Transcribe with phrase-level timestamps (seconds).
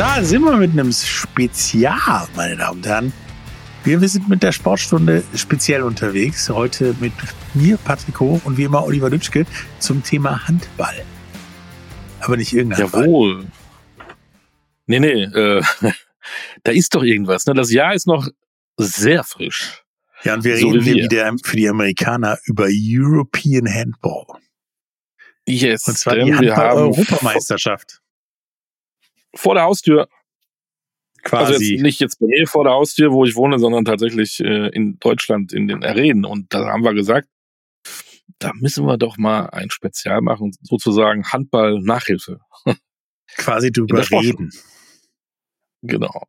[0.00, 3.12] Da sind wir mit einem Spezial, meine Damen und Herren.
[3.84, 6.48] Wir, wir sind mit der Sportstunde speziell unterwegs.
[6.48, 7.12] Heute mit
[7.52, 9.44] mir, Patrick Hoch und wie immer Oliver Lütschke
[9.78, 11.04] zum Thema Handball.
[12.20, 13.04] Aber nicht irgendein Handball.
[13.04, 13.46] Jawohl.
[14.86, 15.62] Nee, nee, äh,
[16.64, 17.44] da ist doch irgendwas.
[17.44, 17.52] Ne?
[17.52, 18.26] Das Jahr ist noch
[18.78, 19.84] sehr frisch.
[20.24, 21.04] Ja, und wir So reden hier wir.
[21.04, 24.24] wieder für die Amerikaner über European Handball.
[25.46, 27.99] Yes, Und zwar die Handball-Europameisterschaft.
[29.34, 30.08] Vor der Haustür,
[31.22, 31.74] also Quasi.
[31.74, 34.98] jetzt nicht jetzt bei mir vor der Haustür, wo ich wohne, sondern tatsächlich äh, in
[35.00, 36.24] Deutschland in den Arenen.
[36.24, 37.28] Und da haben wir gesagt,
[38.38, 42.40] da müssen wir doch mal ein Spezial machen, sozusagen Handball-Nachhilfe.
[43.36, 44.50] quasi drüber reden.
[45.82, 46.24] Genau.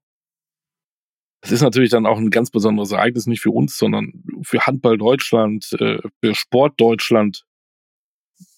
[1.42, 4.98] Das ist natürlich dann auch ein ganz besonderes Ereignis, nicht für uns, sondern für Handball
[4.98, 7.46] Deutschland, äh, für Sport Deutschland.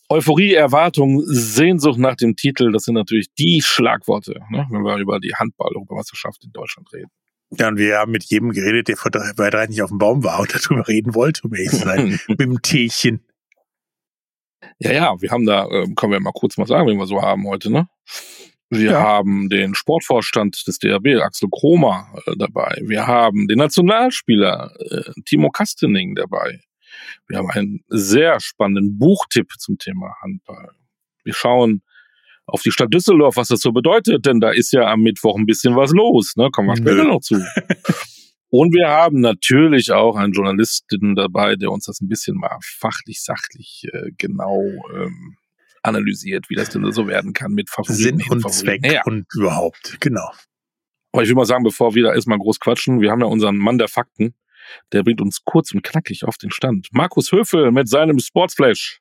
[0.09, 5.19] Euphorie, Erwartung, Sehnsucht nach dem Titel, das sind natürlich die Schlagworte, ne, wenn wir über
[5.19, 7.09] die Handball-Europameisterschaft in Deutschland reden.
[7.57, 9.99] Ja, und wir haben mit jedem geredet, der vor drei, bei drei nicht auf dem
[9.99, 12.19] Baum war und darüber reden wollte, um ehrlich zu sein.
[12.27, 13.25] mit dem Teechen.
[14.79, 17.21] Ja, ja, wir haben da, äh, können wir mal kurz mal sagen, wen wir so
[17.21, 17.87] haben heute, ne?
[18.69, 19.01] Wir Ja.
[19.03, 22.75] haben den Sportvorstand des DRB, Axel Kromer, äh, dabei.
[22.83, 26.59] Wir haben den Nationalspieler äh, Timo Kastening dabei.
[27.27, 30.71] Wir haben einen sehr spannenden Buchtipp zum Thema Handball.
[31.23, 31.81] Wir schauen
[32.45, 35.45] auf die Stadt Düsseldorf, was das so bedeutet, denn da ist ja am Mittwoch ein
[35.45, 36.49] bisschen was los, ne?
[36.51, 37.35] Kommen wir später noch zu.
[38.49, 43.23] Und wir haben natürlich auch einen Journalisten dabei, der uns das ein bisschen mal fachlich,
[43.23, 44.61] sachlich äh, genau
[44.95, 45.37] ähm,
[45.81, 48.19] analysiert, wie das denn so werden kann mit Favoriten.
[48.19, 48.51] Sinn und Favoriten.
[48.51, 49.97] Zweck Ja, und überhaupt.
[49.99, 50.29] Genau.
[51.11, 53.57] aber ich will mal sagen, bevor wir da erstmal groß quatschen, wir haben ja unseren
[53.57, 54.35] Mann der Fakten,
[54.91, 56.87] der bringt uns kurz und knackig auf den Stand.
[56.91, 58.99] Markus Höfel mit seinem Sportsflash.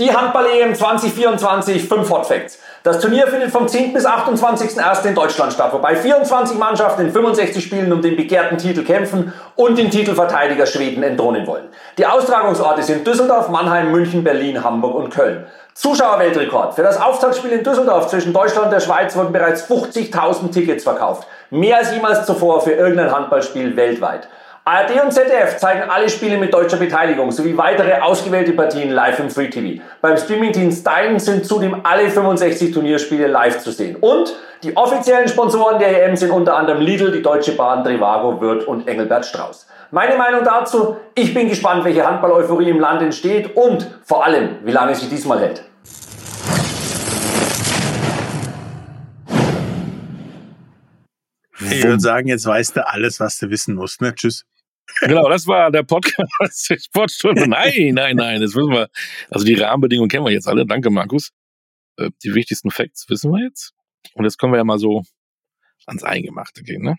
[0.00, 2.60] Die Handball-EM 2024, 5 Hot Facts.
[2.84, 3.92] Das Turnier findet vom 10.
[3.92, 5.08] bis 28.01.
[5.08, 9.76] in Deutschland statt, wobei 24 Mannschaften in 65 Spielen um den begehrten Titel kämpfen und
[9.76, 11.64] den Titelverteidiger Schweden entthronen wollen.
[11.98, 15.48] Die Austragungsorte sind Düsseldorf, Mannheim, München, Berlin, Hamburg und Köln.
[15.74, 16.74] Zuschauerweltrekord.
[16.74, 21.26] Für das Auftaktspiel in Düsseldorf zwischen Deutschland und der Schweiz wurden bereits 50.000 Tickets verkauft.
[21.50, 24.28] Mehr als jemals zuvor für irgendein Handballspiel weltweit.
[24.68, 29.30] ARD und ZDF zeigen alle Spiele mit deutscher Beteiligung sowie weitere ausgewählte Partien live im
[29.30, 29.82] Free TV.
[30.02, 33.96] Beim Streamingdienst Stein sind zudem alle 65 Turnierspiele live zu sehen.
[33.96, 38.68] Und die offiziellen Sponsoren der EM sind unter anderem Lidl, die Deutsche Bahn, Trivago, Wirth
[38.68, 39.68] und Engelbert Strauß.
[39.90, 44.72] Meine Meinung dazu, ich bin gespannt, welche Handball-Euphorie im Land entsteht und vor allem, wie
[44.72, 45.64] lange sie diesmal hält.
[51.70, 54.02] Ich würde sagen, jetzt weißt du alles, was du wissen musst.
[54.02, 54.14] Ne?
[54.14, 54.44] Tschüss.
[55.00, 57.48] Genau, das war der Podcast der Sportstunde.
[57.48, 58.88] Nein, nein, nein, das wissen wir.
[59.30, 60.66] Also die Rahmenbedingungen kennen wir jetzt alle.
[60.66, 61.30] Danke, Markus.
[61.96, 63.72] Äh, Die wichtigsten Facts wissen wir jetzt.
[64.14, 65.02] Und jetzt können wir ja mal so
[65.86, 66.96] ans Eingemachte gehen, ne?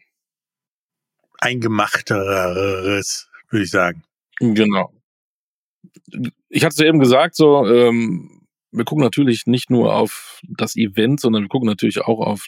[1.39, 4.03] Eingemachteres, würde ich sagen.
[4.39, 4.93] Genau.
[6.49, 10.75] Ich hatte es ja eben gesagt, so, ähm, wir gucken natürlich nicht nur auf das
[10.75, 12.47] Event, sondern wir gucken natürlich auch auf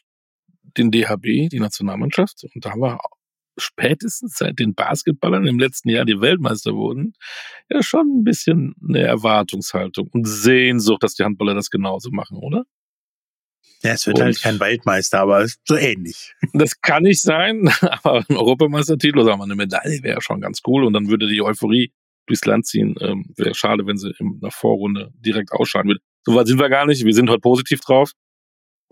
[0.78, 2.46] den DHB, die Nationalmannschaft.
[2.54, 3.00] Und da haben wir
[3.58, 7.14] spätestens seit den Basketballern im letzten Jahr die Weltmeister wurden,
[7.70, 12.64] ja schon ein bisschen eine Erwartungshaltung und Sehnsucht, dass die Handballer das genauso machen, oder?
[13.84, 16.34] Ja, es wird Und- halt kein Weltmeister, aber so ähnlich.
[16.54, 17.70] Das kann nicht sein,
[18.04, 21.28] aber ein Europameistertitel oder sagen wir eine Medaille wäre schon ganz cool und dann würde
[21.28, 21.92] die Euphorie
[22.28, 22.96] durchs Land ziehen.
[23.02, 26.02] Ähm, wäre schade, wenn sie in der Vorrunde direkt ausscheiden würde.
[26.24, 27.04] So weit sind wir gar nicht.
[27.04, 28.12] Wir sind heute positiv drauf.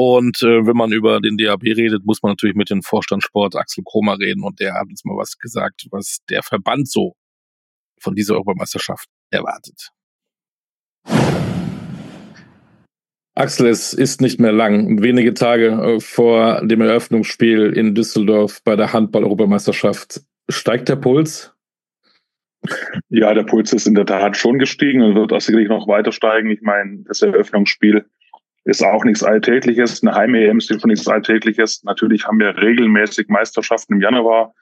[0.01, 3.57] Und äh, wenn man über den DAB redet, muss man natürlich mit dem Vorstand Sport
[3.57, 7.15] Axel Kromer reden und der hat uns mal was gesagt, was der Verband so
[7.99, 9.89] von dieser Europameisterschaft erwartet.
[13.35, 15.01] Axel, es ist nicht mehr lang.
[15.01, 20.21] Wenige Tage äh, vor dem Eröffnungsspiel in Düsseldorf bei der Handball-Europameisterschaft.
[20.47, 21.53] Steigt der Puls?
[23.09, 26.13] Ja, der Puls ist in der Tat schon gestiegen und wird auch sicherlich noch weiter
[26.13, 26.51] steigen.
[26.51, 28.05] Ich meine, das Eröffnungsspiel
[28.69, 30.03] ist auch nichts Alltägliches.
[30.03, 31.83] Eine Heim-EM ist schon nichts Alltägliches.
[31.83, 34.53] Natürlich haben wir regelmäßig Meisterschaften im Januar.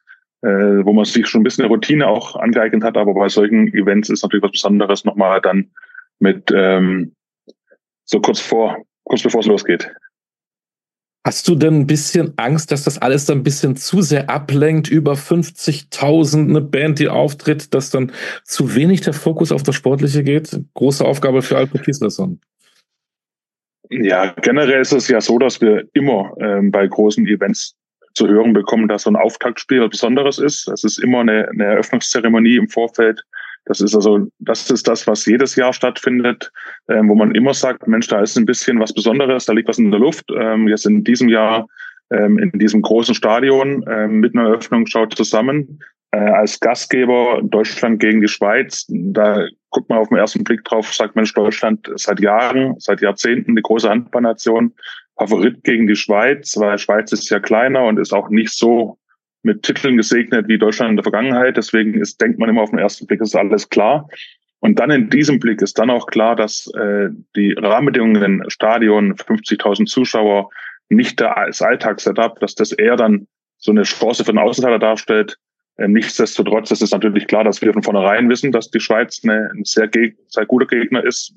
[0.43, 4.09] äh, wo man sich schon ein bisschen Routine auch angeeignet hat, aber bei solchen Events
[4.09, 5.71] ist natürlich was Besonderes nochmal dann
[6.19, 7.15] mit ähm,
[8.05, 9.91] so kurz vor, kurz bevor es losgeht.
[11.25, 14.89] Hast du denn ein bisschen Angst, dass das alles dann ein bisschen zu sehr ablenkt,
[14.89, 18.13] über 50.000 eine Band, die auftritt, dass dann
[18.45, 20.57] zu wenig der Fokus auf das Sportliche geht?
[20.75, 22.39] Große Aufgabe für Alpo Kieslerson.
[23.89, 27.75] Ja, generell ist es ja so, dass wir immer ähm, bei großen Events
[28.13, 30.67] zu hören bekommen, dass so ein Auftaktspiel was Besonderes ist.
[30.67, 33.23] Es ist immer eine, eine Eröffnungszeremonie im Vorfeld
[33.67, 36.51] das ist also, das ist das, was jedes Jahr stattfindet,
[36.87, 39.77] ähm, wo man immer sagt, Mensch, da ist ein bisschen was Besonderes, da liegt was
[39.77, 40.25] in der Luft.
[40.33, 41.67] Ähm, jetzt in diesem Jahr
[42.09, 45.79] ähm, in diesem großen Stadion ähm, mit einer Eröffnung schaut zusammen.
[46.11, 50.93] Äh, als Gastgeber Deutschland gegen die Schweiz, da guckt man auf den ersten Blick drauf,
[50.93, 54.73] sagt Mensch, Deutschland seit Jahren, seit Jahrzehnten eine große Handballnation,
[55.17, 58.97] Favorit gegen die Schweiz, weil Schweiz ist ja kleiner und ist auch nicht so
[59.43, 61.57] mit Titeln gesegnet wie Deutschland in der Vergangenheit.
[61.57, 64.07] Deswegen ist, denkt man immer auf den ersten Blick, ist alles klar.
[64.59, 69.85] Und dann in diesem Blick ist dann auch klar, dass äh, die Rahmenbedingungen, Stadion, 50.000
[69.85, 70.49] Zuschauer,
[70.89, 73.27] nicht das Alltagssetup, dass das eher dann
[73.57, 75.37] so eine Chance für den Außenseiter darstellt.
[75.77, 79.49] Ähm, nichtsdestotrotz ist es natürlich klar, dass wir von vornherein wissen, dass die Schweiz eine,
[79.53, 79.89] ein sehr,
[80.27, 81.33] sehr guter Gegner ist.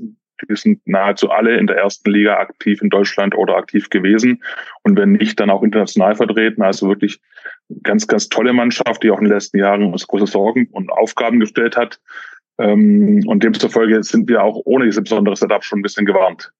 [0.48, 4.42] Die sind nahezu alle in der ersten Liga aktiv in Deutschland oder aktiv gewesen.
[4.82, 6.62] Und wenn nicht, dann auch international vertreten.
[6.62, 7.20] Also wirklich
[7.82, 11.40] ganz, ganz tolle Mannschaft, die auch in den letzten Jahren uns große Sorgen und Aufgaben
[11.40, 12.00] gestellt hat.
[12.58, 16.52] Ähm, und demzufolge sind wir auch ohne diese besondere Setup schon ein bisschen gewarnt.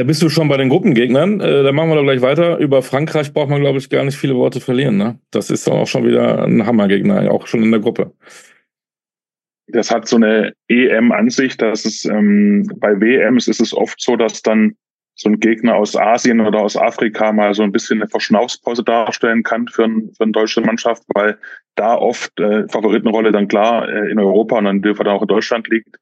[0.00, 1.40] Da bist du schon bei den Gruppengegnern.
[1.40, 2.56] Äh, da machen wir doch gleich weiter.
[2.56, 4.96] Über Frankreich braucht man, glaube ich, gar nicht viele Worte verlieren.
[4.96, 5.18] Ne?
[5.30, 8.10] Das ist auch schon wieder ein Hammergegner, auch schon in der Gruppe.
[9.66, 14.40] Das hat so eine EM-Ansicht, dass es ähm, bei WMs ist es oft so, dass
[14.40, 14.74] dann
[15.16, 19.42] so ein Gegner aus Asien oder aus Afrika mal so ein bisschen eine Verschnaufspause darstellen
[19.42, 21.36] kann für, ein, für eine deutsche Mannschaft, weil
[21.74, 25.68] da oft äh, Favoritenrolle dann klar äh, in Europa und dann dürfen auch in Deutschland
[25.68, 25.98] liegt.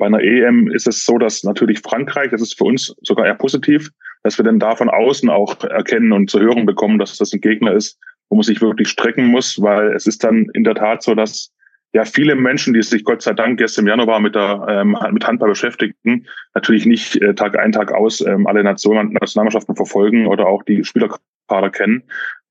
[0.00, 3.34] Bei einer EM ist es so, dass natürlich Frankreich, das ist für uns sogar eher
[3.34, 3.90] positiv,
[4.22, 7.42] dass wir dann da von außen auch erkennen und zu hören bekommen, dass das ein
[7.42, 7.98] Gegner ist,
[8.30, 11.52] wo man sich wirklich strecken muss, weil es ist dann in der Tat so, dass
[11.92, 15.26] ja viele Menschen, die sich Gott sei Dank jetzt im Januar mit der ähm, mit
[15.26, 20.46] Handball beschäftigten, natürlich nicht äh, Tag ein Tag aus ähm, alle Nationen Nationalmannschaften verfolgen oder
[20.46, 22.04] auch die Spielerkader kennen.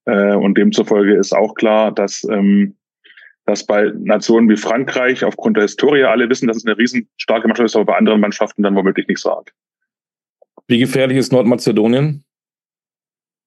[0.06, 2.75] Äh, und demzufolge ist auch klar, dass ähm,
[3.50, 7.48] dass bei Nationen wie Frankreich aufgrund der Historie alle wissen, dass es eine riesen starke
[7.48, 9.51] Mannschaft ist, aber bei anderen Mannschaften dann womöglich nicht so arg.
[10.68, 12.24] Wie gefährlich ist Nordmazedonien?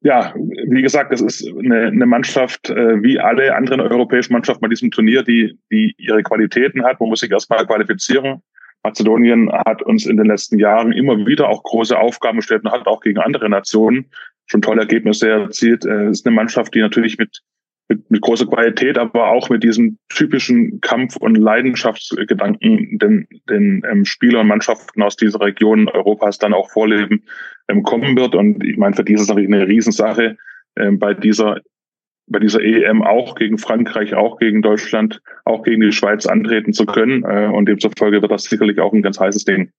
[0.03, 4.69] ja, wie gesagt, das ist eine, eine Mannschaft äh, wie alle anderen europäischen Mannschaften bei
[4.69, 6.99] diesem Turnier, die, die ihre Qualitäten hat.
[6.99, 8.43] Man muss sich erstmal qualifizieren.
[8.83, 12.87] Mazedonien hat uns in den letzten Jahren immer wieder auch große Aufgaben gestellt und hat
[12.89, 14.11] auch gegen andere Nationen
[14.47, 15.85] schon tolle Ergebnisse erzielt.
[15.85, 17.41] Es äh, ist eine Mannschaft, die natürlich mit
[17.93, 24.05] mit, mit großer Qualität, aber auch mit diesem typischen Kampf- und Leidenschaftsgedanken, den, den ähm,
[24.05, 27.25] Spieler und Mannschaften aus dieser Region Europas dann auch vorleben,
[27.69, 28.35] ähm, kommen wird.
[28.35, 30.37] Und ich meine, für die ist natürlich eine Riesensache,
[30.77, 31.59] ähm, bei dieser
[32.29, 36.87] bei dieser EM auch gegen Frankreich, auch gegen Deutschland, auch gegen die Schweiz antreten zu
[36.87, 37.25] können.
[37.25, 39.71] Äh, und demzufolge wird das sicherlich auch ein ganz heißes Ding.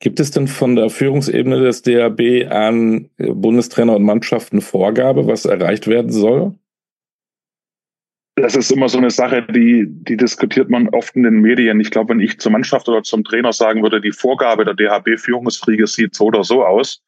[0.00, 5.88] Gibt es denn von der Führungsebene des DAB an Bundestrainer und Mannschaften Vorgabe, was erreicht
[5.88, 6.54] werden soll?
[8.36, 11.80] Das ist immer so eine Sache, die, die diskutiert man oft in den Medien.
[11.80, 15.86] Ich glaube, wenn ich zur Mannschaft oder zum Trainer sagen würde, die Vorgabe der DHB-Führungsfliege
[15.86, 17.02] sieht so oder so aus,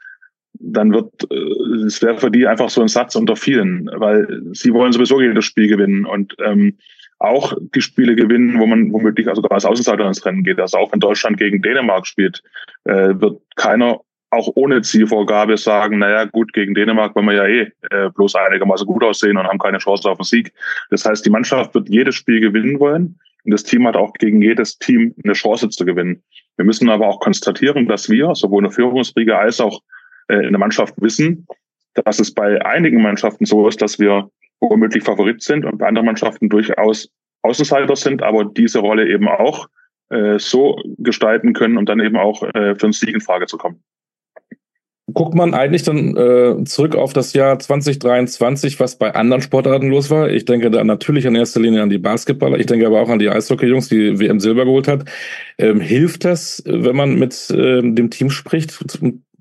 [0.55, 4.73] dann wird äh, es wäre für die einfach so ein Satz unter vielen, weil sie
[4.73, 6.79] wollen sowieso jedes Spiel gewinnen und ähm,
[7.19, 10.59] auch die Spiele gewinnen, wo man womöglich also als Außenseiter ins Rennen geht.
[10.59, 12.43] Also auch wenn Deutschland gegen Dänemark spielt,
[12.85, 17.73] äh, wird keiner auch ohne Zielvorgabe sagen, naja, gut, gegen Dänemark wollen wir ja eh
[17.91, 20.53] äh, bloß einigermaßen gut aussehen und haben keine Chance auf den Sieg.
[20.91, 24.43] Das heißt, die Mannschaft wird jedes Spiel gewinnen wollen und das Team hat auch gegen
[24.43, 26.23] jedes Team eine Chance zu gewinnen.
[26.57, 29.81] Wir müssen aber auch konstatieren, dass wir sowohl in der Führungsriege als auch
[30.29, 31.47] äh, in der Mannschaft wissen,
[31.95, 34.31] dass es bei einigen Mannschaften so ist, dass wir
[34.61, 37.11] womöglich Favorit sind und bei anderen Mannschaften durchaus
[37.43, 39.69] Außenseiter sind, aber diese Rolle eben auch
[40.11, 43.57] äh, so gestalten können, um dann eben auch äh, für einen Sieg in Frage zu
[43.57, 43.83] kommen
[45.13, 50.11] guckt man eigentlich dann äh, zurück auf das Jahr 2023, was bei anderen Sportarten los
[50.11, 50.31] war?
[50.31, 53.19] Ich denke da natürlich in erster Linie an die Basketballer, ich denke aber auch an
[53.19, 55.05] die Eishockey-Jungs, die WM Silber geholt hat.
[55.59, 58.79] Ähm, hilft das, wenn man mit äh, dem Team spricht?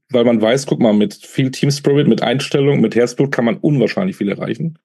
[0.10, 3.58] Weil man weiß, guck mal, mit viel Team Spirit, mit Einstellung, mit Herzblut kann man
[3.58, 4.78] unwahrscheinlich viel erreichen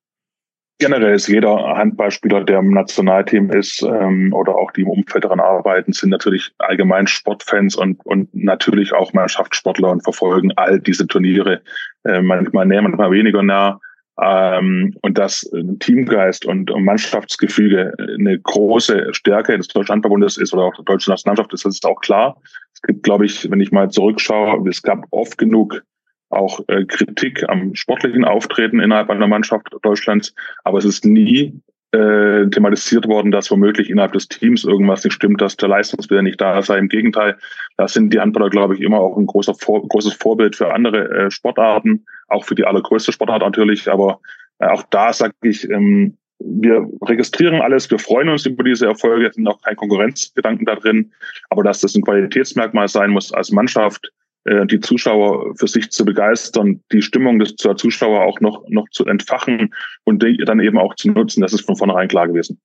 [0.83, 5.39] generell ist jeder Handballspieler, der im Nationalteam ist ähm, oder auch die im Umfeld daran
[5.39, 11.62] arbeiten, sind natürlich allgemein Sportfans und, und natürlich auch Mannschaftssportler und verfolgen all diese Turniere
[12.05, 13.79] äh, manchmal näher, manchmal weniger nah.
[14.21, 15.49] ähm, und dass
[15.79, 21.12] Teamgeist und, und Mannschaftsgefüge eine große Stärke des Deutschen Handballbundes ist oder auch der deutschen
[21.12, 22.37] Nationalmannschaft ist, das ist auch klar.
[22.75, 25.85] Es gibt, glaube ich, wenn ich mal zurückschaue, es gab oft genug
[26.33, 30.35] auch äh, Kritik am sportlichen Auftreten innerhalb einer Mannschaft Deutschlands,
[30.65, 31.61] aber es ist nie
[31.93, 36.41] äh, thematisiert worden, dass womöglich innerhalb des Teams irgendwas nicht stimmt, dass der Leistungswille nicht
[36.41, 36.79] da sei.
[36.79, 37.37] Im Gegenteil,
[37.77, 41.09] da sind die Handballer, glaube ich, immer auch ein großer Vor großes Vorbild für andere
[41.11, 43.91] äh, Sportarten, auch für die allergrößte Sportart natürlich.
[43.91, 44.21] Aber
[44.59, 49.31] äh, auch da sage ich, ähm, wir registrieren alles, wir freuen uns über diese Erfolge,
[49.33, 51.12] sind auch kein Konkurrenzgedanken da drin,
[51.51, 54.11] aber dass das ein Qualitätsmerkmal sein muss als Mannschaft,
[54.44, 58.88] äh, die Zuschauer für sich zu begeistern, die Stimmung des der Zuschauer auch noch, noch
[58.90, 61.42] zu entfachen und die dann eben auch zu nutzen.
[61.42, 62.61] Das ist von vornherein klar gewesen.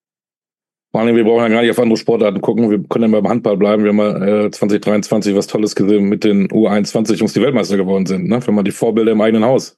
[0.91, 2.71] Vor allem, wir brauchen ja gar nicht auf andere Sportarten gucken.
[2.71, 3.83] Wir können ja beim Handball bleiben.
[3.83, 8.05] Wir haben mal äh, 2023 was Tolles gesehen mit den U21 Jungs, die Weltmeister geworden
[8.05, 8.27] sind.
[8.27, 8.39] Ne?
[8.45, 9.77] Wenn man die Vorbilder im eigenen Haus.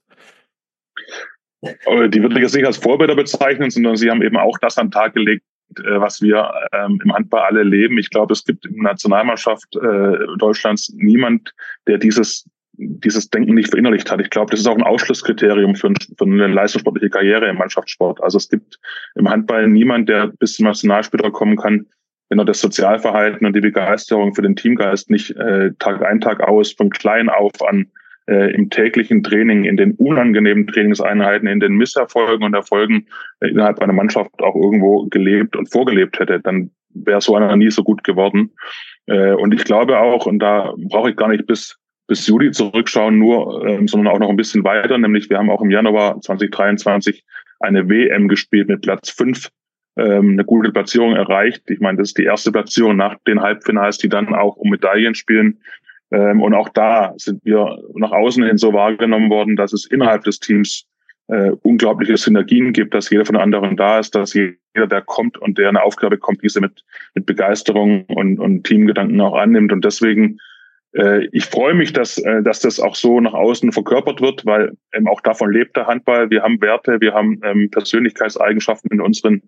[1.61, 4.87] Die würde ich jetzt nicht als Vorbilder bezeichnen, sondern sie haben eben auch das an
[4.87, 5.43] den Tag gelegt,
[5.77, 7.97] was wir ähm, im Handball alle leben.
[7.97, 11.53] Ich glaube, es gibt in der Nationalmannschaft äh, Deutschlands niemand,
[11.87, 12.49] der dieses
[12.81, 14.21] dieses Denken nicht verinnerlicht hat.
[14.21, 18.23] Ich glaube, das ist auch ein Ausschlusskriterium für, für eine leistungssportliche Karriere im Mannschaftssport.
[18.23, 18.79] Also es gibt
[19.15, 21.87] im Handball niemand, der bis zum Nationalspieler kommen kann,
[22.29, 26.39] wenn er das Sozialverhalten und die Begeisterung für den Teamgeist nicht äh, Tag ein, Tag
[26.39, 27.87] aus, von klein auf an
[28.29, 33.07] äh, im täglichen Training, in den unangenehmen Trainingseinheiten, in den Misserfolgen und Erfolgen
[33.39, 37.71] äh, innerhalb einer Mannschaft auch irgendwo gelebt und vorgelebt hätte, dann wäre so einer nie
[37.71, 38.51] so gut geworden.
[39.07, 41.75] Äh, und ich glaube auch, und da brauche ich gar nicht bis
[42.07, 45.61] bis Juli zurückschauen, nur, ähm, sondern auch noch ein bisschen weiter, nämlich wir haben auch
[45.61, 47.23] im Januar 2023
[47.59, 49.49] eine WM gespielt mit Platz fünf
[49.95, 51.69] ähm, eine gute Platzierung erreicht.
[51.69, 55.13] Ich meine, das ist die erste Platzierung nach den Halbfinals, die dann auch um Medaillen
[55.13, 55.59] spielen.
[56.11, 60.23] Ähm, und auch da sind wir nach außen hin so wahrgenommen worden, dass es innerhalb
[60.23, 60.87] des Teams
[61.29, 65.37] äh, unglaubliche Synergien gibt, dass jeder von den anderen da ist, dass jeder, der kommt
[65.37, 69.71] und der eine Aufgabe kommt, diese mit, mit Begeisterung und, und Teamgedanken auch annimmt.
[69.71, 70.39] Und deswegen,
[70.93, 74.75] äh, ich freue mich, dass, äh, dass das auch so nach außen verkörpert wird, weil
[74.93, 76.31] ähm, auch davon lebt der Handball.
[76.31, 79.43] Wir haben Werte, wir haben ähm, Persönlichkeitseigenschaften in unseren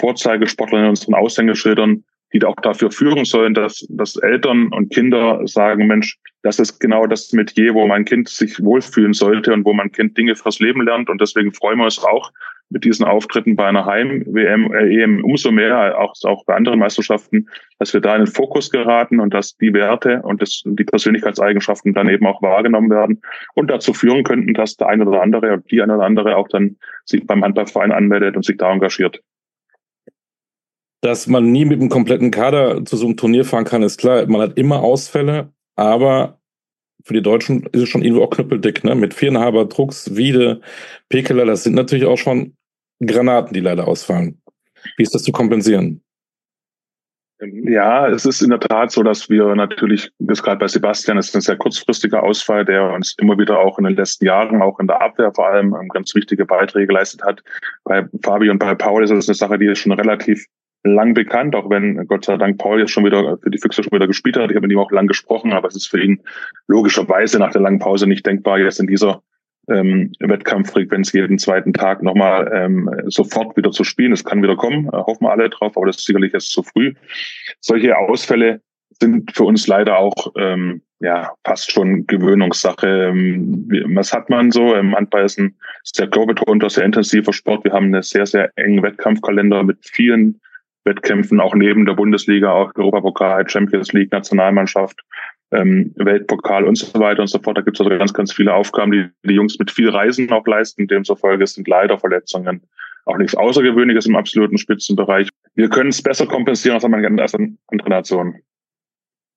[0.00, 5.86] Vorzeigesportlern, in unseren Aushängeschildern die auch dafür führen sollen, dass, dass Eltern und Kinder sagen,
[5.86, 9.92] Mensch, das ist genau das Metier, wo mein Kind sich wohlfühlen sollte und wo mein
[9.92, 11.08] Kind Dinge fürs Leben lernt.
[11.10, 12.30] Und deswegen freuen wir uns auch
[12.70, 17.48] mit diesen Auftritten bei einer Heim-WM, äh, EM umso mehr, auch, auch bei anderen Meisterschaften,
[17.78, 21.94] dass wir da in den Fokus geraten und dass die Werte und das, die Persönlichkeitseigenschaften
[21.94, 23.22] dann eben auch wahrgenommen werden
[23.54, 26.76] und dazu führen könnten, dass der eine oder andere, die eine oder andere auch dann
[27.04, 29.22] sich beim Handballverein anmeldet und sich da engagiert.
[31.00, 34.26] Dass man nie mit einem kompletten Kader zu so einem Turnier fahren kann, ist klar.
[34.26, 36.40] Man hat immer Ausfälle, aber
[37.04, 38.94] für die Deutschen ist es schon irgendwo auch knüppeldick, ne?
[38.94, 40.60] Mit Vierenhaber, Drucks, Wiede,
[41.08, 42.54] Pekeler, das sind natürlich auch schon
[43.00, 44.42] Granaten, die leider ausfallen.
[44.96, 46.02] Wie ist das zu kompensieren?
[47.40, 51.36] Ja, es ist in der Tat so, dass wir natürlich, das gerade bei Sebastian, ist
[51.36, 54.88] ein sehr kurzfristiger Ausfall, der uns immer wieder auch in den letzten Jahren, auch in
[54.88, 57.44] der Abwehr vor allem, ganz wichtige Beiträge geleistet hat.
[57.84, 60.46] Bei Fabi und bei Paul ist es eine Sache, die ist schon relativ
[60.84, 63.92] lang bekannt, auch wenn Gott sei Dank Paul jetzt schon wieder für die Füchse schon
[63.92, 64.50] wieder gespielt hat.
[64.50, 66.22] Ich habe mit ihm auch lang gesprochen, aber es ist für ihn
[66.66, 69.22] logischerweise nach der langen Pause nicht denkbar, jetzt in dieser
[69.68, 74.12] ähm, Wettkampffrequenz jeden zweiten Tag nochmal ähm, sofort wieder zu spielen.
[74.12, 76.62] Es kann wieder kommen, äh, hoffen wir alle drauf, aber das ist sicherlich jetzt zu
[76.62, 76.94] früh.
[77.60, 78.60] Solche Ausfälle
[79.00, 83.10] sind für uns leider auch ähm, ja fast schon Gewöhnungssache.
[83.10, 84.74] Ähm, was hat man so?
[84.74, 85.54] Im Handball ist ein
[85.84, 87.64] sehr körperbetonter, sehr intensiver Sport.
[87.64, 90.40] Wir haben einen sehr, sehr engen Wettkampfkalender mit vielen
[90.84, 95.00] Wettkämpfen, auch neben der Bundesliga, auch Europapokal, Champions League, Nationalmannschaft,
[95.50, 97.56] ähm, Weltpokal und so weiter und so fort.
[97.56, 100.46] Da gibt es also ganz, ganz viele Aufgaben, die die Jungs mit viel Reisen auch
[100.46, 100.86] leisten.
[100.86, 102.62] Demzufolge sind leider Verletzungen
[103.08, 105.28] auch nichts Außergewöhnliches im absoluten Spitzenbereich.
[105.54, 108.42] Wir können es besser kompensieren als andere Nationen.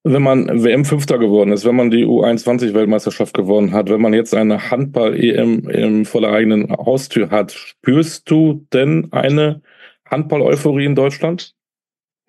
[0.03, 4.71] Wenn man WM-Fünfter geworden ist, wenn man die U21-Weltmeisterschaft gewonnen hat, wenn man jetzt eine
[4.71, 9.61] Handball-EM vor der eigenen Haustür hat, spürst du denn eine
[10.11, 11.53] Handball-Euphorie in Deutschland?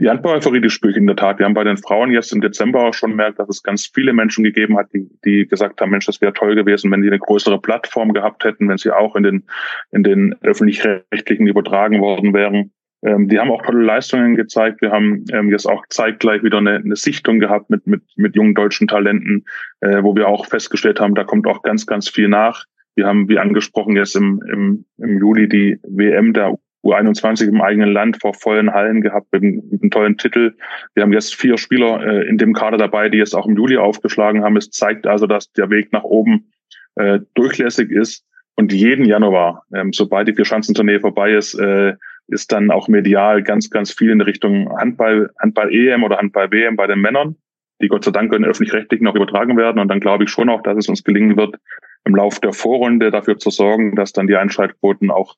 [0.00, 1.38] Die Handball-Euphorie, die spüre ich in der Tat.
[1.38, 4.12] Wir haben bei den Frauen jetzt im Dezember auch schon gemerkt, dass es ganz viele
[4.12, 7.18] Menschen gegeben hat, die, die gesagt haben, Mensch, das wäre toll gewesen, wenn die eine
[7.18, 9.44] größere Plattform gehabt hätten, wenn sie auch in den,
[9.90, 12.72] in den öffentlich-rechtlichen übertragen worden wären.
[13.04, 14.80] Ähm, die haben auch tolle Leistungen gezeigt.
[14.80, 18.54] Wir haben ähm, jetzt auch zeitgleich wieder eine, eine Sichtung gehabt mit, mit, mit jungen
[18.54, 19.44] deutschen Talenten,
[19.80, 22.64] äh, wo wir auch festgestellt haben, da kommt auch ganz, ganz viel nach.
[22.94, 27.92] Wir haben, wie angesprochen, jetzt im, im, im Juli die WM der U21 im eigenen
[27.92, 30.54] Land vor vollen Hallen gehabt mit, einem tollen Titel.
[30.94, 33.76] Wir haben jetzt vier Spieler äh, in dem Kader dabei, die jetzt auch im Juli
[33.76, 34.56] aufgeschlagen haben.
[34.56, 36.52] Es zeigt also, dass der Weg nach oben
[36.96, 38.24] äh, durchlässig ist.
[38.54, 41.94] Und jeden Januar, ähm, sobald die Vier-Schanzentournee vorbei ist, äh,
[42.28, 47.00] ist dann auch medial ganz, ganz viel in Richtung Handball, Handball-EM oder Handball-WM bei den
[47.00, 47.36] Männern,
[47.80, 49.80] die Gott sei Dank in öffentlich-rechtlichen auch übertragen werden.
[49.80, 51.56] Und dann glaube ich schon auch, dass es uns gelingen wird,
[52.04, 55.36] im Laufe der Vorrunde dafür zu sorgen, dass dann die Einschaltquoten auch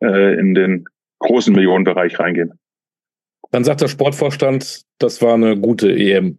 [0.00, 0.84] äh, in den
[1.18, 2.58] großen Millionenbereich reingehen.
[3.50, 6.38] Dann sagt der Sportvorstand, das war eine gute EM.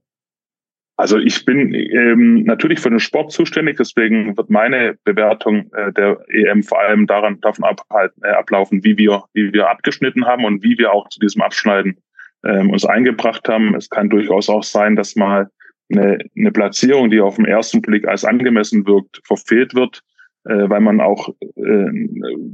[0.97, 6.19] Also ich bin ähm, natürlich für den Sport zuständig, deswegen wird meine Bewertung äh, der
[6.29, 10.63] EM vor allem daran davon abhalten, äh, ablaufen, wie wir wie wir abgeschnitten haben und
[10.63, 11.97] wie wir auch zu diesem Abschneiden
[12.45, 13.75] ähm, uns eingebracht haben.
[13.75, 15.49] Es kann durchaus auch sein, dass mal
[15.91, 20.01] eine, eine Platzierung, die auf den ersten Blick als angemessen wirkt, verfehlt wird,
[20.45, 22.07] weil man auch äh,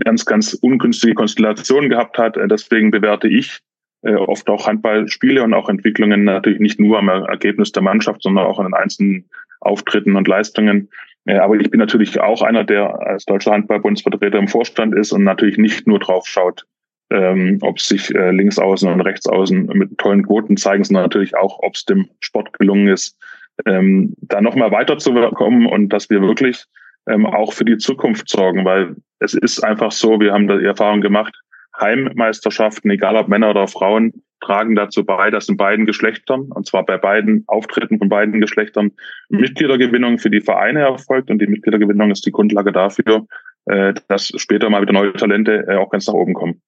[0.04, 2.38] ganz ganz ungünstige Konstellationen gehabt hat.
[2.38, 3.60] Äh, deswegen bewerte ich
[4.04, 8.46] äh, oft auch Handballspiele und auch Entwicklungen natürlich nicht nur am Ergebnis der Mannschaft, sondern
[8.46, 9.30] auch an den einzelnen
[9.60, 10.90] Auftritten und Leistungen.
[11.26, 15.24] Äh, aber ich bin natürlich auch einer, der als deutscher Handballbundsvertreter im Vorstand ist und
[15.24, 16.66] natürlich nicht nur drauf schaut,
[17.12, 21.76] ähm, ob sich äh, Linksaußen und Rechtsaußen mit tollen Quoten zeigen, sondern natürlich auch, ob
[21.76, 23.18] es dem Sport gelungen ist,
[23.66, 26.66] ähm, da nochmal weiterzukommen und dass wir wirklich
[27.08, 30.66] ähm, auch für die Zukunft sorgen, weil es ist einfach so, wir haben da die
[30.66, 31.36] Erfahrung gemacht,
[31.80, 36.86] Heimmeisterschaften, egal ob Männer oder Frauen, tragen dazu bei, dass in beiden Geschlechtern, und zwar
[36.86, 38.92] bei beiden Auftritten von beiden Geschlechtern,
[39.30, 41.30] Mitgliedergewinnung für die Vereine erfolgt.
[41.30, 43.28] Und die Mitgliedergewinnung ist die Grundlage dafür,
[43.66, 46.62] äh, dass später mal wieder neue Talente äh, auch ganz nach oben kommen.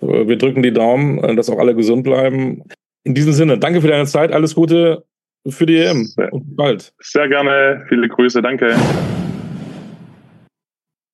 [0.00, 2.62] Wir drücken die Daumen, äh, dass auch alle gesund bleiben.
[3.04, 5.04] In diesem Sinne, danke für deine Zeit, alles Gute
[5.48, 6.92] für die EM und bald.
[7.00, 8.76] Sehr gerne, viele Grüße, danke.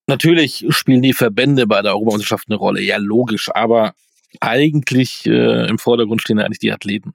[0.09, 3.95] Natürlich spielen die Verbände bei der Europameisterschaft eine Rolle, ja logisch, aber
[4.41, 7.13] eigentlich äh, im Vordergrund stehen ja eigentlich die Athleten.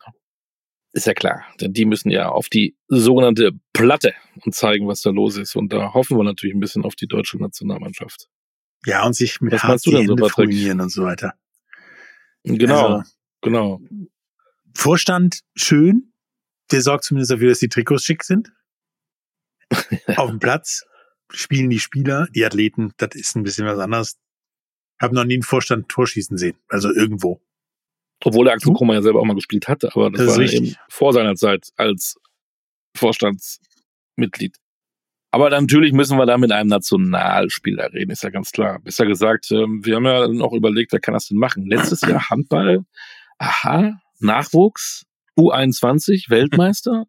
[0.91, 4.13] Ist ja klar, denn die müssen ja auf die sogenannte Platte
[4.45, 5.55] und zeigen, was da los ist.
[5.55, 8.29] Und da hoffen wir natürlich ein bisschen auf die deutsche Nationalmannschaft.
[8.85, 11.33] Ja, und sich mit was die Hände so, und so weiter.
[12.43, 13.81] Genau, also, genau.
[14.75, 16.13] Vorstand, schön.
[16.71, 18.51] Der sorgt zumindest dafür, dass die Trikots schick sind.
[20.15, 20.85] auf dem Platz
[21.31, 24.17] spielen die Spieler, die Athleten, das ist ein bisschen was anderes.
[25.01, 27.41] Habe noch nie einen Vorstand Torschießen sehen, also irgendwo.
[28.23, 30.75] Obwohl der Axel Krummer ja selber auch mal gespielt hatte, aber das, das war eben
[30.87, 32.15] vor seiner Zeit als
[32.95, 34.57] Vorstandsmitglied.
[35.31, 38.79] Aber natürlich müssen wir da mit einem Nationalspieler reden, ist ja ganz klar.
[38.79, 41.65] Besser gesagt, ähm, wir haben ja noch überlegt, wer kann das denn machen?
[41.65, 42.85] Letztes Jahr Handball,
[43.39, 45.05] aha, Nachwuchs,
[45.35, 47.07] U21, Weltmeister,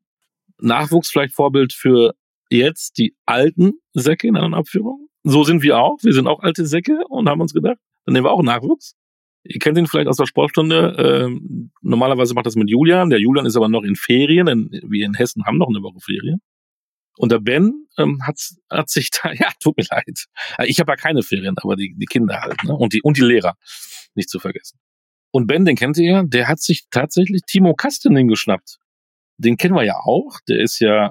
[0.58, 2.14] Nachwuchs vielleicht Vorbild für
[2.50, 5.08] jetzt die alten Säcke in einer Abführung.
[5.22, 5.98] So sind wir auch.
[6.02, 8.94] Wir sind auch alte Säcke und haben uns gedacht, dann nehmen wir auch Nachwuchs.
[9.44, 10.96] Ihr kennt ihn vielleicht aus der Sportstunde.
[10.98, 13.10] Ähm, normalerweise macht das mit Julian.
[13.10, 16.00] Der Julian ist aber noch in Ferien, denn wir in Hessen haben noch eine Woche
[16.00, 16.40] Ferien.
[17.16, 18.38] Und der Ben ähm, hat,
[18.70, 20.26] hat sich da, ja, tut mir leid.
[20.64, 22.74] Ich habe ja keine Ferien, aber die, die Kinder halt, ne?
[22.74, 23.56] Und die, und die Lehrer,
[24.14, 24.78] nicht zu vergessen.
[25.30, 28.78] Und Ben, den kennt ihr ja, der hat sich tatsächlich Timo Kastening geschnappt.
[29.36, 30.38] Den kennen wir ja auch.
[30.48, 31.10] Der ist ja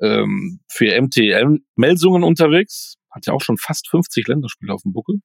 [0.00, 5.20] ähm, für MTL-Meldungen unterwegs, hat ja auch schon fast 50 Länderspiele auf dem Buckel.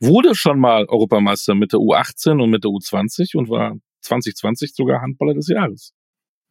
[0.00, 5.00] Wurde schon mal Europameister mit der U18 und mit der U20 und war 2020 sogar
[5.00, 5.92] Handballer des Jahres.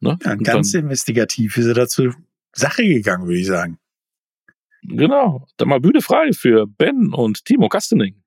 [0.00, 0.18] Ne?
[0.22, 2.12] Ja, ganz dann, investigativ ist er dazu
[2.54, 3.78] Sache gegangen, würde ich sagen.
[4.82, 5.46] Genau.
[5.56, 8.22] Dann mal Bühne frei für Ben und Timo Kastening.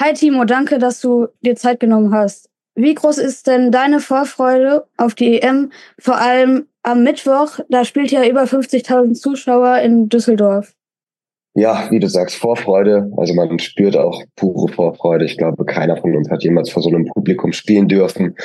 [0.00, 2.51] Hi Timo, danke, dass du dir Zeit genommen hast.
[2.74, 5.70] Wie groß ist denn deine Vorfreude auf die EM?
[5.98, 10.74] Vor allem am Mittwoch, da spielt ja über 50.000 Zuschauer in Düsseldorf.
[11.54, 13.10] Ja, wie du sagst, Vorfreude.
[13.16, 15.26] Also man spürt auch pure Vorfreude.
[15.26, 18.36] Ich glaube, keiner von uns hat jemals vor so einem Publikum spielen dürfen.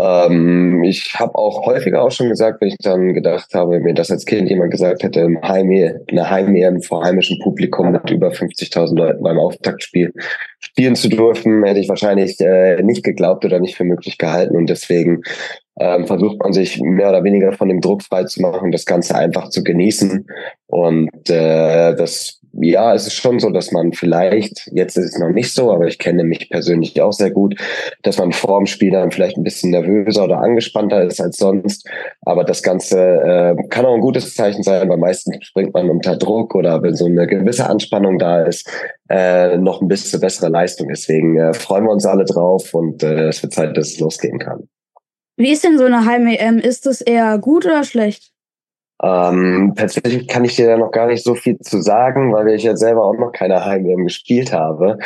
[0.00, 4.10] Ähm, ich habe auch häufiger auch schon gesagt, wenn ich dann gedacht habe, mir das
[4.10, 5.70] als Kind jemand gesagt hätte, im Heim
[6.08, 10.12] eine Heim vor heimischem Publikum mit über 50.000 Leuten beim Auftaktspiel
[10.58, 14.56] spielen zu dürfen, hätte ich wahrscheinlich äh, nicht geglaubt oder nicht für möglich gehalten.
[14.56, 15.22] Und deswegen
[15.78, 19.14] ähm, versucht man sich mehr oder weniger von dem Druck frei zu machen, das Ganze
[19.14, 20.26] einfach zu genießen.
[20.66, 25.30] Und äh, das ja, es ist schon so, dass man vielleicht, jetzt ist es noch
[25.30, 27.58] nicht so, aber ich kenne mich persönlich auch sehr gut,
[28.02, 31.88] dass man vor dem Spiel dann vielleicht ein bisschen nervöser oder angespannter ist als sonst.
[32.22, 36.16] Aber das Ganze äh, kann auch ein gutes Zeichen sein, weil meistens springt man unter
[36.16, 38.68] Druck oder wenn so eine gewisse Anspannung da ist,
[39.08, 40.88] äh, noch ein bisschen bessere Leistung.
[40.88, 44.38] Deswegen äh, freuen wir uns alle drauf und äh, es wird Zeit, dass es losgehen
[44.38, 44.68] kann.
[45.36, 46.58] Wie ist denn so eine Heim-EM?
[46.58, 48.33] Ist es eher gut oder schlecht?
[49.02, 52.62] Ähm, tatsächlich kann ich dir da noch gar nicht so viel zu sagen, weil ich
[52.62, 54.98] ja selber auch noch keine Heim-EM gespielt habe.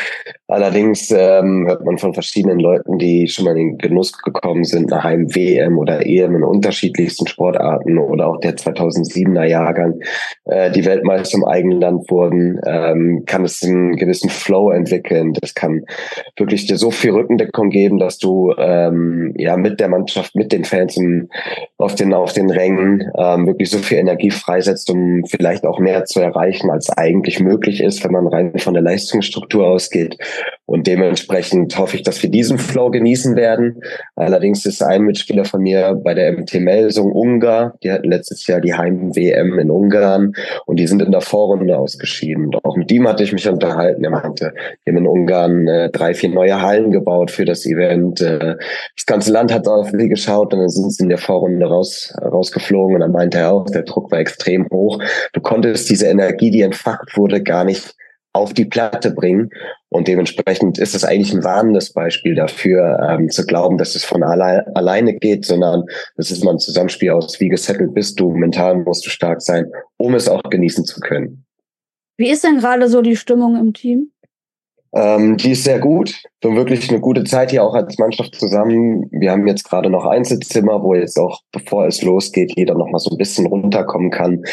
[0.50, 4.90] Allerdings ähm, hört man von verschiedenen Leuten, die schon mal in den Genuss gekommen sind,
[4.90, 10.00] eine Heim-WM oder EM in unterschiedlichsten Sportarten oder auch der 2007er Jahrgang,
[10.46, 15.34] äh, die Weltmeister im eigenen Land wurden, ähm, kann es einen gewissen Flow entwickeln.
[15.34, 15.84] Das kann
[16.38, 20.64] wirklich dir so viel Rückendeckung geben, dass du ähm, ja mit der Mannschaft, mit den
[20.64, 21.28] Fans im,
[21.76, 26.06] auf den auf den Rängen ähm, wirklich so viel Energie freisetzt, um vielleicht auch mehr
[26.06, 30.16] zu erreichen, als eigentlich möglich ist, wenn man rein von der Leistungsstruktur ausgeht.
[30.66, 33.81] Und dementsprechend hoffe ich, dass wir diesen Flow genießen werden.
[34.16, 37.74] Allerdings ist ein Mitspieler von mir bei der MT Melsung Ungar.
[37.83, 40.35] Die hatten letztes Jahr die Heim-WM in Ungarn
[40.66, 42.46] und die sind in der Vorrunde ausgeschieden.
[42.46, 44.05] Und auch mit ihm hatte ich mich unterhalten.
[44.05, 44.53] Er meinte,
[44.85, 48.20] wir haben in Ungarn äh, drei, vier neue Hallen gebaut für das Event.
[48.20, 48.57] Äh,
[48.94, 52.12] das ganze Land hat auf sie geschaut und dann sind sie in der Vorrunde raus,
[52.20, 52.96] rausgeflogen.
[52.96, 55.03] Und dann meinte er auch, der Druck war extrem hoch.
[55.33, 57.94] Du konntest diese Energie, die entfacht wurde, gar nicht
[58.33, 59.51] auf die Platte bringen.
[59.90, 64.22] Und dementsprechend ist es eigentlich ein warnendes Beispiel dafür, ähm, zu glauben, dass es von
[64.22, 65.85] alle alleine geht, sondern
[66.16, 69.70] das ist mal ein Zusammenspiel aus, wie gesettelt bist du, mental musst du stark sein,
[69.96, 71.46] um es auch genießen zu können.
[72.18, 74.11] Wie ist denn gerade so die Stimmung im Team?
[74.94, 76.22] Ähm, die ist sehr gut.
[76.40, 79.09] Wir haben wirklich eine gute Zeit hier auch als Mannschaft zusammen.
[79.11, 82.98] Wir haben jetzt gerade noch Einzelzimmer, wo jetzt auch, bevor es losgeht, jeder noch mal
[82.98, 84.44] so ein bisschen runterkommen kann.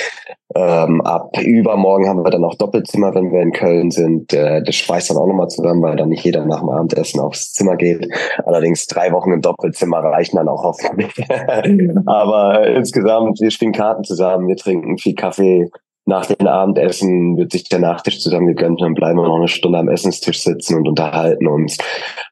[0.56, 4.34] Ähm, ab übermorgen haben wir dann auch Doppelzimmer, wenn wir in Köln sind.
[4.34, 7.54] Äh, das schweißt dann auch nochmal zusammen, weil dann nicht jeder nach dem Abendessen aufs
[7.54, 8.08] Zimmer geht.
[8.46, 11.14] Allerdings drei Wochen im Doppelzimmer reichen dann auch hoffentlich.
[12.06, 15.70] Aber insgesamt, wir spielen Karten zusammen, wir trinken viel Kaffee,
[16.06, 19.48] nach dem Abendessen wird sich der Nachtisch zusammen gegönnt und dann bleiben wir noch eine
[19.48, 21.78] Stunde am Essenstisch sitzen und unterhalten uns.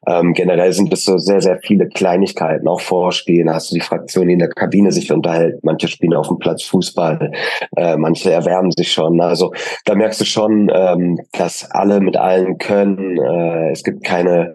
[0.06, 3.52] Ähm, generell sind es so sehr, sehr viele Kleinigkeiten, auch Vorspielen.
[3.52, 5.64] Hast du die Fraktion, die in der Kabine sich unterhält.
[5.64, 7.32] Manche spielen auf dem Platz Fußball,
[7.76, 9.20] äh, manche erwärmen sich schon.
[9.20, 9.52] Also
[9.84, 13.18] da merkst du schon, ähm, dass alle mit allen können.
[13.18, 14.54] Äh, es gibt keine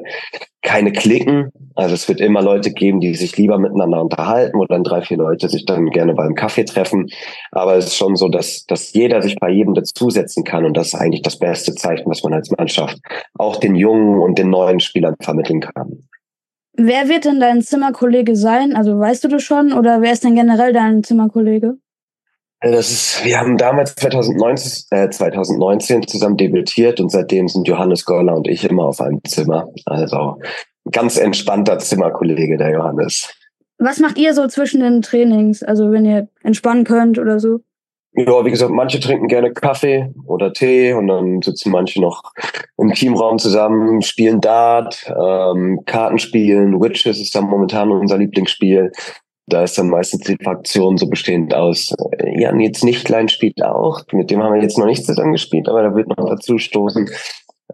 [0.62, 1.52] keine Klicken.
[1.76, 5.18] Also es wird immer Leute geben, die sich lieber miteinander unterhalten oder dann drei, vier
[5.18, 7.10] Leute sich dann gerne beim Kaffee treffen.
[7.52, 10.66] Aber es ist schon so, dass, dass jeder sich bei jedem dazusetzen kann.
[10.66, 13.00] Und das ist eigentlich das beste Zeichen, was man als Mannschaft
[13.38, 16.08] auch den jungen und den neuen Spielern vermitteln kann.
[16.74, 18.76] Wer wird denn dein Zimmerkollege sein?
[18.76, 19.74] Also weißt du das schon?
[19.74, 21.78] Oder wer ist denn generell dein Zimmerkollege?
[22.62, 28.06] Äh, das ist, wir haben damals 2019, äh, 2019 zusammen debütiert und seitdem sind Johannes
[28.06, 29.70] Gorler und ich immer auf einem Zimmer.
[29.86, 30.40] Also
[30.92, 33.34] ganz entspannter Zimmerkollege, der Johannes.
[33.78, 35.64] Was macht ihr so zwischen den Trainings?
[35.64, 37.62] Also wenn ihr entspannen könnt oder so?
[38.14, 42.24] Ja, wie gesagt, manche trinken gerne Kaffee oder Tee und dann sitzen manche noch
[42.78, 46.82] im Teamraum zusammen, spielen Dart, ähm, Karten spielen.
[46.82, 48.92] Witches ist dann momentan unser Lieblingsspiel.
[49.50, 53.62] Da ist dann meistens die Fraktion so bestehend aus äh, Jan jetzt nicht klein spielt
[53.64, 54.04] auch.
[54.12, 57.10] Mit dem haben wir jetzt noch nicht zusammen gespielt, aber da wird noch dazu stoßen.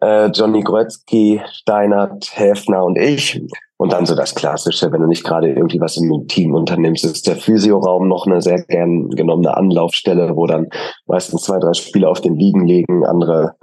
[0.01, 3.41] Äh, Johnny Groetzky, Steinert, Häfner und ich.
[3.77, 7.27] Und dann so das Klassische, wenn du nicht gerade irgendwie was im Team unternimmst, ist
[7.27, 10.67] der Physioraum noch eine sehr gern genommene Anlaufstelle, wo dann
[11.07, 13.55] meistens zwei, drei Spieler auf den Liegen liegen, andere,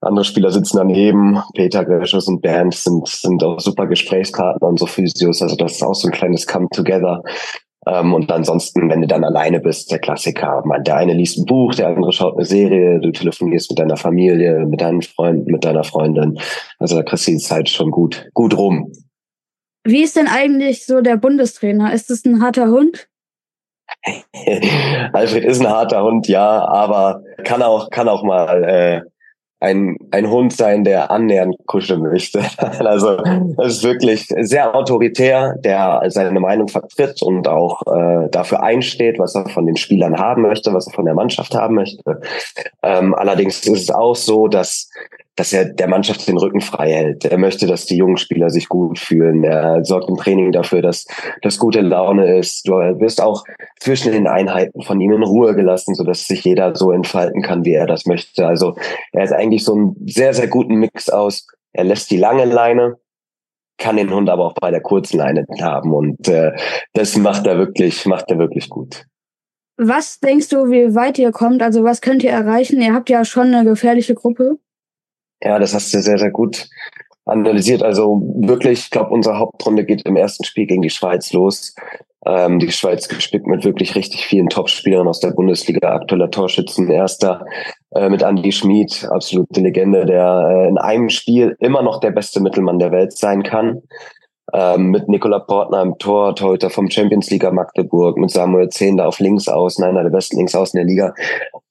[0.00, 1.40] andere Spieler sitzen daneben.
[1.54, 5.40] Peter Gerschus und Bernd sind, sind auch super Gesprächspartner und so Physios.
[5.40, 7.22] Also das ist auch so ein kleines Come-Together.
[7.86, 10.62] Ähm, und ansonsten, wenn du dann alleine bist, der Klassiker.
[10.80, 14.66] Der eine liest ein Buch, der andere schaut eine Serie, du telefonierst mit deiner Familie,
[14.66, 16.38] mit deinen Freunden, mit deiner Freundin.
[16.78, 18.92] Also da kriegst du die Zeit schon gut, gut rum.
[19.84, 21.92] Wie ist denn eigentlich so der Bundestrainer?
[21.92, 23.08] Ist es ein harter Hund?
[25.12, 29.00] Alfred ist ein harter Hund, ja, aber kann auch, kann auch mal äh,
[29.60, 32.40] ein, ein Hund sein, der annähernd kuscheln möchte.
[32.78, 33.18] also
[33.58, 39.34] es ist wirklich sehr autoritär, der seine Meinung vertritt und auch äh, dafür einsteht, was
[39.34, 42.20] er von den Spielern haben möchte, was er von der Mannschaft haben möchte.
[42.82, 44.88] Ähm, allerdings ist es auch so, dass
[45.40, 47.24] dass er der Mannschaft den Rücken frei hält.
[47.24, 49.42] Er möchte, dass die jungen Spieler sich gut fühlen.
[49.42, 51.06] Er sorgt im Training dafür, dass
[51.40, 52.68] das gute Laune ist.
[52.68, 53.44] Du wirst auch
[53.78, 57.72] zwischen den Einheiten von ihm in Ruhe gelassen, sodass sich jeder so entfalten kann, wie
[57.72, 58.46] er das möchte.
[58.46, 58.76] Also
[59.12, 61.46] er ist eigentlich so ein sehr, sehr guten Mix aus.
[61.72, 62.98] Er lässt die lange Leine,
[63.78, 66.52] kann den Hund aber auch bei der kurzen Leine haben und äh,
[66.92, 69.06] das macht er wirklich, macht er wirklich gut.
[69.78, 71.62] Was denkst du, wie weit ihr kommt?
[71.62, 72.82] Also was könnt ihr erreichen?
[72.82, 74.58] Ihr habt ja schon eine gefährliche Gruppe.
[75.42, 76.68] Ja, das hast du sehr, sehr gut
[77.24, 77.82] analysiert.
[77.82, 81.74] Also wirklich, ich glaube, unsere Hauptrunde geht im ersten Spiel gegen die Schweiz los.
[82.26, 87.46] Ähm, die Schweiz gespickt mit wirklich richtig vielen Topspielern aus der Bundesliga, aktueller Torschützen, erster
[87.94, 92.40] äh, mit Andy Schmid, absolute Legende, der äh, in einem Spiel immer noch der beste
[92.40, 93.82] Mittelmann der Welt sein kann
[94.52, 99.20] ähm, mit Nikola Portner im Tor, Torhüter vom Champions League Magdeburg, mit Samuel Zehnder auf
[99.20, 101.14] links außen, einer der besten links außen der Liga.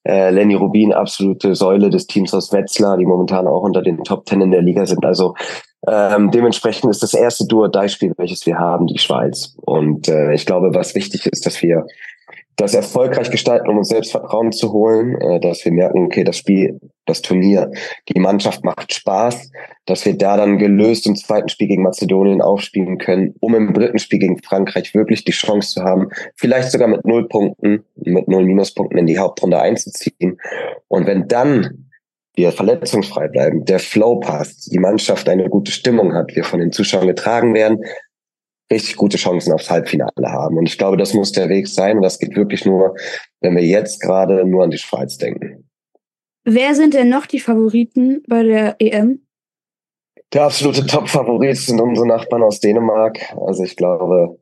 [0.10, 4.26] Äh, Lenny Rubin, absolute Säule des Teams aus Wetzlar, die momentan auch unter den Top
[4.26, 5.06] Ten in der Liga sind.
[5.06, 5.36] Also
[5.88, 9.56] ähm, dementsprechend ist das erste Duo-Die-Spiel, welches wir haben, die Schweiz.
[9.62, 11.86] Und äh, ich glaube, was wichtig ist, dass wir
[12.56, 16.80] das erfolgreich gestalten, um uns Selbstvertrauen zu holen, äh, dass wir merken, okay, das Spiel,
[17.06, 17.72] das Turnier,
[18.10, 19.52] die Mannschaft macht Spaß,
[19.86, 23.98] dass wir da dann gelöst im zweiten Spiel gegen Mazedonien aufspielen können, um im dritten
[23.98, 28.46] Spiel gegen Frankreich wirklich die Chance zu haben, vielleicht sogar mit null Punkten, mit null
[28.46, 30.38] Minuspunkten in die Hauptrunde einzuziehen.
[30.88, 31.90] Und wenn dann
[32.36, 36.72] wir verletzungsfrei bleiben, der Flow passt, die Mannschaft eine gute Stimmung hat, wir von den
[36.72, 37.84] Zuschauern getragen werden,
[38.72, 40.58] richtig gute Chancen aufs Halbfinale haben.
[40.58, 41.98] Und ich glaube, das muss der Weg sein.
[41.98, 42.96] Und das geht wirklich nur,
[43.42, 45.70] wenn wir jetzt gerade nur an die Schweiz denken.
[46.46, 49.22] Wer sind denn noch die Favoriten bei der EM?
[50.34, 53.20] Der absolute Top-Favorit sind unsere Nachbarn aus Dänemark.
[53.36, 54.38] Also ich glaube,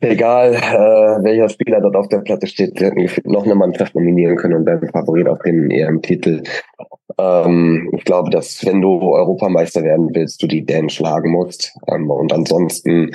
[0.00, 4.36] egal äh, welcher Spieler dort auf der Platte steht, wir hätten noch eine Mannschaft nominieren
[4.36, 6.42] können und wären Favorit auf den EM-Titel.
[7.18, 11.76] Ähm, ich glaube, dass wenn du Europameister werden willst, du die Dänen schlagen musst.
[11.88, 13.10] Ähm, und ansonsten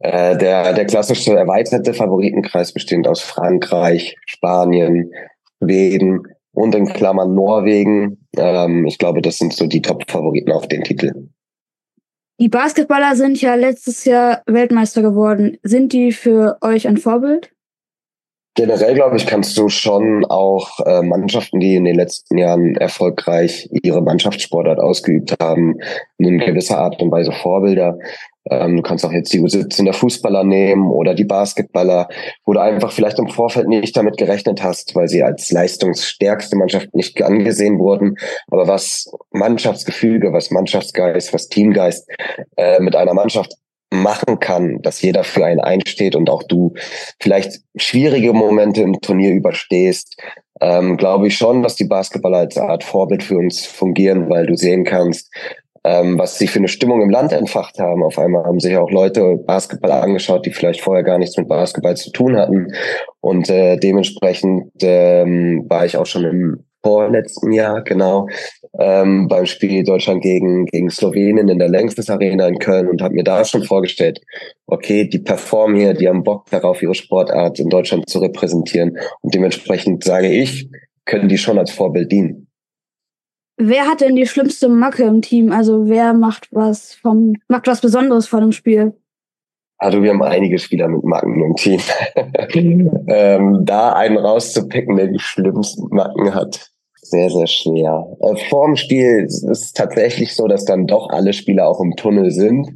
[0.00, 5.12] äh, der, der klassische erweiterte Favoritenkreis bestehend aus Frankreich, Spanien,
[5.62, 8.26] Schweden und in Klammern Norwegen.
[8.36, 11.12] Ähm, ich glaube, das sind so die Top-Favoriten auf den Titel.
[12.40, 15.58] Die Basketballer sind ja letztes Jahr Weltmeister geworden.
[15.62, 17.52] Sind die für euch ein Vorbild?
[18.54, 23.70] Generell, glaube ich, kannst du schon auch äh, Mannschaften, die in den letzten Jahren erfolgreich
[23.82, 25.78] ihre Mannschaftssportart ausgeübt haben,
[26.18, 27.98] in gewisser Art und Weise Vorbilder.
[28.50, 32.08] Ähm, du kannst auch jetzt die U17 der Fußballer nehmen oder die Basketballer,
[32.44, 36.94] wo du einfach vielleicht im Vorfeld nicht damit gerechnet hast, weil sie als leistungsstärkste Mannschaft
[36.94, 38.16] nicht angesehen wurden.
[38.50, 42.06] Aber was Mannschaftsgefüge, was Mannschaftsgeist, was Teamgeist
[42.56, 43.54] äh, mit einer Mannschaft
[43.92, 46.74] machen kann, dass jeder für einen einsteht und auch du
[47.20, 50.16] vielleicht schwierige Momente im Turnier überstehst,
[50.60, 54.56] ähm, glaube ich schon, dass die Basketballer als Art Vorbild für uns fungieren, weil du
[54.56, 55.30] sehen kannst,
[55.84, 58.02] ähm, was sie für eine Stimmung im Land entfacht haben.
[58.02, 61.96] Auf einmal haben sich auch Leute Basketball angeschaut, die vielleicht vorher gar nichts mit Basketball
[61.96, 62.72] zu tun hatten.
[63.20, 68.28] Und äh, dementsprechend ähm, war ich auch schon im vorletzten Jahr, genau,
[68.78, 73.14] ähm, beim Spiel Deutschland gegen, gegen Slowenien in der Längstes Arena in Köln und habe
[73.14, 74.20] mir da schon vorgestellt,
[74.66, 78.98] okay, die performen hier, die haben Bock darauf, ihre Sportart in Deutschland zu repräsentieren.
[79.20, 80.68] Und dementsprechend sage ich,
[81.04, 82.48] können die schon als Vorbild dienen.
[83.58, 85.52] Wer hat denn die schlimmste Macke im Team?
[85.52, 88.94] Also wer macht was vom, macht was Besonderes vor dem Spiel?
[89.78, 91.80] Also wir haben einige Spieler mit Macken im Team.
[93.08, 96.71] ähm, da einen rauszupicken, der die schlimmsten Macken hat,
[97.02, 98.06] sehr, sehr schwer.
[98.20, 101.96] Äh, vor dem Spiel ist es tatsächlich so, dass dann doch alle Spieler auch im
[101.96, 102.70] Tunnel sind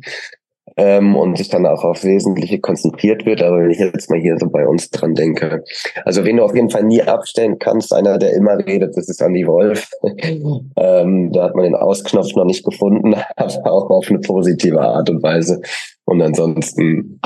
[0.76, 3.42] ähm, und sich dann auch auf Wesentliche konzentriert wird.
[3.42, 5.64] Aber wenn ich jetzt mal hier so bei uns dran denke,
[6.04, 9.22] also wen du auf jeden Fall nie abstellen kannst, einer, der immer redet, das ist
[9.22, 9.88] Andy Wolf.
[10.76, 15.08] ähm, da hat man den Ausknopf noch nicht gefunden, aber auch auf eine positive Art
[15.08, 15.60] und Weise.
[16.04, 17.20] Und ansonsten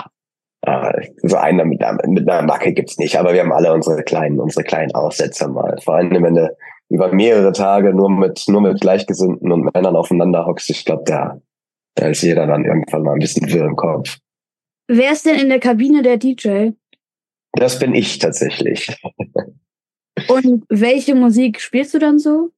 [0.62, 4.02] äh, so einer mit einer, mit einer Macke gibt's nicht, aber wir haben alle unsere
[4.02, 5.76] kleinen, unsere kleinen Aussetzer mal.
[5.82, 6.54] Vor allem, wenn du
[6.90, 11.40] über mehrere Tage nur mit, nur mit Gleichgesinnten und Männern aufeinander hockst, ich glaube, da,
[11.94, 14.18] da ist jeder dann irgendwann mal ein bisschen wirr im Kopf.
[14.88, 16.70] Wer ist denn in der Kabine der DJ?
[17.52, 18.96] Das bin ich tatsächlich.
[20.28, 22.50] Und welche Musik spielst du dann so?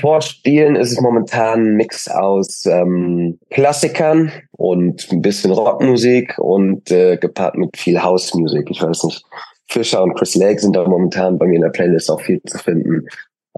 [0.00, 7.18] Vorspielen ist es momentan ein Mix aus ähm, Klassikern und ein bisschen Rockmusik und äh,
[7.18, 8.68] gepaart mit viel Housemusik.
[8.70, 9.24] Ich weiß nicht,
[9.68, 12.58] Fischer und Chris Lake sind da momentan bei mir in der Playlist auch viel zu
[12.58, 13.06] finden.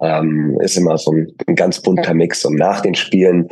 [0.00, 2.44] Ähm, ist immer so ein, ein ganz bunter Mix.
[2.44, 3.48] Und nach den Spielen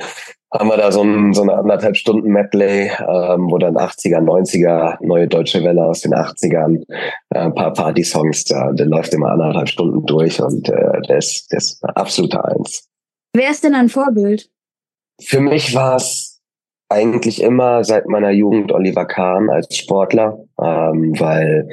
[0.52, 4.96] haben wir da so, ein, so eine anderthalb Stunden Medley, ähm, wo dann 80er, 90er,
[5.00, 6.82] neue deutsche Welle aus den 80ern,
[7.30, 11.50] äh, ein paar Party-Songs, da, der läuft immer anderthalb Stunden durch und äh, der, ist,
[11.50, 12.88] der ist absoluter Eins.
[13.34, 14.48] Wer ist denn ein Vorbild?
[15.20, 16.35] Für mich war es
[16.88, 21.68] eigentlich immer seit meiner Jugend Oliver Kahn als Sportler, ähm, weil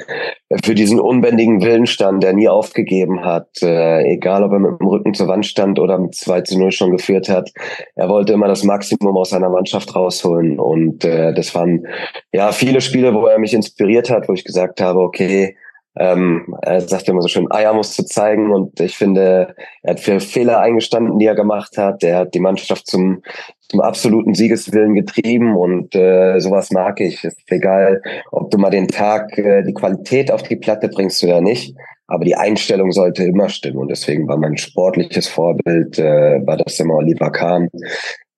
[0.48, 4.80] er für diesen unbändigen Willen stand, der nie aufgegeben hat, äh, egal ob er mit
[4.80, 7.52] dem Rücken zur Wand stand oder mit 2 zu 0 schon geführt hat.
[7.94, 11.86] Er wollte immer das Maximum aus seiner Mannschaft rausholen und äh, das waren
[12.32, 15.56] ja viele Spiele, wo er mich inspiriert hat, wo ich gesagt habe, okay,
[15.96, 20.00] Ähm, er sagt immer so schön, Eier musst du zeigen und ich finde, er hat
[20.00, 22.02] für Fehler eingestanden, die er gemacht hat.
[22.02, 23.22] Er hat die Mannschaft zum,
[23.68, 27.22] zum absoluten Siegeswillen getrieben und äh, sowas mag ich.
[27.22, 28.02] Ist egal,
[28.32, 31.76] ob du mal den Tag äh, die Qualität auf die Platte bringst oder nicht,
[32.08, 36.80] aber die Einstellung sollte immer stimmen und deswegen war mein sportliches Vorbild, äh, war das
[36.80, 37.68] immer Oliver Kahn.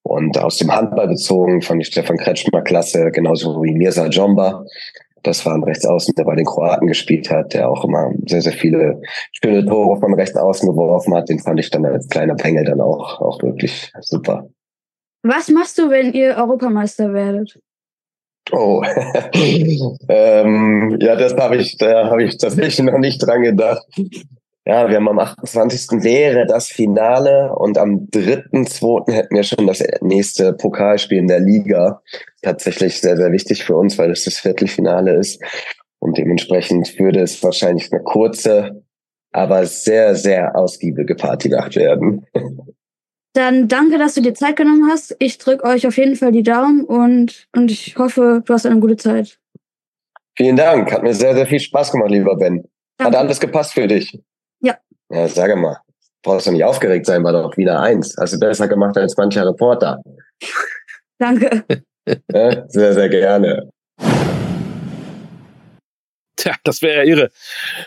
[0.03, 4.65] Und aus dem Handball bezogen fand ich Stefan Kretschmer klasse, genauso wie Mirza Jomba.
[5.23, 8.53] Das war ein Rechtsaußen, der bei den Kroaten gespielt hat, der auch immer sehr, sehr
[8.53, 9.01] viele
[9.33, 11.29] schöne Tore von Rechtsaußen geworfen hat.
[11.29, 14.49] Den fand ich dann als kleiner Pengel dann auch, auch wirklich super.
[15.23, 17.59] Was machst du, wenn ihr Europameister werdet?
[18.53, 18.81] Oh,
[20.09, 23.85] ähm, ja, das habe ich, da habe ich tatsächlich noch nicht dran gedacht.
[24.69, 26.03] Ja, wir haben am 28.
[26.03, 29.13] wäre das Finale und am 3.2.
[29.13, 32.03] hätten wir schon das nächste Pokalspiel in der Liga.
[32.43, 35.41] Tatsächlich sehr, sehr wichtig für uns, weil es das Viertelfinale ist.
[36.01, 38.83] Und dementsprechend würde es wahrscheinlich eine kurze,
[39.31, 42.27] aber sehr, sehr ausgiebige Partynacht werden.
[43.35, 45.15] Dann danke, dass du dir Zeit genommen hast.
[45.21, 48.81] Ich drücke euch auf jeden Fall die Daumen und, und ich hoffe, du hast eine
[48.81, 49.39] gute Zeit.
[50.37, 50.91] Vielen Dank.
[50.91, 52.65] Hat mir sehr, sehr viel Spaß gemacht, lieber Ben.
[52.97, 53.17] Danke.
[53.17, 54.19] Hat alles gepasst für dich?
[55.11, 55.21] Ja.
[55.21, 55.79] Ja, sage mal.
[56.23, 58.17] Brauchst du nicht aufgeregt sein, war doch wieder eins.
[58.19, 60.03] Hast du besser gemacht als mancher Reporter.
[61.19, 61.65] Danke.
[62.33, 63.71] Ja, sehr, sehr gerne.
[66.37, 67.31] Tja, das wäre ja irre,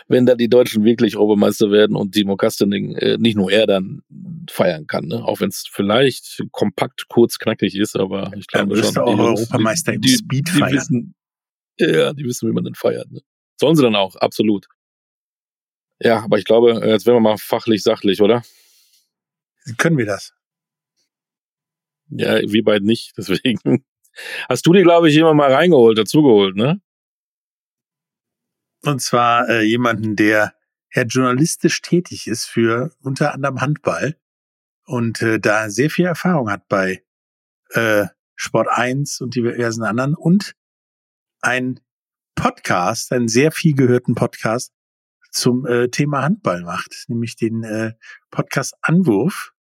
[0.08, 4.02] wenn da die Deutschen wirklich Europameister werden und Timo Kastening äh, nicht nur er dann
[4.50, 5.24] feiern kann, ne?
[5.24, 9.02] auch wenn es vielleicht kompakt, kurz, knackig ist, aber ich glaube müsste schon.
[9.04, 10.74] auch die Europameister im die, Speed die feiern.
[10.74, 11.14] Wissen,
[11.78, 13.10] ja, die wissen, wie man den feiert.
[13.10, 13.20] Ne?
[13.60, 14.66] Sollen sie dann auch, absolut.
[16.00, 18.42] Ja, aber ich glaube, äh, jetzt werden wir mal fachlich, sachlich, oder?
[19.76, 20.32] Können wir das?
[22.08, 23.84] Ja, wir beide nicht, deswegen.
[24.48, 26.80] Hast du die, glaube ich, jemand mal reingeholt, dazugeholt, ne?
[28.82, 30.54] Und zwar äh, jemanden, der
[30.94, 34.16] ja journalistisch tätig ist für unter anderem Handball
[34.86, 37.04] und äh, da sehr viel Erfahrung hat bei
[37.70, 40.56] äh, Sport 1 und diversen anderen und
[41.42, 41.78] ein
[42.34, 44.72] Podcast, einen sehr viel gehörten Podcast
[45.30, 47.92] zum äh, Thema Handball macht, nämlich den äh,
[48.30, 49.52] Podcast Anwurf.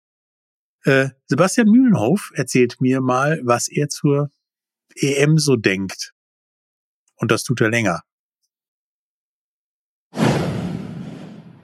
[0.83, 4.31] Äh, Sebastian Mühlenhof erzählt mir mal, was er zur
[4.95, 6.13] EM so denkt.
[7.15, 8.03] Und das tut er länger.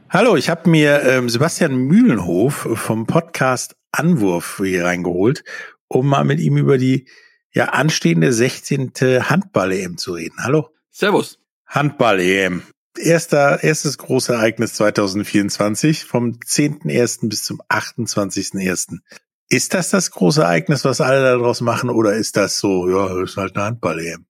[0.10, 5.44] Hallo, ich habe mir ähm, Sebastian Mühlenhof vom Podcast Anwurf hier reingeholt,
[5.88, 7.08] um mal mit ihm über die
[7.54, 8.92] ja anstehende 16.
[9.30, 10.36] Handball-EM zu reden.
[10.44, 10.70] Hallo.
[10.92, 11.40] Servus.
[11.66, 12.64] Handball-EM.
[12.98, 17.30] Erster, erstes große Ereignis 2024 vom 10.01.
[17.30, 19.00] bis zum 28.01.
[19.50, 23.38] Ist das das große Ereignis, was alle daraus machen, oder ist das so, ja, ist
[23.38, 24.26] halt eine Handball-EM?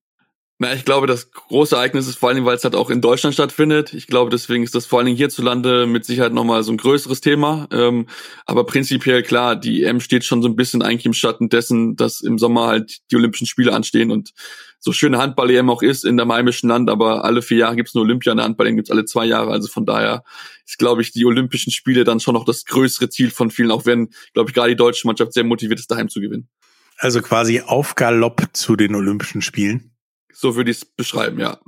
[0.58, 3.02] Na, ich glaube, das große Ereignis ist vor allen Dingen, weil es halt auch in
[3.02, 3.92] Deutschland stattfindet.
[3.92, 7.20] Ich glaube, deswegen ist das vor allen Dingen hierzulande mit Sicherheit nochmal so ein größeres
[7.20, 7.68] Thema.
[7.70, 8.06] Ähm,
[8.46, 12.22] aber prinzipiell klar, die EM steht schon so ein bisschen eigentlich im Schatten dessen, dass
[12.22, 14.32] im Sommer halt die Olympischen Spiele anstehen und
[14.86, 18.02] so schöne Handball-EM auch ist in der heimischen Land, aber alle vier Jahre gibt's eine
[18.02, 19.50] Olympia, eine Handball-EM gibt's alle zwei Jahre.
[19.50, 20.22] Also von daher
[20.64, 23.84] ist, glaube ich, die Olympischen Spiele dann schon noch das größere Ziel von vielen, auch
[23.84, 26.48] wenn, glaube ich, gerade die deutsche Mannschaft sehr motiviert ist, daheim zu gewinnen.
[26.98, 29.90] Also quasi auf Galopp zu den Olympischen Spielen.
[30.32, 31.58] So würde ich es beschreiben, ja.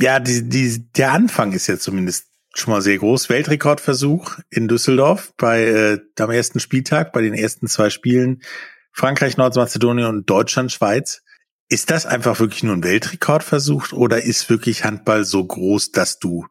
[0.00, 3.28] Ja, die, die, der Anfang ist ja zumindest schon mal sehr groß.
[3.28, 8.42] Weltrekordversuch in Düsseldorf bei äh, am ersten Spieltag, bei den ersten zwei Spielen
[8.90, 11.23] Frankreich, Nordmazedonien und Deutschland, Schweiz.
[11.68, 16.46] Ist das einfach wirklich nur ein Weltrekordversuch oder ist wirklich Handball so groß, dass du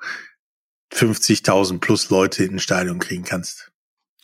[0.94, 3.74] 50.000 plus Leute in ein Stadion kriegen kannst?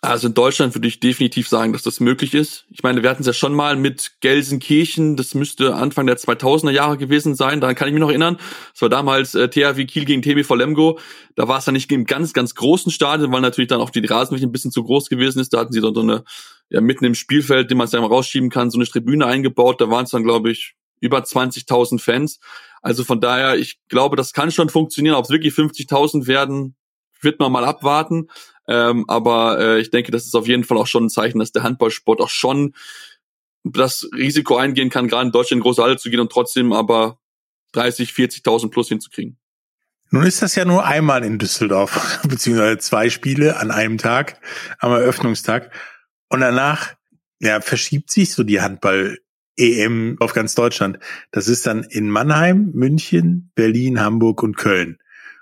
[0.01, 2.65] Also in Deutschland würde ich definitiv sagen, dass das möglich ist.
[2.69, 6.71] Ich meine, wir hatten es ja schon mal mit Gelsenkirchen, das müsste Anfang der 2000er
[6.71, 8.37] Jahre gewesen sein, daran kann ich mich noch erinnern.
[8.71, 10.99] Das war damals äh, THW Kiel gegen TBV Lemgo.
[11.35, 14.05] Da war es dann nicht im ganz, ganz großen Stadion, weil natürlich dann auch die
[14.05, 15.53] Rasenfläche ein bisschen zu groß gewesen ist.
[15.53, 16.23] Da hatten sie dann so eine,
[16.69, 19.81] ja, mitten im Spielfeld, den man dann mal rausschieben kann, so eine Tribüne eingebaut.
[19.81, 22.39] Da waren es dann, glaube ich, über 20.000 Fans.
[22.81, 25.15] Also von daher, ich glaube, das kann schon funktionieren.
[25.15, 26.75] Ob es wirklich 50.000 werden,
[27.21, 28.29] wird man mal abwarten.
[28.67, 31.51] Ähm, aber äh, ich denke, das ist auf jeden Fall auch schon ein Zeichen, dass
[31.51, 32.73] der Handballsport auch schon
[33.63, 37.19] das Risiko eingehen kann, gerade in Deutschland in große Halle zu gehen und trotzdem aber
[37.73, 39.37] 30, 40.000 plus hinzukriegen.
[40.11, 44.39] Nun ist das ja nur einmal in Düsseldorf, beziehungsweise zwei Spiele an einem Tag,
[44.79, 45.73] am Eröffnungstag.
[46.29, 46.95] Und danach,
[47.39, 48.61] ja, verschiebt sich so die
[49.59, 50.99] Handball-EM auf ganz Deutschland.
[51.31, 54.97] Das ist dann in Mannheim, München, Berlin, Hamburg und Köln.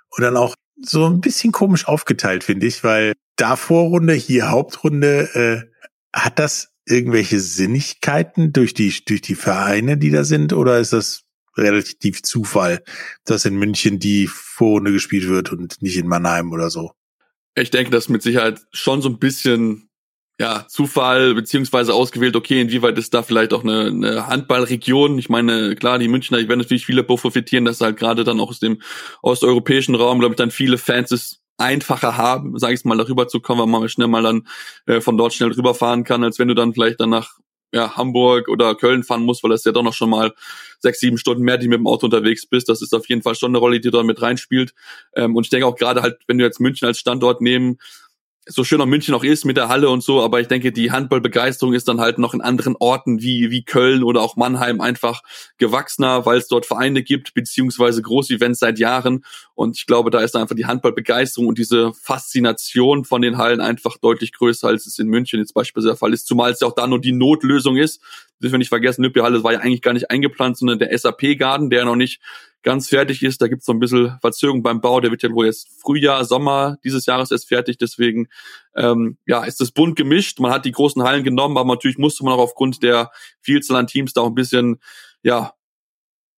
[0.10, 5.30] Und dann auch so ein bisschen komisch aufgeteilt, finde ich, weil da Vorrunde, hier Hauptrunde,
[5.34, 10.94] äh, hat das irgendwelche Sinnigkeiten durch die, durch die Vereine, die da sind, oder ist
[10.94, 11.24] das
[11.58, 12.84] relativ Zufall,
[13.26, 16.92] dass in München die Vorrunde gespielt wird und nicht in Mannheim oder so.
[17.56, 19.87] Ich denke, das ist mit Sicherheit schon so ein bisschen
[20.40, 25.18] ja, Zufall beziehungsweise ausgewählt, okay, inwieweit ist da vielleicht auch eine, eine Handballregion?
[25.18, 28.50] Ich meine, klar, die Münchner, ich werde natürlich viele profitieren, dass halt gerade dann auch
[28.50, 28.82] aus dem
[29.24, 33.40] osteuropäischen Raum, glaube ich, dann viele Fans es einfacher haben, sage ich mal, darüber zu
[33.40, 34.48] kommen, weil man schnell mal dann
[34.86, 37.40] äh, von dort schnell rüberfahren kann, als wenn du dann vielleicht dann nach
[37.74, 40.34] ja, Hamburg oder Köln fahren musst, weil das ja doch noch schon mal
[40.80, 42.70] sechs, sieben Stunden mehr, die mit dem Auto unterwegs bist.
[42.70, 44.74] Das ist auf jeden Fall schon eine Rolle, die da mit reinspielt.
[45.16, 47.78] Ähm, und ich denke auch gerade halt, wenn du jetzt München als Standort nehmen,
[48.48, 50.92] so schön auch München auch ist mit der Halle und so, aber ich denke, die
[50.92, 55.22] Handballbegeisterung ist dann halt noch in anderen Orten wie, wie Köln oder auch Mannheim einfach
[55.58, 59.26] gewachsener, weil es dort Vereine gibt, beziehungsweise Großevents seit Jahren.
[59.56, 63.98] Und ich glaube, da ist einfach die Handballbegeisterung und diese Faszination von den Hallen einfach
[63.98, 66.76] deutlich größer, als es in München jetzt beispielsweise der Fall ist, zumal es ja auch
[66.76, 68.02] da nur die Notlösung ist.
[68.40, 71.86] Das wir nicht vergessen, Olympiahalle war ja eigentlich gar nicht eingeplant, sondern der SAP-Garten, der
[71.86, 72.22] noch nicht
[72.64, 73.42] ganz fertig ist.
[73.42, 75.00] Da gibt es so ein bisschen Verzögerung beim Bau.
[75.00, 77.78] Der wird ja wohl jetzt Frühjahr, Sommer dieses Jahres erst fertig.
[77.78, 78.28] Deswegen
[78.76, 80.40] ähm, ja, ist das bunt gemischt.
[80.40, 83.88] Man hat die großen Hallen genommen, aber natürlich musste man auch aufgrund der Vielzahl an
[83.88, 84.80] Teams da auch ein bisschen
[85.24, 85.54] ja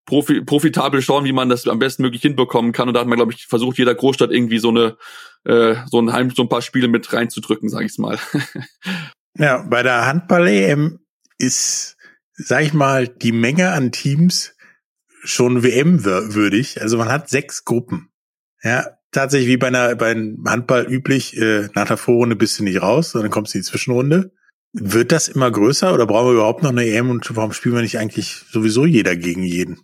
[0.06, 2.88] profi profitabel schauen, wie man das am besten möglich hinbekommen kann.
[2.88, 4.98] Und da hat man, glaube ich, versucht, jeder Großstadt irgendwie so eine
[5.46, 8.20] äh, so ein Heim, so ein paar Spiele mit reinzudrücken, sage ich mal.
[9.38, 11.00] ja, bei der Handball-EM
[11.38, 11.96] ist,
[12.34, 14.56] sag ich mal, die Menge an Teams
[15.24, 16.82] schon WM-würdig.
[16.82, 18.10] Also man hat sechs Gruppen.
[18.64, 22.82] Ja, tatsächlich wie bei einer beim Handball üblich, äh, nach der Vorrunde bist du nicht
[22.82, 24.32] raus, sondern kommst in die Zwischenrunde.
[24.74, 27.82] Wird das immer größer oder brauchen wir überhaupt noch eine EM und warum spielen wir
[27.82, 29.80] nicht eigentlich sowieso jeder gegen jeden?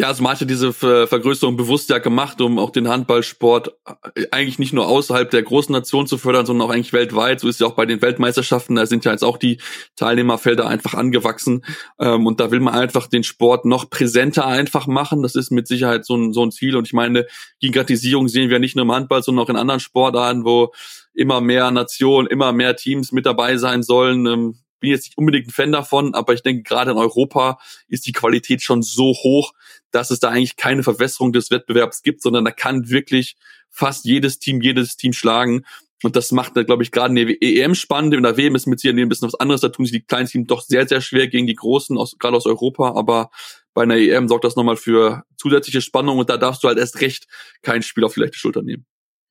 [0.00, 3.72] Ja, also man hatte diese Vergrößerung bewusst ja gemacht, um auch den Handballsport
[4.14, 7.40] äh, eigentlich nicht nur außerhalb der großen Nation zu fördern, sondern auch eigentlich weltweit.
[7.40, 9.60] So ist ja auch bei den Weltmeisterschaften, da sind ja jetzt auch die
[9.96, 11.64] Teilnehmerfelder einfach angewachsen.
[11.98, 15.22] Ähm, und da will man einfach den Sport noch präsenter einfach machen.
[15.22, 16.76] Das ist mit Sicherheit so ein, so ein Ziel.
[16.76, 17.26] Und ich meine,
[17.58, 20.72] Gigantisierung sehen wir nicht nur im Handball, sondern auch in anderen Sportarten, wo
[21.12, 25.48] immer mehr Nationen, immer mehr Teams mit dabei sein sollen ähm, bin jetzt nicht unbedingt
[25.48, 29.52] ein Fan davon, aber ich denke, gerade in Europa ist die Qualität schon so hoch,
[29.90, 33.36] dass es da eigentlich keine Verwässerung des Wettbewerbs gibt, sondern da kann wirklich
[33.70, 35.64] fast jedes Team jedes Team schlagen.
[36.02, 38.14] Und das macht, glaube ich, gerade eine EM spannend.
[38.14, 39.62] In der WM ist mit Sicherheit ein bisschen was anderes.
[39.62, 42.36] Da tun sich die kleinen Teams doch sehr, sehr schwer gegen die Großen, aus, gerade
[42.36, 42.94] aus Europa.
[42.94, 43.30] Aber
[43.74, 46.18] bei einer EM sorgt das nochmal für zusätzliche Spannung.
[46.18, 47.26] Und da darfst du halt erst recht
[47.62, 48.86] kein Spiel auf die leichte Schulter nehmen.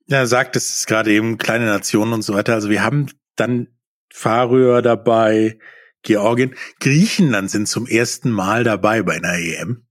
[0.08, 2.53] Ja, sagt, es ist gerade eben kleine Nationen und so weiter.
[2.53, 3.68] Also wir haben dann
[4.12, 5.60] Färöer dabei,
[6.01, 6.55] Georgien.
[6.80, 9.86] Griechenland sind zum ersten Mal dabei bei einer EM.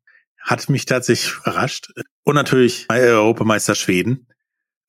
[0.47, 1.93] Hat mich tatsächlich überrascht.
[2.23, 4.29] Und natürlich Europameister Schweden,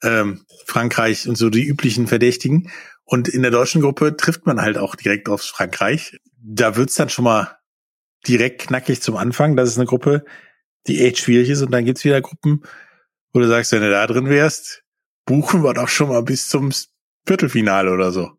[0.03, 2.71] ähm, Frankreich und so die üblichen Verdächtigen.
[3.03, 6.19] Und in der deutschen Gruppe trifft man halt auch direkt auf Frankreich.
[6.37, 7.57] Da wird's dann schon mal
[8.27, 9.55] direkt knackig zum Anfang.
[9.55, 10.25] Das ist eine Gruppe,
[10.85, 11.63] die echt schwierig ist.
[11.63, 12.63] Und dann gibt's wieder Gruppen,
[13.33, 14.83] wo du sagst, wenn du da drin wärst,
[15.25, 16.71] buchen wir doch schon mal bis zum
[17.25, 18.31] Viertelfinale oder so.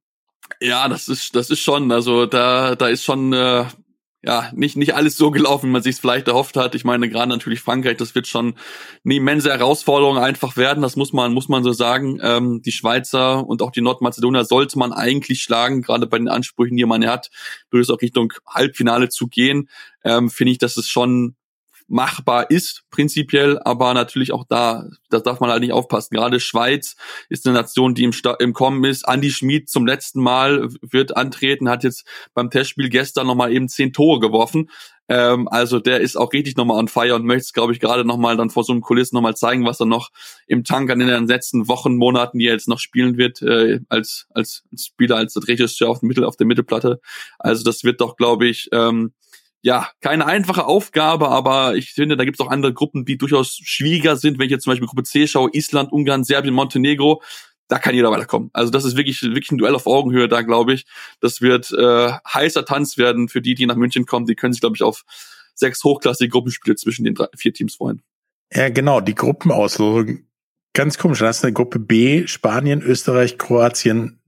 [0.61, 3.67] Ja, das ist, das ist schon, also da, da ist schon, äh,
[4.23, 6.75] ja, nicht, nicht alles so gelaufen, wie man sich vielleicht erhofft hat.
[6.75, 8.57] Ich meine, gerade natürlich Frankreich, das wird schon
[9.05, 10.83] eine immense Herausforderung einfach werden.
[10.83, 12.19] Das muss man, muss man so sagen.
[12.21, 16.77] Ähm, die Schweizer und auch die Nordmazedonier sollte man eigentlich schlagen, gerade bei den Ansprüchen,
[16.77, 17.31] die man hat,
[17.71, 19.69] durchaus auch Richtung Halbfinale zu gehen.
[20.03, 21.37] Ähm, Finde ich, dass es schon
[21.89, 26.15] machbar ist, prinzipiell, aber natürlich auch da, das darf man halt nicht aufpassen.
[26.15, 26.97] Gerade Schweiz
[27.29, 29.09] ist eine Nation, die im, Sta im Kommen ist.
[29.09, 33.93] Andy Schmid zum letzten Mal wird antreten, hat jetzt beim Testspiel gestern nochmal eben zehn
[33.93, 34.71] Tore geworfen.
[35.09, 38.05] Ähm, also der ist auch richtig nochmal on fire und möchte es, glaube ich, gerade
[38.05, 40.11] nochmal dann vor so einem Kulissen nochmal zeigen, was er noch
[40.47, 44.27] im Tank an den letzten Wochen, Monaten, die er jetzt noch spielen wird, äh, als,
[44.35, 47.01] als Spieler, als Regisseur auf, Mittel, auf der Mittelplatte.
[47.39, 49.13] Also das wird doch, glaube ich, ähm,
[49.63, 53.59] ja, keine einfache Aufgabe, aber ich finde, da gibt es auch andere Gruppen, die durchaus
[53.63, 54.39] schwieriger sind.
[54.39, 57.23] Wenn ich jetzt zum Beispiel Gruppe C schaue, Island, Ungarn, Serbien, Montenegro,
[57.67, 58.51] da kann jeder weiterkommen.
[58.53, 60.87] Also das ist wirklich, wirklich ein Duell auf Augenhöhe da, glaube ich.
[61.21, 64.27] Das wird äh, heißer Tanz werden für die, die nach München kommen.
[64.27, 65.05] Die können sich, glaube ich, auf
[65.55, 68.03] sechs hochklassige Gruppenspiele zwischen den drei, vier Teams freuen.
[68.53, 70.21] Ja, genau, die Gruppenauslosung.
[70.73, 71.19] Ganz komisch.
[71.19, 74.23] Da hast du eine Gruppe B, Spanien, Österreich, Kroatien,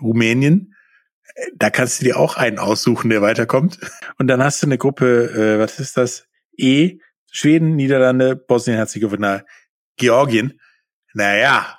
[0.00, 0.74] Rumänien
[1.54, 3.78] da kannst du dir auch einen aussuchen, der weiterkommt.
[4.18, 6.26] Und dann hast du eine Gruppe, äh, was ist das?
[6.56, 6.98] E,
[7.30, 9.44] Schweden, Niederlande, Bosnien-Herzegowina,
[9.96, 10.60] Georgien.
[11.12, 11.78] Naja,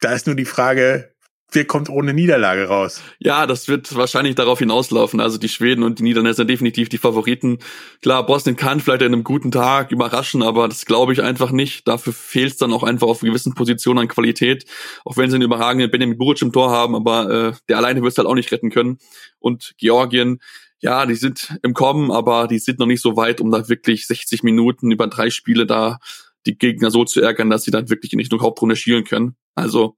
[0.00, 1.14] da ist nur die Frage,
[1.50, 3.02] wer kommt ohne Niederlage raus?
[3.18, 5.20] Ja, das wird wahrscheinlich darauf hinauslaufen.
[5.20, 7.58] Also die Schweden und die Niederländer sind definitiv die Favoriten.
[8.02, 11.88] Klar, Bosnien kann vielleicht an einem guten Tag überraschen, aber das glaube ich einfach nicht.
[11.88, 14.66] Dafür fehlt es dann auch einfach auf gewissen Positionen an Qualität.
[15.04, 18.12] Auch wenn sie einen überragenden Benjamin Buric im Tor haben, aber äh, der alleine wird
[18.12, 18.98] es halt auch nicht retten können.
[19.38, 20.40] Und Georgien,
[20.80, 24.06] ja, die sind im Kommen, aber die sind noch nicht so weit, um da wirklich
[24.06, 25.98] 60 Minuten über drei Spiele da
[26.46, 29.34] die Gegner so zu ärgern, dass sie dann wirklich in Richtung Hauptrunde schielen können.
[29.54, 29.96] Also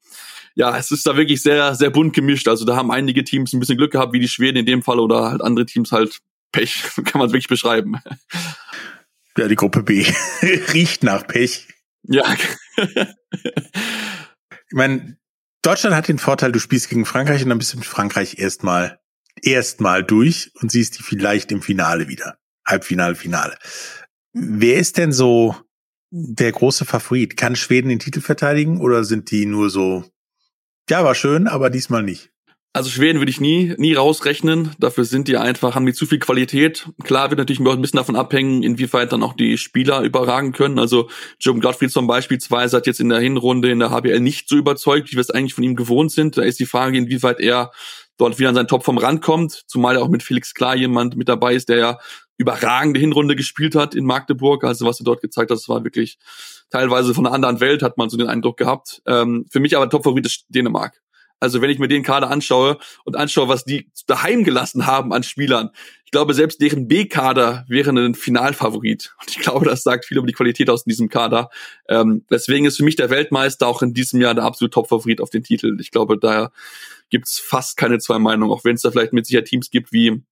[0.55, 2.49] ja, es ist da wirklich sehr, sehr bunt gemischt.
[2.49, 4.99] Also da haben einige Teams ein bisschen Glück gehabt, wie die Schweden in dem Fall,
[4.99, 6.21] oder halt andere Teams halt
[6.53, 7.97] Pech, kann man wirklich beschreiben.
[9.37, 10.05] Ja, die Gruppe B
[10.73, 11.69] riecht nach Pech.
[12.03, 12.25] Ja.
[12.77, 15.17] ich meine,
[15.63, 18.99] Deutschland hat den Vorteil, du spielst gegen Frankreich und dann bist du mit Frankreich erstmal
[19.43, 22.39] erstmal durch und siehst die vielleicht im Finale wieder.
[22.67, 23.57] Halbfinale, Finale.
[24.33, 25.57] Wer ist denn so
[26.11, 27.37] der große Favorit?
[27.37, 30.05] Kann Schweden den Titel verteidigen oder sind die nur so,
[30.91, 32.31] ja, war schön, aber diesmal nicht?
[32.73, 34.77] Also Schweden würde ich nie, nie rausrechnen.
[34.79, 36.89] Dafür sind die einfach, haben die zu viel Qualität.
[37.03, 40.79] Klar wird natürlich ein bisschen davon abhängen, inwieweit dann auch die Spieler überragen können.
[40.79, 41.09] Also
[41.41, 45.17] Jim zum beispielsweise hat jetzt in der Hinrunde in der HBL nicht so überzeugt, wie
[45.17, 46.37] wir es eigentlich von ihm gewohnt sind.
[46.37, 47.73] Da ist die Frage, inwieweit er
[48.19, 51.17] dort wieder an seinen Top vom Rand kommt, zumal ja auch mit Felix Klar jemand
[51.17, 51.99] mit dabei ist, der ja
[52.37, 54.63] überragende Hinrunde gespielt hat in Magdeburg.
[54.63, 56.19] Also was er dort gezeigt hat, das war wirklich
[56.71, 59.03] teilweise von einer anderen Welt, hat man so den Eindruck gehabt.
[59.07, 61.01] Ähm, für mich aber Top-Favorit ist Dänemark.
[61.41, 65.23] Also wenn ich mir den Kader anschaue und anschaue, was die daheim gelassen haben an
[65.23, 65.71] Spielern,
[66.05, 69.15] ich glaube, selbst deren B-Kader wäre ein Finalfavorit.
[69.21, 71.49] Und ich glaube, das sagt viel über die Qualität aus diesem Kader.
[71.89, 75.31] Ähm, deswegen ist für mich der Weltmeister auch in diesem Jahr der absolute Top-Favorit auf
[75.31, 75.79] den Titel.
[75.81, 76.51] Ich glaube, da
[77.09, 80.23] gibt's fast keine zwei Meinungen, auch wenn es da vielleicht mit sicher Teams gibt wie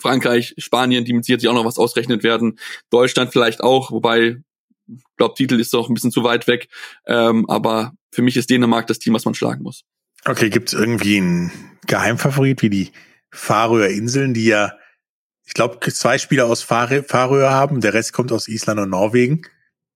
[0.00, 2.58] Frankreich, Spanien, die mit Sicherheit sich auch noch was ausrechnet werden.
[2.90, 4.42] Deutschland vielleicht auch, wobei
[5.16, 6.68] glaube, Titel ist doch ein bisschen zu weit weg.
[7.06, 9.84] Ähm, aber für mich ist Dänemark das Team, was man schlagen muss.
[10.24, 11.52] Okay, gibt es irgendwie einen
[11.86, 12.92] Geheimfavorit wie die
[13.30, 14.72] Färöer Inseln, die ja,
[15.46, 19.42] ich glaube, zwei Spieler aus Färöer haben, der Rest kommt aus Island und Norwegen.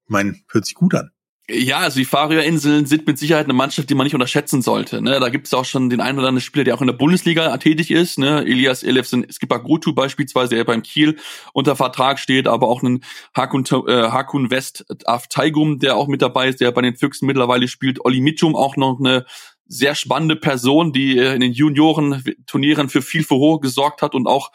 [0.04, 1.10] Ich meine, hört sich gut an.
[1.50, 5.02] Ja, also die Färöerinseln sind mit Sicherheit eine Mannschaft, die man nicht unterschätzen sollte.
[5.02, 5.18] Ne?
[5.18, 7.56] Da gibt es auch schon den einen oder anderen Spieler, der auch in der Bundesliga
[7.56, 8.16] tätig ist.
[8.16, 8.42] Ne?
[8.42, 11.18] Elias Elefsen Skipper Gutu beispielsweise, der beim Kiel
[11.52, 13.02] unter Vertrag steht, aber auch einen
[13.36, 17.66] Hakun, äh, Hakun West Aftaigum, der auch mit dabei ist, der bei den Füchsen mittlerweile
[17.66, 18.04] spielt.
[18.04, 19.26] Olli Mitchum, auch noch eine
[19.66, 24.52] sehr spannende Person, die äh, in den Junioren-Turnieren für viel Furore gesorgt hat und auch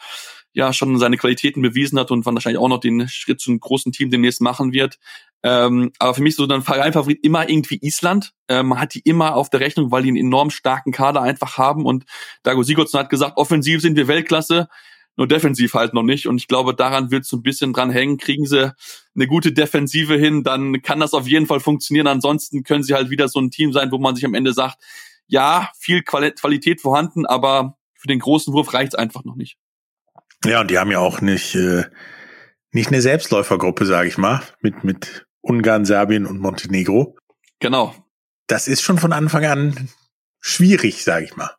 [0.52, 4.10] ja schon seine Qualitäten bewiesen hat und wahrscheinlich auch noch den Schritt zum großen Team
[4.10, 4.98] demnächst machen wird.
[5.42, 8.32] Ähm, aber für mich so dann Verein-Favorit immer irgendwie Island.
[8.48, 11.58] Ähm, man hat die immer auf der Rechnung, weil die einen enorm starken Kader einfach
[11.58, 11.86] haben.
[11.86, 12.04] Und
[12.42, 14.68] Dago Sigurdsson hat gesagt, offensiv sind wir Weltklasse,
[15.16, 16.26] nur defensiv halt noch nicht.
[16.26, 18.18] Und ich glaube, daran wird so ein bisschen dran hängen.
[18.18, 18.72] Kriegen sie
[19.14, 22.06] eine gute Defensive hin, dann kann das auf jeden Fall funktionieren.
[22.08, 24.78] Ansonsten können sie halt wieder so ein Team sein, wo man sich am Ende sagt,
[25.26, 29.58] ja, viel Qualität vorhanden, aber für den großen Wurf reicht's einfach noch nicht.
[30.44, 31.84] Ja, und die haben ja auch nicht, äh,
[32.72, 37.16] nicht eine Selbstläufergruppe, sage ich mal, mit, mit Ungarn, Serbien und Montenegro.
[37.60, 37.94] Genau.
[38.46, 39.88] Das ist schon von Anfang an
[40.40, 41.50] schwierig, sage ich mal.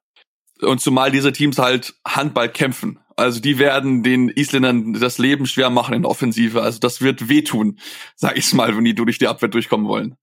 [0.61, 2.99] Und zumal diese Teams halt Handball kämpfen.
[3.15, 6.61] Also die werden den Isländern das Leben schwer machen in der Offensive.
[6.61, 7.80] Also das wird wehtun,
[8.15, 10.15] sag ich mal, wenn die durch die Abwehr durchkommen wollen.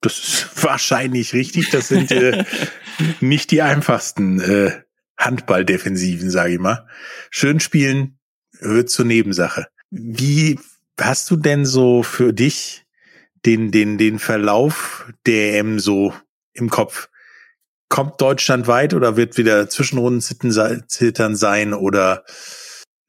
[0.00, 1.70] Das ist wahrscheinlich richtig.
[1.70, 2.44] Das sind äh,
[3.20, 4.82] nicht die einfachsten äh,
[5.18, 6.86] Handballdefensiven, sage ich mal.
[7.30, 8.18] Schön spielen
[8.58, 9.68] wird zur Nebensache.
[9.90, 10.58] Wie
[10.98, 12.84] hast du denn so für dich
[13.46, 16.12] den, den, den Verlauf der EM so
[16.52, 17.08] im Kopf?
[17.88, 22.24] Kommt Deutschland weit oder wird wieder Zwischenrunden-Zittern sein oder,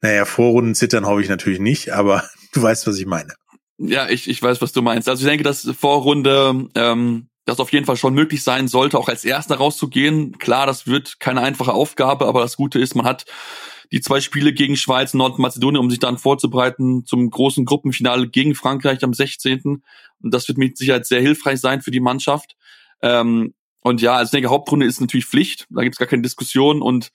[0.00, 3.34] naja, Vorrunden-Zittern hoffe ich natürlich nicht, aber du weißt, was ich meine.
[3.78, 5.08] Ja, ich, ich weiß, was du meinst.
[5.08, 9.08] Also ich denke, dass Vorrunde ähm, das auf jeden Fall schon möglich sein sollte, auch
[9.08, 10.38] als Erster rauszugehen.
[10.38, 13.24] Klar, das wird keine einfache Aufgabe, aber das Gute ist, man hat
[13.90, 18.54] die zwei Spiele gegen Schweiz und Nordmazedonien, um sich dann vorzubereiten zum großen Gruppenfinale gegen
[18.54, 19.82] Frankreich am 16.
[20.22, 22.56] Und das wird mit Sicherheit sehr hilfreich sein für die Mannschaft.
[23.02, 26.82] Ähm, und ja, also ich denke, Hauptrunde ist natürlich Pflicht, da gibt's gar keine Diskussion
[26.82, 27.10] und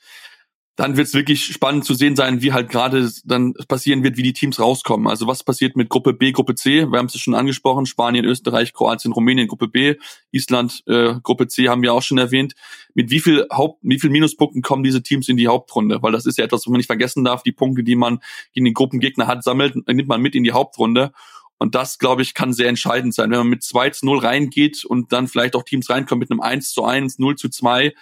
[0.78, 4.22] dann wird es wirklich spannend zu sehen sein, wie halt gerade dann passieren wird, wie
[4.22, 5.08] die Teams rauskommen.
[5.08, 6.86] Also was passiert mit Gruppe B, Gruppe C?
[6.86, 9.96] Wir haben es schon angesprochen, Spanien, Österreich, Kroatien, Rumänien, Gruppe B,
[10.32, 12.54] Island, äh, Gruppe C haben wir auch schon erwähnt.
[12.94, 16.04] Mit wie viel Haupt, wie viel Minuspunkten kommen diese Teams in die Hauptrunde?
[16.04, 17.42] Weil das ist ja etwas, was man nicht vergessen darf.
[17.42, 18.20] Die Punkte, die man
[18.54, 21.12] gegen den Gruppengegner hat, sammelt, nimmt man mit in die Hauptrunde.
[21.60, 23.32] Und das, glaube ich, kann sehr entscheidend sein.
[23.32, 26.42] Wenn man mit 2 zu 0 reingeht und dann vielleicht auch Teams reinkommen mit einem
[26.42, 27.94] 1 zu 1, 0 zu 2,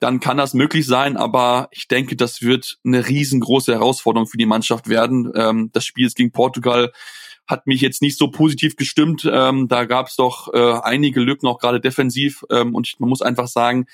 [0.00, 4.46] dann kann das möglich sein, aber ich denke, das wird eine riesengroße Herausforderung für die
[4.46, 5.32] Mannschaft werden.
[5.34, 6.92] Ähm, das Spiel gegen Portugal
[7.48, 9.28] hat mich jetzt nicht so positiv gestimmt.
[9.30, 12.44] Ähm, da gab es doch äh, einige Lücken, auch gerade defensiv.
[12.50, 13.86] Ähm, und man muss einfach sagen,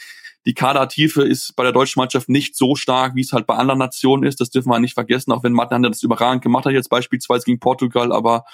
[0.45, 3.79] die Kadertiefe ist bei der deutschen Mannschaft nicht so stark, wie es halt bei anderen
[3.79, 4.41] Nationen ist.
[4.41, 7.47] Das dürfen wir nicht vergessen, auch wenn Martin Hander das überragend gemacht hat, jetzt beispielsweise
[7.47, 8.13] gegen Portugal.
[8.13, 8.45] Aber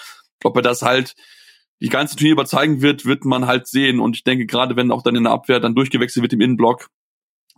[0.44, 1.14] ob er das halt
[1.80, 4.00] die ganze Turnier überzeugen wird, wird man halt sehen.
[4.00, 6.88] Und ich denke, gerade wenn auch dann in der Abwehr dann durchgewechselt wird im Innenblock,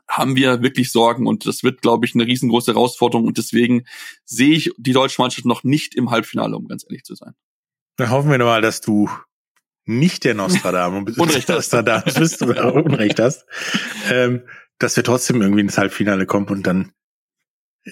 [0.08, 3.84] haben wir wirklich Sorgen und das wird, glaube ich, eine riesengroße Herausforderung und deswegen
[4.24, 7.34] sehe ich die deutsche Mannschaft noch nicht im Halbfinale, um ganz ehrlich zu sein.
[7.96, 9.08] Dann hoffen wir mal, dass du
[9.84, 11.48] nicht der Nostradamus bist, Unrecht.
[11.48, 13.46] Nostradamus bist oder Unrecht hast,
[14.10, 14.42] ähm,
[14.78, 16.92] dass wir trotzdem irgendwie ins Halbfinale kommen und dann,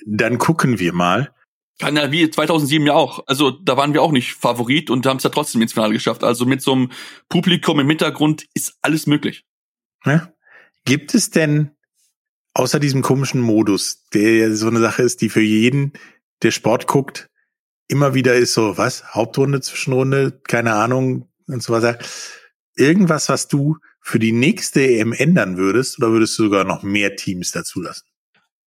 [0.06, 1.34] dann gucken wir mal.
[1.80, 3.24] Kann ja wie 2007 ja auch.
[3.26, 6.22] Also da waren wir auch nicht Favorit und haben es ja trotzdem ins Finale geschafft.
[6.22, 6.90] Also mit so einem
[7.30, 9.46] Publikum im Hintergrund ist alles möglich.
[10.04, 10.30] Ja?
[10.84, 11.70] Gibt es denn
[12.52, 15.94] außer diesem komischen Modus, der so eine Sache ist, die für jeden,
[16.42, 17.30] der Sport guckt,
[17.88, 19.14] immer wieder ist so, was?
[19.14, 21.98] Hauptrunde, Zwischenrunde, keine Ahnung und so weiter.
[22.76, 27.16] Irgendwas, was du für die nächste EM ändern würdest, oder würdest du sogar noch mehr
[27.16, 28.09] Teams dazulassen?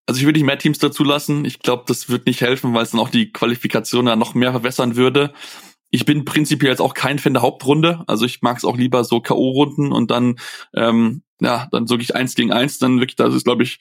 [0.05, 1.45] Also ich würde nicht mehr Teams dazulassen.
[1.45, 4.51] Ich glaube, das wird nicht helfen, weil es dann auch die Qualifikation ja noch mehr
[4.51, 5.33] verwässern würde.
[5.91, 8.03] Ich bin prinzipiell jetzt auch kein Fan der Hauptrunde.
[8.07, 10.37] Also ich mag es auch lieber so K.O.-Runden und dann,
[10.75, 13.79] ähm, ja, dann wirklich eins gegen eins, dann wirklich, das ist, glaube ich,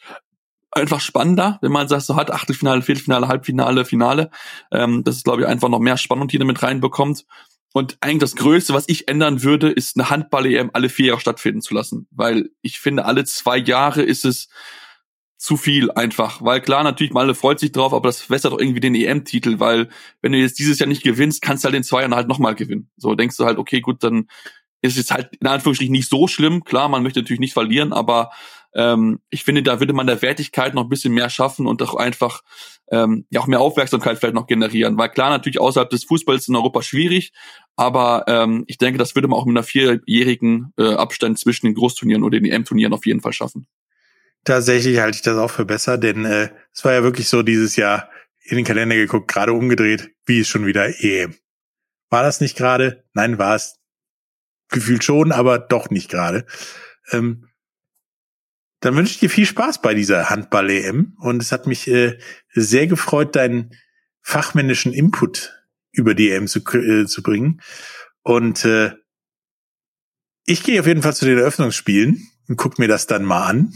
[0.71, 4.31] einfach spannender, wenn man sagt, so hat Achtelfinale, Viertelfinale, Halbfinale, Finale.
[4.71, 7.25] Ähm, das ist, glaube ich, einfach noch mehr Spannung, die damit reinbekommt.
[7.73, 11.63] Und eigentlich das Größte, was ich ändern würde, ist eine Handball-EM alle vier Jahre stattfinden
[11.63, 12.07] zu lassen.
[12.11, 14.49] Weil ich finde, alle zwei Jahre ist es
[15.43, 16.41] zu viel einfach.
[16.41, 19.59] Weil klar, natürlich, mal alle freut sich drauf, aber das wässert doch irgendwie den EM-Titel,
[19.59, 19.89] weil
[20.21, 22.55] wenn du jetzt dieses Jahr nicht gewinnst, kannst du halt in zwei Jahren halt nochmal
[22.55, 22.91] gewinnen.
[22.97, 24.29] So denkst du halt, okay, gut, dann
[24.83, 26.63] ist es halt in Anführungsstrichen nicht so schlimm.
[26.63, 28.31] Klar, man möchte natürlich nicht verlieren, aber
[28.75, 31.97] ähm, ich finde, da würde man der Wertigkeit noch ein bisschen mehr schaffen und auch
[31.97, 32.43] einfach
[32.93, 34.97] ähm, ja auch mehr Aufmerksamkeit vielleicht noch generieren.
[34.97, 37.33] Weil klar, natürlich außerhalb des Fußballs in Europa schwierig,
[37.75, 41.75] aber ähm, ich denke, das würde man auch mit einer vierjährigen äh, Abstand zwischen den
[41.75, 43.67] Großturnieren oder den EM-Turnieren auf jeden Fall schaffen.
[44.45, 47.77] Tatsächlich halte ich das auch für besser, denn äh, es war ja wirklich so dieses
[47.77, 48.11] Jahr
[48.43, 51.35] in den Kalender geguckt, gerade umgedreht, wie ist schon wieder EM.
[52.11, 53.05] War das nicht gerade?
[53.15, 53.79] Nein, war es
[54.69, 56.45] gefühlt schon, aber doch nicht gerade.
[57.13, 57.49] Ähm,
[58.81, 62.19] dann wünsche ich dir viel Spaß bei dieser Handball-EM und es hat mich äh,
[62.53, 63.77] sehr gefreut, deinen
[64.23, 65.63] fachmännischen Input
[65.93, 67.61] über die EM zu, äh, zu bringen.
[68.23, 68.93] Und äh,
[70.47, 73.73] ich gehe auf jeden Fall zu den Eröffnungsspielen und guck mir das dann mal an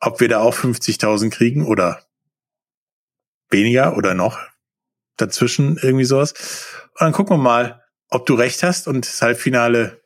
[0.00, 2.04] ob wir da auch 50.000 kriegen oder
[3.50, 4.38] weniger oder noch
[5.16, 6.32] dazwischen irgendwie sowas.
[6.92, 10.02] Und dann gucken wir mal, ob du recht hast und das Halbfinale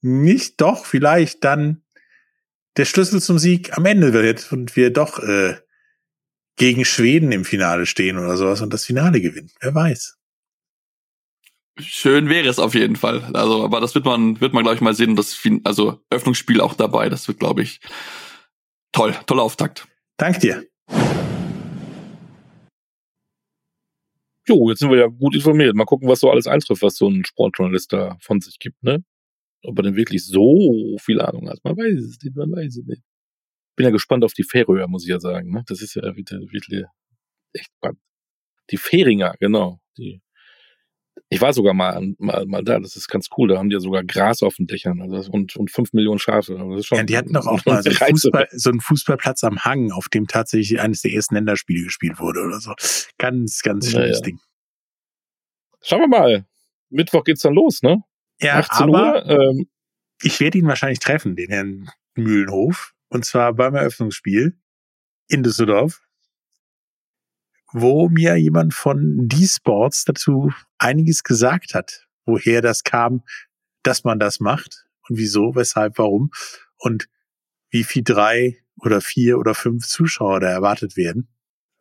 [0.00, 1.82] nicht doch vielleicht dann
[2.76, 5.56] der Schlüssel zum Sieg am Ende wird und wir doch äh,
[6.56, 9.50] gegen Schweden im Finale stehen oder sowas und das Finale gewinnen.
[9.60, 10.18] Wer weiß.
[11.78, 13.30] Schön wäre es auf jeden Fall.
[13.32, 15.16] Also, aber das wird man, wird man glaube ich mal sehen.
[15.16, 17.08] Das, also Öffnungsspiel auch dabei.
[17.08, 17.80] Das wird, glaube ich,
[18.92, 19.88] Toll, toller Auftakt.
[20.18, 20.66] Dank dir.
[24.48, 25.74] Jo, jetzt sind wir ja gut informiert.
[25.74, 29.04] Mal gucken, was so alles eintrifft, was so ein Sportjournalist da von sich gibt, ne?
[29.64, 31.60] Ob er denn wirklich so viel Ahnung hat.
[31.64, 33.02] Man weiß es nicht, man weiß es nicht.
[33.76, 35.62] Bin ja gespannt auf die Färöer, muss ich ja sagen, ne?
[35.66, 36.84] Das ist ja wirklich
[37.54, 38.00] echt spannend.
[38.70, 39.80] Die Fähringer, genau.
[39.98, 40.21] Die
[41.32, 43.48] ich war sogar mal, mal, mal da, das ist ganz cool.
[43.48, 46.54] Da haben die ja sogar Gras auf den Dächern also, und, und fünf Millionen Schafe.
[46.54, 49.64] Das ist schon ja, die hatten doch auch mal so, Fußball, so einen Fußballplatz am
[49.64, 52.74] Hang, auf dem tatsächlich eines der ersten Länderspiele gespielt wurde oder so.
[53.16, 54.40] Ganz, ganz schlimmes ja, Ding.
[55.80, 56.44] Schauen wir mal.
[56.90, 58.02] Mittwoch geht's dann los, ne?
[58.38, 59.30] Ja, 18 aber Uhr.
[59.30, 59.70] Ähm,
[60.22, 62.92] ich werde ihn wahrscheinlich treffen, den Herrn Mühlenhof.
[63.08, 64.58] Und zwar beim Eröffnungsspiel
[65.28, 66.02] in Düsseldorf
[67.72, 70.52] wo mir jemand von D-Sports dazu
[70.82, 73.22] einiges gesagt hat, woher das kam,
[73.82, 76.30] dass man das macht und wieso, weshalb, warum
[76.76, 77.08] und
[77.70, 81.28] wie viel drei oder vier oder fünf Zuschauer da erwartet werden,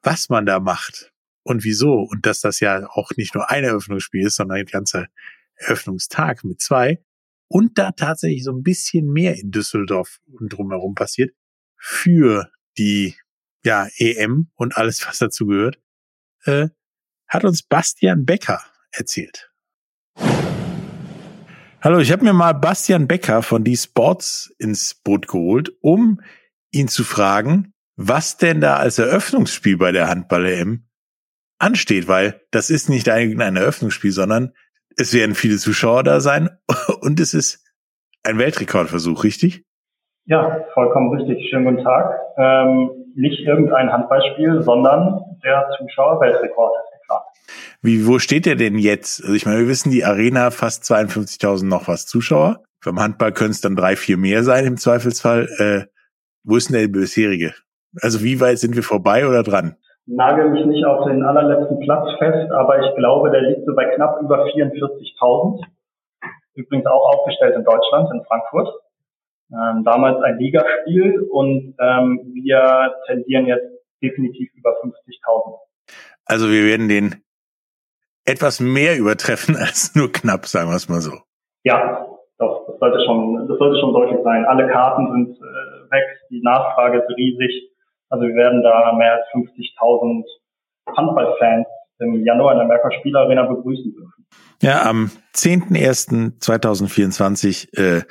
[0.02, 1.12] was man da macht
[1.44, 5.08] und wieso und dass das ja auch nicht nur ein Eröffnungsspiel ist, sondern ein ganzer
[5.56, 7.04] Eröffnungstag mit zwei
[7.48, 11.36] und da tatsächlich so ein bisschen mehr in Düsseldorf und drumherum passiert
[11.78, 13.16] für die
[13.64, 15.80] ja, EM und alles, was dazu gehört,
[16.46, 16.70] äh,
[17.28, 18.62] hat uns Bastian Becker
[18.92, 19.52] erzählt.
[21.84, 26.22] Hallo, ich habe mir mal Bastian Becker von die Sports ins Boot geholt, um
[26.72, 30.86] ihn zu fragen, was denn da als Eröffnungsspiel bei der Handball-EM
[31.58, 34.54] ansteht, weil das ist nicht ein Eröffnungsspiel, sondern
[34.98, 36.50] es werden viele Zuschauer da sein
[37.02, 37.66] und es ist
[38.24, 39.66] ein Weltrekordversuch, richtig?
[40.26, 41.50] Ja, vollkommen richtig.
[41.50, 42.20] Schönen guten Tag.
[42.38, 46.74] Ähm, nicht irgendein Handballspiel, sondern der Zuschauer-Weltrekord.
[47.82, 49.22] Wie, wo steht der denn jetzt?
[49.22, 52.64] Also ich meine, wir wissen, die Arena fast 52.000 noch was Zuschauer.
[52.84, 55.48] Beim Handball können es dann drei, vier mehr sein im Zweifelsfall.
[55.58, 55.92] Äh,
[56.44, 57.54] wo ist denn der bisherige?
[58.02, 59.76] Also wie weit sind wir vorbei oder dran?
[60.08, 63.86] Nagel mich nicht auf den allerletzten Platz fest, aber ich glaube, der liegt so bei
[63.86, 65.64] knapp über 44.000.
[66.56, 68.74] Übrigens auch aufgestellt in Deutschland, in Frankfurt.
[69.52, 73.68] Ähm, damals ein Ligaspiel und ähm, wir tendieren jetzt
[74.02, 75.60] definitiv über 50.000.
[76.26, 77.24] Also wir werden den
[78.26, 81.14] etwas mehr übertreffen als nur knapp, sagen wir es mal so.
[81.64, 82.06] Ja,
[82.38, 84.46] doch, das sollte schon, das sollte schon deutlich sein.
[84.46, 87.72] Alle Karten sind äh, weg, die Nachfrage ist riesig.
[88.10, 90.26] Also wir werden da mehr als 50.000
[90.98, 91.68] Handballfans
[92.00, 94.26] im Januar in der Merkur Spielarena begrüßen dürfen.
[94.62, 98.02] Ja, am 10.01.2024 äh,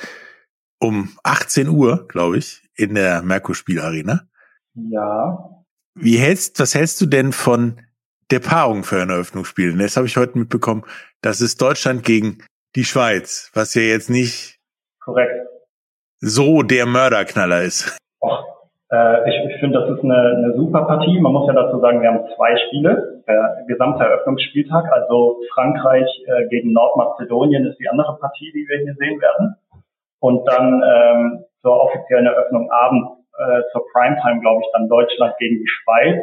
[0.81, 4.23] um 18 Uhr, glaube ich, in der Merkur Spielarena.
[4.75, 5.51] Ja.
[5.95, 7.81] Wie hältst, was hältst du denn von
[8.31, 9.77] der Paarung für ein Eröffnungsspiel?
[9.77, 10.85] Das habe ich heute mitbekommen.
[11.23, 12.45] Das ist Deutschland gegen
[12.77, 14.59] die Schweiz, was ja jetzt nicht
[15.01, 15.51] korrekt
[16.21, 17.99] so der Mörderknaller ist.
[18.23, 18.45] Och,
[18.93, 21.19] äh, ich, ich finde, das ist eine, eine super Partie.
[21.21, 23.23] Man muss ja dazu sagen, wir haben zwei Spiele.
[23.27, 28.95] Der gesamte Eröffnungsspieltag, also Frankreich äh, gegen Nordmazedonien ist die andere Partie, die wir hier
[28.95, 29.57] sehen werden.
[30.21, 33.09] Und dann ähm, zur offiziellen Eröffnung abends
[33.39, 36.19] äh, zur Primetime, glaube ich, dann Deutschland gegen die Schweiz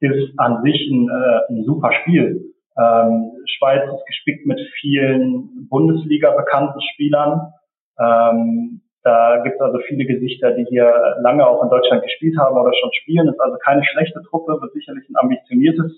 [0.00, 2.52] ist an sich ein, äh, ein super Spiel.
[2.78, 7.52] Ähm, Schweiz ist gespickt mit vielen Bundesliga bekannten Spielern.
[7.98, 12.58] Ähm, da gibt es also viele Gesichter, die hier lange auch in Deutschland gespielt haben
[12.58, 13.28] oder schon spielen.
[13.28, 15.92] Ist also keine schlechte Truppe, wird sicherlich ein ambitioniertes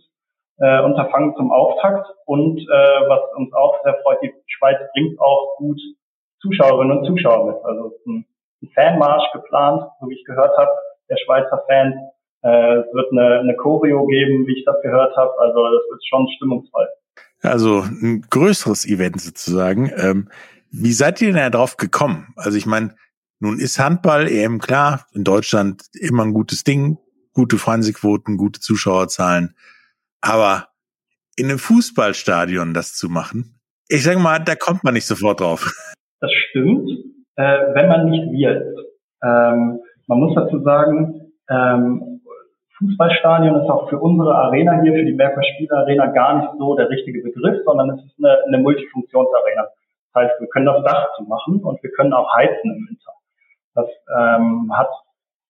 [0.58, 2.06] äh, Unterfangen zum Auftakt.
[2.26, 5.80] Und äh, was uns auch sehr freut, die Schweiz bringt auch gut
[6.40, 7.64] Zuschauerinnen und Zuschauer mit.
[7.64, 8.26] Also ein,
[8.62, 10.70] ein Fanmarsch geplant, so wie ich gehört habe,
[11.08, 11.96] der Schweizer Fans.
[12.42, 15.32] Äh, es wird eine, eine Choreo geben, wie ich das gehört habe.
[15.38, 16.88] Also das ist schon stimmungsvoll.
[17.42, 19.92] Also ein größeres Event sozusagen.
[19.96, 20.28] Ähm,
[20.70, 22.34] wie seid ihr denn darauf gekommen?
[22.36, 22.94] Also ich meine,
[23.40, 26.98] nun ist Handball EM klar, in Deutschland immer ein gutes Ding,
[27.32, 29.54] gute Fernsehquoten, gute Zuschauerzahlen.
[30.20, 30.68] Aber
[31.36, 35.72] in einem Fußballstadion das zu machen, ich sage mal, da kommt man nicht sofort drauf.
[36.20, 36.90] Das stimmt,
[37.36, 38.78] äh, wenn man nicht wir ist.
[39.22, 39.78] Ähm,
[40.08, 42.17] man muss dazu sagen, ähm,
[42.78, 46.88] Fußballstadion ist auch für unsere Arena hier, für die Merkur Spielarena, gar nicht so der
[46.88, 49.68] richtige Begriff, sondern es ist eine, eine Multifunktionsarena.
[50.12, 53.12] Das heißt, wir können das Dach zumachen und wir können auch heizen im Winter.
[53.74, 54.90] Das ähm, hat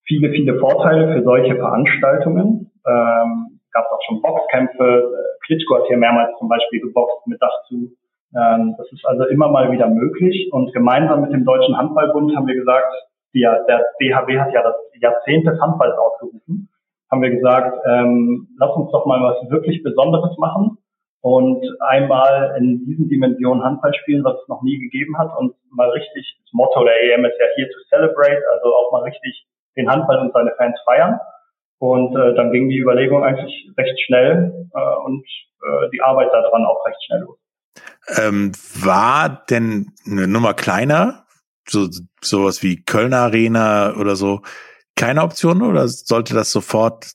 [0.04, 2.70] viele, viele Vorteile für solche Veranstaltungen.
[2.86, 5.12] Ähm, gab auch schon Boxkämpfe.
[5.44, 7.92] Klitschko hat hier mehrmals zum Beispiel geboxt mit Dach zu.
[8.34, 10.48] Ähm, das ist also immer mal wieder möglich.
[10.50, 12.94] Und gemeinsam mit dem Deutschen Handballbund haben wir gesagt,
[13.34, 16.70] die, der DHB hat ja das Jahrzehnt des Handballs ausgerufen
[17.10, 20.78] haben wir gesagt, ähm, lass uns doch mal was wirklich Besonderes machen
[21.20, 25.90] und einmal in diesen Dimensionen Handball spielen, was es noch nie gegeben hat und mal
[25.90, 29.46] richtig, das Motto der EM ist ja here to celebrate, also auch mal richtig
[29.76, 31.18] den Handball und seine Fans feiern.
[31.78, 35.24] Und äh, dann ging die Überlegung eigentlich recht schnell äh, und
[35.62, 37.38] äh, die Arbeit daran auch recht schnell los.
[38.16, 38.52] Ähm,
[38.82, 41.26] war denn eine Nummer kleiner,
[41.68, 41.86] so
[42.20, 44.40] sowas wie Kölner Arena oder so,
[44.98, 47.12] keine Option oder sollte das sofort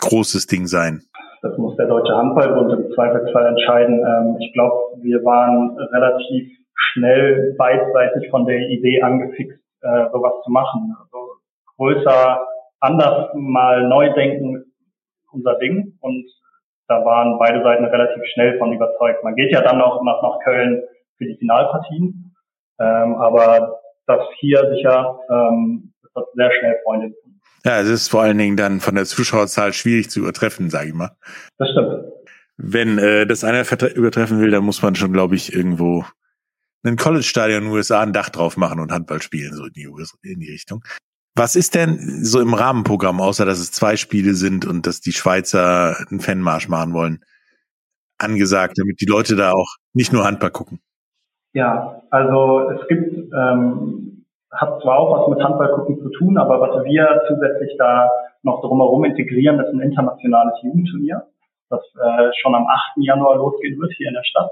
[0.00, 1.02] großes Ding sein?
[1.42, 4.00] Das muss der Deutsche Handballbund im Zweifelsfall entscheiden.
[4.00, 10.50] Ähm, ich glaube, wir waren relativ schnell beidseitig von der Idee angefixt, äh, sowas zu
[10.50, 10.96] machen.
[10.98, 11.34] Also
[11.76, 12.46] größer,
[12.80, 14.64] anders mal neu denken,
[15.30, 15.98] unser Ding.
[16.00, 16.24] Und
[16.88, 19.22] da waren beide Seiten relativ schnell von überzeugt.
[19.22, 20.82] Man geht ja dann noch nach, nach Köln
[21.18, 22.34] für die Finalpartien.
[22.80, 27.40] Ähm, aber das hier sicher ähm, das sehr schnell Freunde gefunden.
[27.64, 30.94] Ja, es ist vor allen Dingen dann von der Zuschauerzahl schwierig zu übertreffen, sage ich
[30.94, 31.16] mal.
[31.58, 32.04] Das stimmt.
[32.56, 36.04] Wenn äh, das einer übertreffen will, dann muss man schon, glaube ich, irgendwo
[36.84, 39.88] ein College-Stadion in den USA ein Dach drauf machen und Handball spielen, so in die,
[40.22, 40.84] in die Richtung.
[41.34, 45.12] Was ist denn so im Rahmenprogramm, außer dass es zwei Spiele sind und dass die
[45.12, 47.24] Schweizer einen Fanmarsch machen wollen,
[48.18, 50.80] angesagt, damit die Leute da auch nicht nur Handball gucken?
[51.54, 54.13] Ja, also es gibt ähm,
[54.54, 58.10] hat zwar auch was mit Handball gucken zu tun, aber was wir zusätzlich da
[58.42, 61.26] noch drumherum integrieren, ist ein internationales Jugendturnier,
[61.70, 62.96] das äh, schon am 8.
[62.96, 64.50] Januar losgehen wird hier in der Stadt,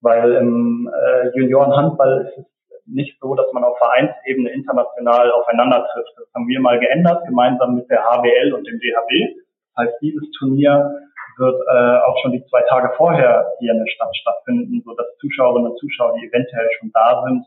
[0.00, 2.46] weil im äh, Juniorenhandball ist es
[2.86, 6.12] nicht so, dass man auf Vereinsebene international aufeinander trifft.
[6.16, 9.38] Das haben wir mal geändert, gemeinsam mit der HBL und dem DHB.
[9.74, 10.90] Das heißt, dieses Turnier
[11.38, 15.06] wird äh, auch schon die zwei Tage vorher hier in der Stadt stattfinden, so dass
[15.20, 17.46] Zuschauerinnen und Zuschauer, die eventuell schon da sind,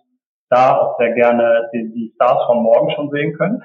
[0.50, 3.64] da auch sehr gerne die, die Stars von morgen schon sehen können.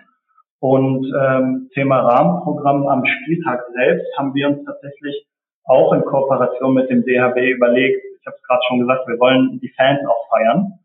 [0.61, 5.27] Und ähm, Thema Rahmenprogramm am Spieltag selbst haben wir uns tatsächlich
[5.65, 8.05] auch in Kooperation mit dem DHB überlegt.
[8.21, 10.79] Ich habe es gerade schon gesagt, wir wollen die Fans auch feiern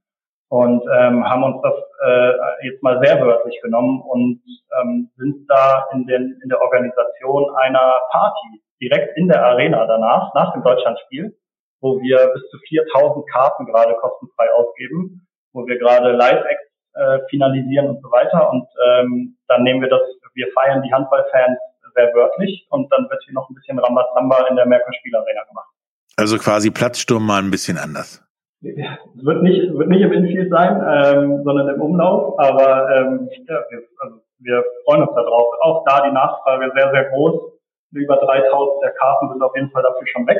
[0.49, 1.73] und ähm, haben uns das
[2.05, 4.41] äh, jetzt mal sehr wörtlich genommen und
[4.79, 10.33] ähm, sind da in, den, in der Organisation einer Party direkt in der Arena danach,
[10.33, 11.35] nach dem Deutschlandspiel,
[11.81, 17.87] wo wir bis zu 4000 Karten gerade kostenfrei ausgeben wo wir gerade Live-Acts äh, finalisieren
[17.87, 18.51] und so weiter.
[18.51, 20.01] Und ähm, dann nehmen wir das,
[20.33, 21.57] wir feiern die Handballfans
[21.95, 25.71] sehr wörtlich und dann wird hier noch ein bisschen Rambazamba in der Merkur Spielarena gemacht.
[26.17, 28.21] Also quasi Platzsturm mal ein bisschen anders.
[28.61, 33.63] Es wird nicht, wird nicht im Infield sein, ähm, sondern im Umlauf, aber ähm, ja,
[33.69, 35.47] wir, also wir freuen uns darauf.
[35.61, 37.53] Auch da die Nachfrage sehr, sehr groß.
[37.91, 40.39] Über 3000 der Karten sind auf jeden Fall dafür schon weg.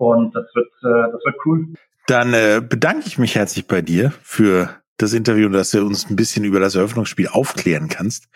[0.00, 1.74] Und das wird, äh, das wird cool.
[2.06, 6.08] Dann äh, bedanke ich mich herzlich bei dir für das Interview und dass du uns
[6.08, 8.28] ein bisschen über das Eröffnungsspiel aufklären kannst.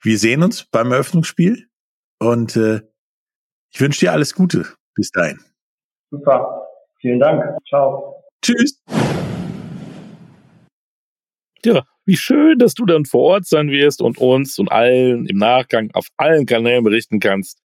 [0.00, 1.66] Wir sehen uns beim Eröffnungsspiel
[2.20, 2.82] und äh,
[3.70, 4.66] ich wünsche dir alles Gute.
[4.94, 5.40] Bis dahin.
[6.10, 6.64] Super.
[7.00, 7.42] Vielen Dank.
[7.68, 8.22] Ciao.
[8.40, 8.80] Tschüss.
[11.64, 15.38] Ja, wie schön, dass du dann vor Ort sein wirst und uns und allen im
[15.38, 17.58] Nachgang auf allen Kanälen berichten kannst,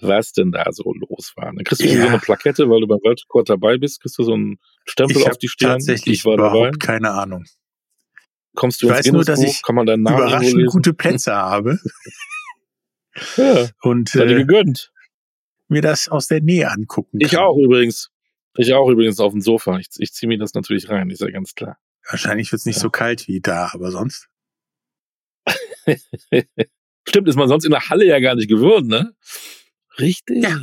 [0.00, 1.46] was denn da so los war.
[1.46, 2.02] Dann kriegst du ja.
[2.02, 5.30] so eine Plakette, weil du beim Weltrekord dabei bist, kriegst du so einen Stempel ich
[5.30, 5.72] auf die Stirn.
[5.72, 6.78] Tatsächlich ich war überhaupt dabei.
[6.78, 7.44] keine Ahnung.
[8.54, 11.34] Kommst du ich ins weiß nur, dass ich kann man deinen Namen überraschend gute Plätze
[11.34, 11.78] habe.
[13.36, 14.92] ja, und äh, gegönnt.
[15.68, 17.26] mir das aus der Nähe angucken kann.
[17.26, 18.10] Ich auch übrigens.
[18.56, 19.78] Ich auch übrigens auf dem Sofa.
[19.78, 21.78] Ich, ich ziehe mir das natürlich rein, ist ja ganz klar.
[22.08, 22.82] Wahrscheinlich wird es nicht ja.
[22.82, 24.28] so kalt wie da, aber sonst.
[27.08, 29.14] Stimmt, ist man sonst in der Halle ja gar nicht gewöhnt, ne?
[29.98, 30.42] Richtig.
[30.42, 30.60] Ja.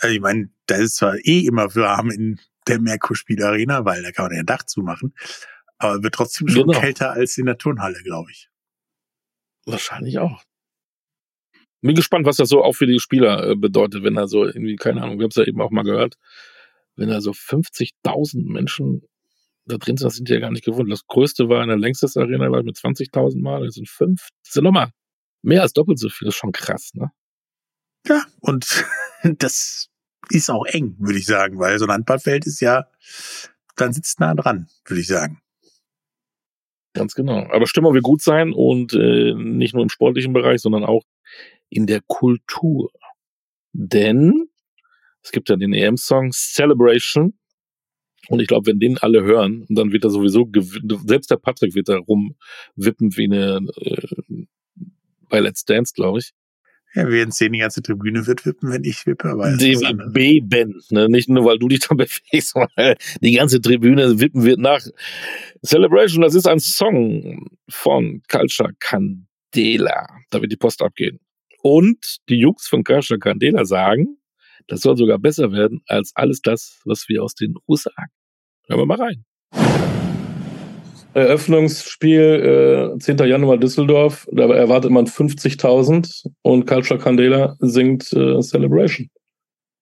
[0.00, 4.26] Also ich meine, da ist zwar eh immer warm in der Merkur-Spielarena, weil da kann
[4.26, 5.14] man ja ein Dach zumachen,
[5.78, 6.80] aber wird trotzdem schon genau.
[6.80, 8.48] kälter als in der Turnhalle, glaube ich.
[9.64, 10.42] Wahrscheinlich auch.
[11.80, 14.76] Bin gespannt, was das so auch für die Spieler äh, bedeutet, wenn da so irgendwie,
[14.76, 16.16] keine Ahnung, wir haben es ja eben auch mal gehört,
[16.94, 19.02] wenn da so 50.000 Menschen
[19.64, 20.90] da drin sind, das sind ja gar nicht gewohnt.
[20.90, 24.54] Das größte war in der längstes Arena, war mit 20.000 Mal, das sind fünf, das
[24.54, 24.90] sind nochmal
[25.42, 27.10] mehr als doppelt so viel, das ist schon krass, ne?
[28.06, 28.84] Ja, und
[29.38, 29.88] das
[30.30, 32.86] ist auch eng, würde ich sagen, weil so ein Handballfeld ist ja,
[33.76, 35.40] dann sitzt nah dran, würde ich sagen.
[36.94, 37.48] Ganz genau.
[37.50, 41.04] Aber Stimmung will gut sein und äh, nicht nur im sportlichen Bereich, sondern auch
[41.70, 42.90] in der Kultur.
[43.72, 44.50] Denn
[45.22, 47.38] es gibt ja den EM-Song Celebration.
[48.28, 50.48] Und ich glaube, wenn den alle hören, dann wird er sowieso,
[51.06, 54.44] selbst der Patrick wird da rumwippen wie eine, äh,
[55.28, 56.32] bei Let's Dance, glaube ich.
[56.94, 59.56] Ja, wir werden sehen, die ganze Tribüne wird wippen, wenn ich wippe, aber.
[59.56, 61.08] Die wird beben, ne?
[61.08, 64.80] Nicht nur, weil du dich dann bewegst, sondern die ganze Tribüne wippen wird nach
[65.64, 66.22] Celebration.
[66.22, 70.06] Das ist ein Song von Culture Candela.
[70.30, 71.18] Da wird die Post abgehen.
[71.62, 74.18] Und die Jungs von Culture Candela sagen,
[74.66, 77.92] das soll sogar besser werden als alles das, was wir aus den USA.
[78.68, 80.01] Hören wir mal rein.
[81.14, 83.18] Eröffnungsspiel äh, 10.
[83.18, 89.08] Januar Düsseldorf, da erwartet man 50.000 und Culture Candela singt äh, Celebration.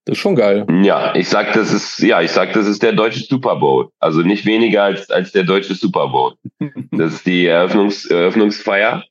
[0.06, 0.66] Das ist schon geil.
[0.82, 3.90] Ja, ich sag, das ist, ja, ich sag, das ist der deutsche Super Bowl.
[3.98, 6.34] Also nicht weniger als, als der deutsche Super Bowl.
[6.92, 9.04] Das ist die Eröffnungs, Eröffnungsfeier.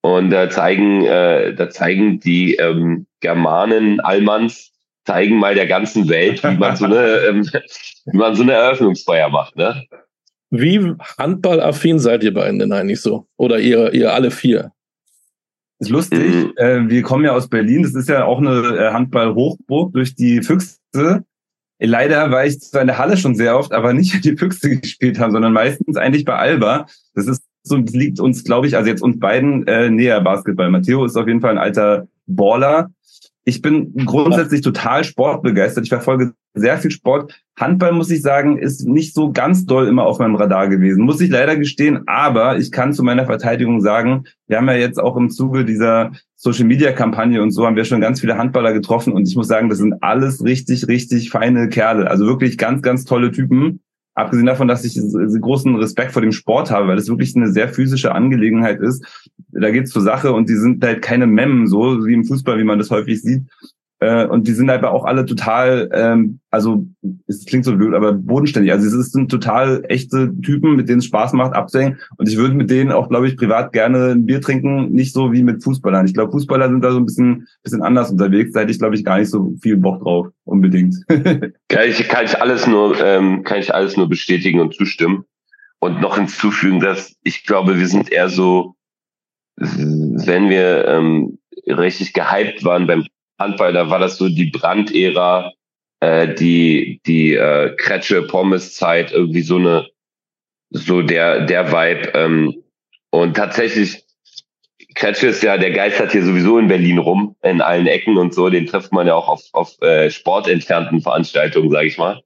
[0.00, 4.72] Und da zeigen, äh, da zeigen die ähm, Germanen, Allmanns,
[5.04, 7.42] zeigen mal der ganzen Welt, wie man so eine, ähm,
[8.06, 9.84] wie man so eine Eröffnungsfeier macht, ne?
[10.60, 13.26] Wie handballaffin seid ihr beiden denn eigentlich so?
[13.36, 14.72] Oder ihr, ihr alle vier?
[15.78, 16.20] Ist lustig.
[16.20, 16.52] Mhm.
[16.56, 17.82] Äh, wir kommen ja aus Berlin.
[17.82, 21.24] Das ist ja auch eine äh, Handball-Hochburg durch die Füchse.
[21.78, 25.18] Leider war ich zwar in der Halle schon sehr oft, aber nicht, die Füchse gespielt
[25.18, 26.86] haben, sondern meistens eigentlich bei Alba.
[27.14, 30.70] Das ist so, das liegt uns, glaube ich, also jetzt uns beiden äh, näher Basketball.
[30.70, 32.90] Matteo ist auf jeden Fall ein alter Baller
[33.48, 35.84] ich bin grundsätzlich total sportbegeistert.
[35.84, 37.40] Ich verfolge sehr viel Sport.
[37.56, 41.04] Handball, muss ich sagen, ist nicht so ganz doll immer auf meinem Radar gewesen.
[41.04, 42.00] Muss ich leider gestehen.
[42.08, 46.10] Aber ich kann zu meiner Verteidigung sagen, wir haben ja jetzt auch im Zuge dieser
[46.34, 49.12] Social Media Kampagne und so haben wir schon ganz viele Handballer getroffen.
[49.12, 52.10] Und ich muss sagen, das sind alles richtig, richtig feine Kerle.
[52.10, 53.80] Also wirklich ganz, ganz tolle Typen.
[54.16, 54.98] Abgesehen davon, dass ich
[55.40, 59.04] großen Respekt vor dem Sport habe, weil es wirklich eine sehr physische Angelegenheit ist.
[59.52, 62.64] Da geht's zur Sache und die sind halt keine Memmen, so wie im Fußball, wie
[62.64, 63.42] man das häufig sieht,
[63.98, 66.86] äh, und die sind aber auch alle total, ähm, also
[67.26, 68.70] es klingt so blöd, aber bodenständig.
[68.72, 71.98] Also es sind total echte Typen, mit denen es Spaß macht, abzuhängen.
[72.18, 75.32] Und ich würde mit denen auch, glaube ich, privat gerne ein Bier trinken, nicht so
[75.32, 76.04] wie mit Fußballern.
[76.04, 78.52] Ich glaube, Fußballer sind da so ein bisschen, bisschen anders unterwegs.
[78.52, 80.96] Da hätte ich, glaube ich, gar nicht so viel Bock drauf, unbedingt.
[81.08, 85.24] kann, ich, kann ich alles nur, ähm, kann ich alles nur bestätigen und zustimmen.
[85.78, 88.74] Und noch hinzufügen, dass ich glaube, wir sind eher so,
[89.56, 93.04] wenn wir ähm, richtig gehypt waren beim
[93.38, 95.52] Handball, da war das so die Brandära,
[96.00, 99.88] äh, die die äh, Kretsche Pommes Zeit irgendwie so eine
[100.70, 102.62] so der der Vibe ähm,
[103.10, 104.04] und tatsächlich
[104.94, 108.48] Kretsche ist ja der geistert hier sowieso in Berlin rum in allen Ecken und so,
[108.48, 112.22] den trifft man ja auch auf auf äh, sportentfernten Veranstaltungen, sage ich mal.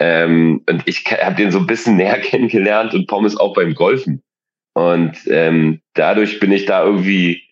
[0.00, 4.22] Ähm, und ich habe den so ein bisschen näher kennengelernt und Pommes auch beim Golfen.
[4.74, 7.47] Und ähm, dadurch bin ich da irgendwie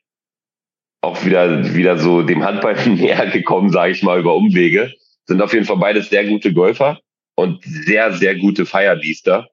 [1.07, 4.93] auch wieder, wieder so dem Handball näher gekommen, sage ich mal, über Umwege.
[5.27, 6.99] Sind auf jeden Fall beides sehr gute Golfer
[7.37, 9.49] und sehr, sehr gute Firebeaster.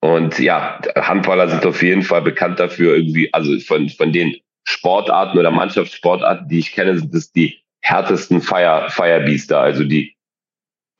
[0.00, 5.38] Und ja, Handballer sind auf jeden Fall bekannt dafür, irgendwie, also von, von den Sportarten
[5.38, 9.60] oder Mannschaftssportarten, die ich kenne, sind es die härtesten Fire, Firebeaster.
[9.60, 10.14] Also die,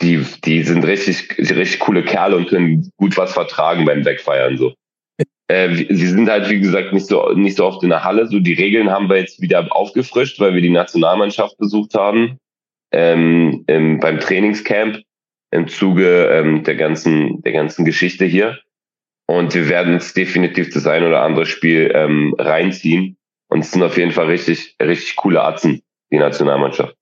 [0.03, 4.75] die, die sind richtig, richtig coole Kerle und können gut was vertragen beim Wegfeiern, so.
[5.51, 8.27] Äh, sie sind halt, wie gesagt, nicht so, nicht so oft in der Halle.
[8.27, 12.39] So die Regeln haben wir jetzt wieder aufgefrischt, weil wir die Nationalmannschaft besucht haben
[12.93, 15.03] ähm, im, beim Trainingscamp
[15.51, 18.61] im Zuge ähm, der ganzen der ganzen Geschichte hier.
[19.27, 23.17] Und wir werden uns definitiv das ein oder andere Spiel ähm, reinziehen.
[23.49, 25.83] Und es sind auf jeden Fall richtig richtig coole Atzen
[26.13, 26.95] die Nationalmannschaft.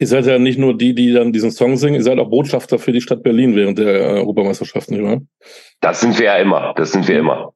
[0.00, 2.78] Ihr seid ja nicht nur die, die dann diesen Song singen, ihr seid auch Botschafter
[2.78, 5.20] für die Stadt Berlin während der äh, Europameisterschaft, nicht wahr?
[5.82, 6.72] Das sind wir ja immer.
[6.74, 7.52] Das sind wir immer.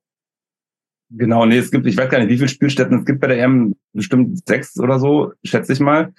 [1.08, 3.42] Genau, nee, es gibt, ich weiß gar nicht, wie viele Spielstätten es gibt bei der
[3.42, 6.12] EM, bestimmt sechs oder so, schätze ich mal.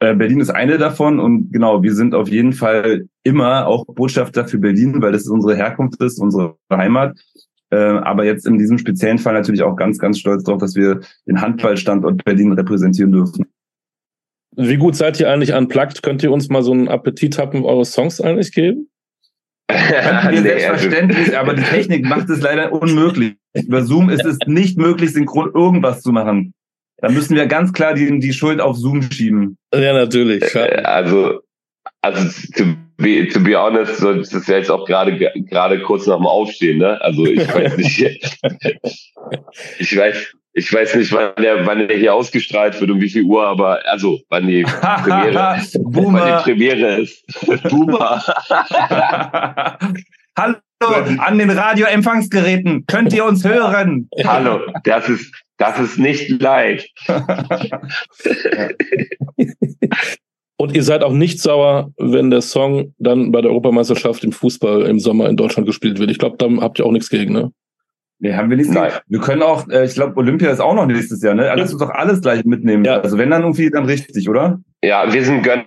[0.00, 4.48] Äh, Berlin ist eine davon und genau, wir sind auf jeden Fall immer auch Botschafter
[4.48, 7.18] für Berlin, weil das unsere Herkunft ist, unsere Heimat.
[7.70, 11.00] Äh, aber jetzt in diesem speziellen Fall natürlich auch ganz, ganz stolz darauf, dass wir
[11.26, 13.44] den Handballstandort Berlin repräsentieren dürfen.
[14.56, 16.02] Wie gut seid ihr eigentlich unplugged?
[16.02, 18.88] Könnt ihr uns mal so einen Appetit haben, eure Songs eigentlich geben?
[19.68, 23.34] wir selbstverständlich, aber die Technik macht es leider unmöglich.
[23.54, 26.54] Über Zoom ist es nicht möglich, synchron irgendwas zu machen.
[26.98, 29.58] Da müssen wir ganz klar die, die Schuld auf Zoom schieben.
[29.74, 30.54] Ja, natürlich.
[30.54, 31.40] Äh, also,
[32.00, 32.64] also to
[32.96, 36.26] be, to be honest, so, das ist ja jetzt auch gerade gerade kurz nach dem
[36.26, 37.00] Aufstehen, ne?
[37.02, 38.00] Also ich weiß nicht,
[39.78, 43.24] ich weiß, ich weiß nicht, wann der, wann der hier ausgestrahlt wird und wie viel
[43.24, 45.34] Uhr, aber also wann die Premiere,
[45.74, 47.22] wann die Premiere ist.
[47.68, 48.22] Boomer.
[50.38, 50.56] Hallo
[51.18, 52.86] an den Radioempfangsgeräten.
[52.86, 54.08] Könnt ihr uns hören?
[54.24, 56.86] Hallo, das ist das ist nicht live.
[60.58, 64.86] Und ihr seid auch nicht sauer, wenn der Song dann bei der Europameisterschaft im Fußball
[64.86, 66.10] im Sommer in Deutschland gespielt wird.
[66.10, 67.52] Ich glaube, da habt ihr auch nichts gegen, ne?
[68.18, 68.70] Nee, haben wir nicht.
[68.70, 68.92] Nein.
[69.08, 71.52] Wir können auch, äh, ich glaube, Olympia ist auch noch nächstes Jahr, ne?
[71.54, 72.84] Lass uns doch alles gleich mitnehmen.
[72.84, 73.00] Ja.
[73.00, 74.60] Also wenn dann irgendwie, dann richtig, oder?
[74.82, 75.66] Ja, wir sind Gönner.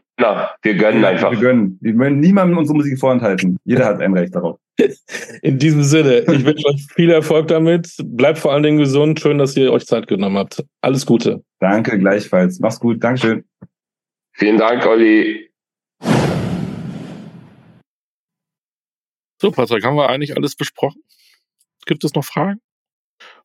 [0.62, 1.32] Wir gönnen ja, einfach.
[1.32, 1.78] Wir gönnen.
[1.82, 3.58] Wir wollen niemandem unsere Musik vorenthalten.
[3.66, 4.58] Jeder hat ein Recht darauf.
[5.42, 7.96] In diesem Sinne, ich wünsche euch viel Erfolg damit.
[8.04, 9.20] Bleibt vor allen Dingen gesund.
[9.20, 10.64] Schön, dass ihr euch Zeit genommen habt.
[10.82, 11.44] Alles Gute.
[11.60, 12.60] Danke, gleichfalls.
[12.60, 13.04] Mach's gut.
[13.04, 13.44] Dankeschön.
[14.34, 15.50] Vielen Dank, Olli.
[19.42, 21.02] So, Patrick, haben wir eigentlich alles besprochen?
[21.90, 22.62] Gibt es noch Fragen?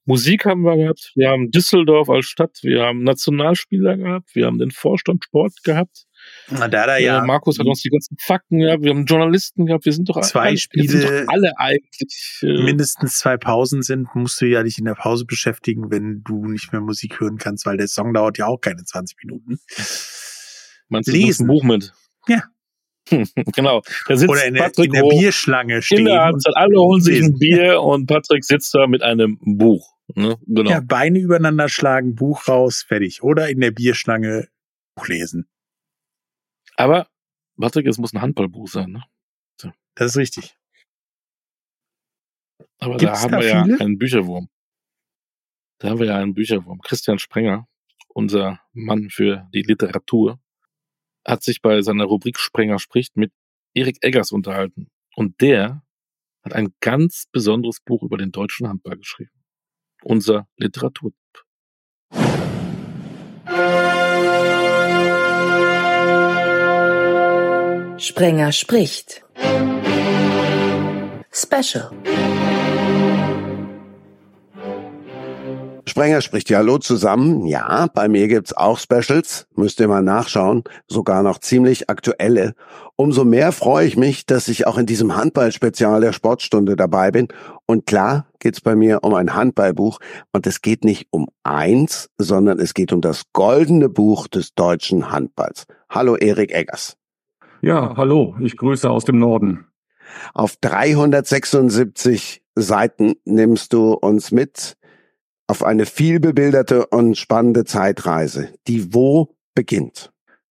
[0.05, 4.59] Musik haben wir gehabt, wir haben Düsseldorf als Stadt, wir haben Nationalspieler gehabt, wir haben
[4.59, 6.05] den Vorstand Sport gehabt.
[6.51, 7.23] Na, da, da, ja.
[7.23, 10.21] Äh, Markus hat uns die ganzen Fakten gehabt, wir haben Journalisten gehabt, wir sind doch
[10.21, 12.39] zwei alle, Spiele, sind doch alle eigentlich.
[12.43, 16.45] Äh, mindestens zwei Pausen sind, musst du ja dich in der Pause beschäftigen, wenn du
[16.49, 19.59] nicht mehr Musik hören kannst, weil der Song dauert ja auch keine 20 Minuten.
[20.89, 21.45] Meinst du, Lesen.
[21.45, 21.95] ein Buch mit?
[22.29, 22.43] Ja.
[23.55, 23.83] genau.
[24.07, 26.01] Da sitzt Oder in der, Patrick in der Bierschlange stehen.
[26.01, 29.95] In der Halbzeit, alle holen sich ein Bier und Patrick sitzt da mit einem Buch.
[30.15, 30.39] Ne?
[30.47, 30.71] Genau.
[30.71, 33.23] Ja, Beine übereinander schlagen, Buch raus, fertig.
[33.23, 34.49] Oder in der Bierschlange
[34.95, 35.49] Buch lesen.
[36.77, 37.09] Aber,
[37.61, 39.05] Patrick, es muss ein Handballbuch sein, ne?
[39.61, 39.71] So.
[39.95, 40.57] Das ist richtig.
[42.79, 43.79] Aber Gibt's da haben da wir viele?
[43.79, 44.49] ja einen Bücherwurm.
[45.79, 46.81] Da haben wir ja einen Bücherwurm.
[46.81, 47.69] Christian Sprenger,
[48.09, 50.41] unser Mann für die Literatur,
[51.25, 53.33] hat sich bei seiner Rubrik Sprenger spricht mit
[53.75, 54.89] Erik Eggers unterhalten.
[55.17, 55.83] Und der
[56.43, 59.31] hat ein ganz besonderes Buch über den deutschen Handball geschrieben.
[60.03, 61.15] Unser Literaturtipp.
[67.99, 69.25] Sprenger spricht.
[71.33, 71.91] Special.
[75.95, 77.47] Sprenger spricht ja Hallo zusammen.
[77.47, 79.47] Ja, bei mir gibt's auch Specials.
[79.55, 80.65] Müsst ihr mal nachschauen.
[80.89, 82.55] Sogar noch ziemlich aktuelle.
[82.97, 87.29] Umso mehr freue ich mich, dass ich auch in diesem Handballspezial der Sportstunde dabei bin.
[87.67, 90.01] Und klar geht's bei mir um ein Handballbuch.
[90.33, 95.13] Und es geht nicht um eins, sondern es geht um das goldene Buch des deutschen
[95.13, 95.67] Handballs.
[95.89, 96.97] Hallo Erik Eggers.
[97.63, 98.35] Ja, hallo.
[98.41, 99.69] Ich grüße aus dem Norden.
[100.33, 104.77] Auf 376 Seiten nimmst du uns mit
[105.47, 110.11] auf eine vielbebilderte und spannende Zeitreise, die wo beginnt.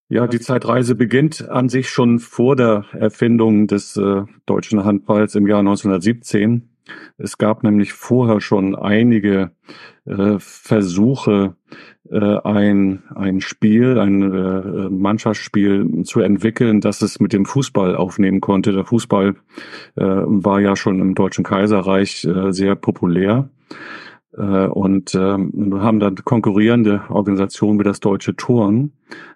[0.10, 5.48] Ja, die Zeitreise beginnt an sich schon vor der Erfindung des äh, deutschen Handballs im
[5.48, 6.70] Jahr 1917.
[7.18, 9.52] Es gab nämlich vorher schon einige
[10.06, 11.56] äh, Versuche,
[12.12, 18.42] äh, ein, ein Spiel, ein äh, Mannschaftsspiel zu entwickeln, dass es mit dem Fußball aufnehmen
[18.42, 18.74] konnte.
[18.74, 19.36] Der Fußball
[19.96, 23.50] äh, war ja schon im Deutschen Kaiserreich äh, sehr populär.
[24.38, 28.92] Äh, und äh, haben dann konkurrierende Organisationen wie das Deutsche Turn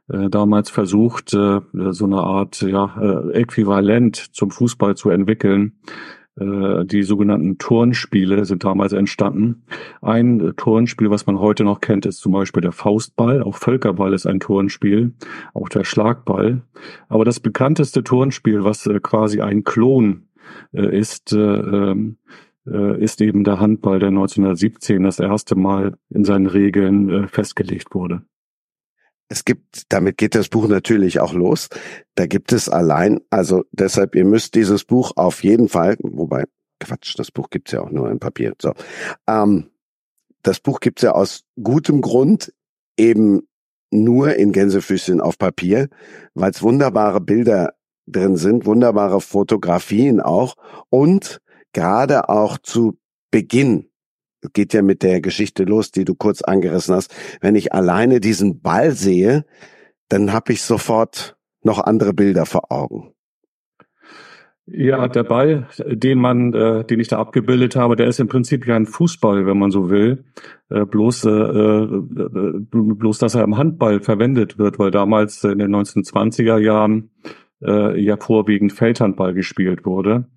[0.10, 5.74] äh, damals versucht, äh, so eine Art ja, äh, Äquivalent zum Fußball zu entwickeln.
[6.39, 9.64] Äh, die sogenannten Turnspiele sind damals entstanden.
[10.02, 13.43] Ein Turnspiel, was man heute noch kennt, ist zum Beispiel der Faustball.
[13.43, 15.14] Auch Völkerball ist ein Turnspiel,
[15.54, 16.62] auch der Schlagball.
[17.10, 20.24] Aber das bekannteste Turnspiel, was äh, quasi ein Klon
[20.72, 22.16] ist, ähm,
[22.72, 27.93] äh, ist eben der Handball, der 1917 das erste Mal in seinen Regeln äh, festgelegt
[27.93, 28.24] wurde.
[29.30, 31.70] Es gibt, damit geht das Buch natürlich auch los.
[32.15, 36.45] Da gibt es allein, also deshalb, ihr müsst dieses Buch auf jeden Fall, wobei,
[36.80, 38.53] Quatsch, das Buch gibt's ja auch nur in Papier.
[38.61, 38.74] So,
[39.28, 39.70] ähm,
[40.43, 42.53] das Buch gibt's ja aus gutem Grund
[42.97, 43.41] eben
[43.91, 45.89] nur in Gänsefüßchen auf Papier,
[46.34, 47.74] weil es wunderbare Bilder
[48.05, 50.55] drin sind, wunderbare Fotografien auch
[50.89, 51.41] und
[51.74, 52.97] gerade auch zu
[53.32, 53.89] Beginn,
[54.53, 58.61] geht ja mit der Geschichte los, die du kurz angerissen hast, wenn ich alleine diesen
[58.61, 59.45] Ball sehe,
[60.09, 63.13] dann habe ich sofort noch andere Bilder vor Augen.
[64.70, 68.68] Ja, der Ball, den man, äh, den ich da abgebildet habe, der ist im Prinzip
[68.68, 70.26] ja ein Fußball, wenn man so will.
[70.70, 75.74] Äh, bloß, äh, äh, bloß, dass er im Handball verwendet wird, weil damals in den
[75.74, 77.11] 1920er Jahren
[77.61, 80.28] äh, ja vorwiegend Feldhandball gespielt wurde.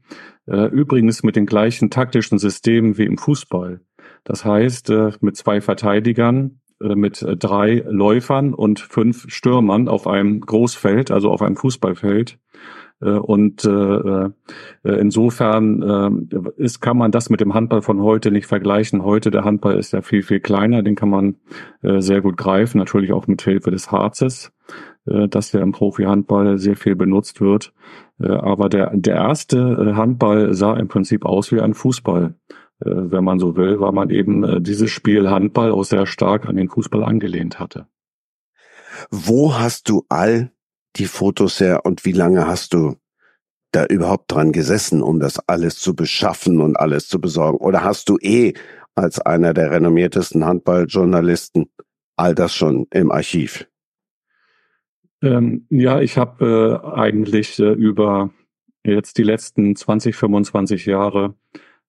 [0.51, 3.81] Äh, übrigens mit den gleichen taktischen Systemen wie im Fußball.
[4.25, 10.41] Das heißt, äh, mit zwei Verteidigern, äh, mit drei Läufern und fünf Stürmern auf einem
[10.41, 12.39] Großfeld, also auf einem Fußballfeld.
[13.03, 13.65] Und
[14.85, 16.29] insofern
[16.59, 19.03] ist, kann man das mit dem Handball von heute nicht vergleichen.
[19.03, 21.37] Heute der Handball ist ja viel, viel kleiner, den kann man
[21.81, 24.53] sehr gut greifen, natürlich auch mit Hilfe des Harzes,
[25.07, 27.73] das ja im Profi-Handball sehr viel benutzt wird.
[28.23, 32.35] Äh, aber der, der erste äh, Handball sah im Prinzip aus wie ein Fußball,
[32.81, 36.57] äh, wenn man so will, weil man eben dieses Spiel Handball auch sehr stark an
[36.57, 37.87] den Fußball angelehnt hatte.
[39.11, 40.53] Wo hast du all
[40.97, 42.97] die Fotos her und wie lange hast du
[43.73, 47.59] da überhaupt dran gesessen, um das alles zu beschaffen und alles zu besorgen?
[47.59, 48.55] Oder hast du eh
[48.97, 51.71] als einer der renommiertesten Handballjournalisten
[52.17, 53.70] all das schon im Archiv?
[55.23, 58.31] Ähm, ja, ich habe äh, eigentlich äh, über
[58.85, 61.35] jetzt die letzten 20, 25 Jahre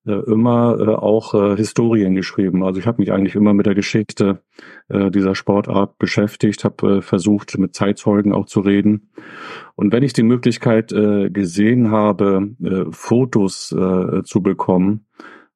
[0.05, 2.63] äh, immer äh, auch äh, Historien geschrieben.
[2.63, 4.41] Also ich habe mich eigentlich immer mit der Geschichte
[4.89, 9.11] äh, dieser Sportart beschäftigt, habe äh, versucht, mit Zeitzeugen auch zu reden.
[9.75, 15.05] Und wenn ich die Möglichkeit äh, gesehen habe, äh, Fotos äh, zu bekommen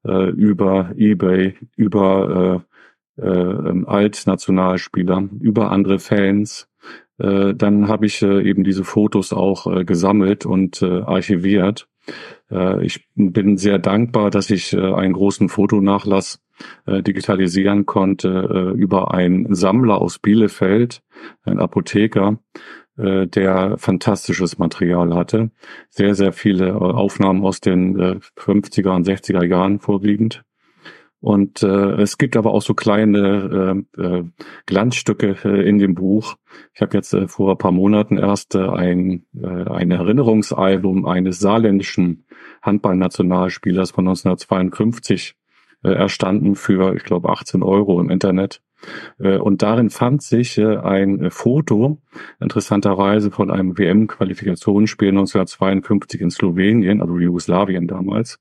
[0.06, 2.64] äh, über eBay, über
[3.18, 6.70] äh, äh, Altnationalspieler, über andere Fans,
[7.18, 11.88] äh, dann habe ich äh, eben diese Fotos auch äh, gesammelt und äh, archiviert.
[12.52, 16.42] Äh, ich bin sehr dankbar, dass ich äh, einen großen Fotonachlass
[16.86, 21.02] äh, digitalisieren konnte äh, über einen Sammler aus Bielefeld,
[21.44, 22.40] ein Apotheker,
[22.98, 25.52] äh, der fantastisches Material hatte.
[25.90, 27.98] Sehr, sehr viele äh, Aufnahmen aus den
[28.38, 30.44] 50er und 60er Jahren vorwiegend.
[31.26, 34.24] Und äh, es gibt aber auch so kleine äh, äh,
[34.68, 36.36] Glanzstücke äh, in dem Buch.
[36.76, 41.40] Ich habe jetzt äh, vor ein paar Monaten erst äh, ein, äh, ein Erinnerungsalbum eines
[41.40, 42.28] saarländischen
[42.62, 45.36] Handballnationalspielers von 1952
[45.84, 48.62] äh, erstanden für, ich glaube, 18 Euro im Internet.
[49.20, 52.00] Äh, und darin fand sich äh, ein Foto,
[52.40, 58.40] interessanterweise von einem WM-Qualifikationsspiel 1952 in Slowenien, also Jugoslawien damals.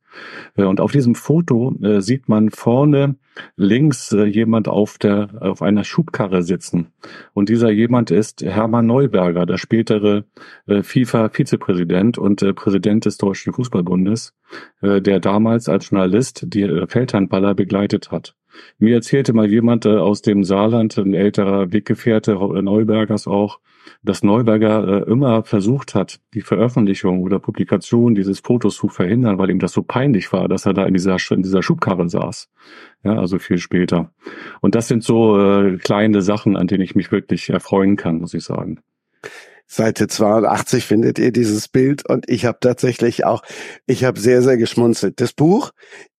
[0.56, 3.16] Äh, und auf diesem Foto sieht man vorne
[3.56, 6.92] links jemand auf der, auf einer Schubkarre sitzen.
[7.32, 10.24] Und dieser jemand ist Hermann Neuberger, der spätere
[10.68, 14.34] FIFA-Vizepräsident und Präsident des Deutschen Fußballbundes,
[14.82, 18.36] der damals als Journalist die Feldhandballer begleitet hat.
[18.78, 23.60] Mir erzählte mal jemand äh, aus dem Saarland, ein älterer Weggefährte Neubergers auch,
[24.02, 29.50] dass Neuberger äh, immer versucht hat, die Veröffentlichung oder Publikation dieses Fotos zu verhindern, weil
[29.50, 32.50] ihm das so peinlich war, dass er da in dieser, in dieser Schubkarre saß.
[33.04, 34.12] Ja, also viel später.
[34.60, 38.34] Und das sind so äh, kleine Sachen, an denen ich mich wirklich erfreuen kann, muss
[38.34, 38.80] ich sagen.
[39.66, 43.42] Seite 82 findet ihr dieses Bild und ich habe tatsächlich auch,
[43.86, 45.20] ich habe sehr, sehr geschmunzelt.
[45.20, 45.70] Das Buch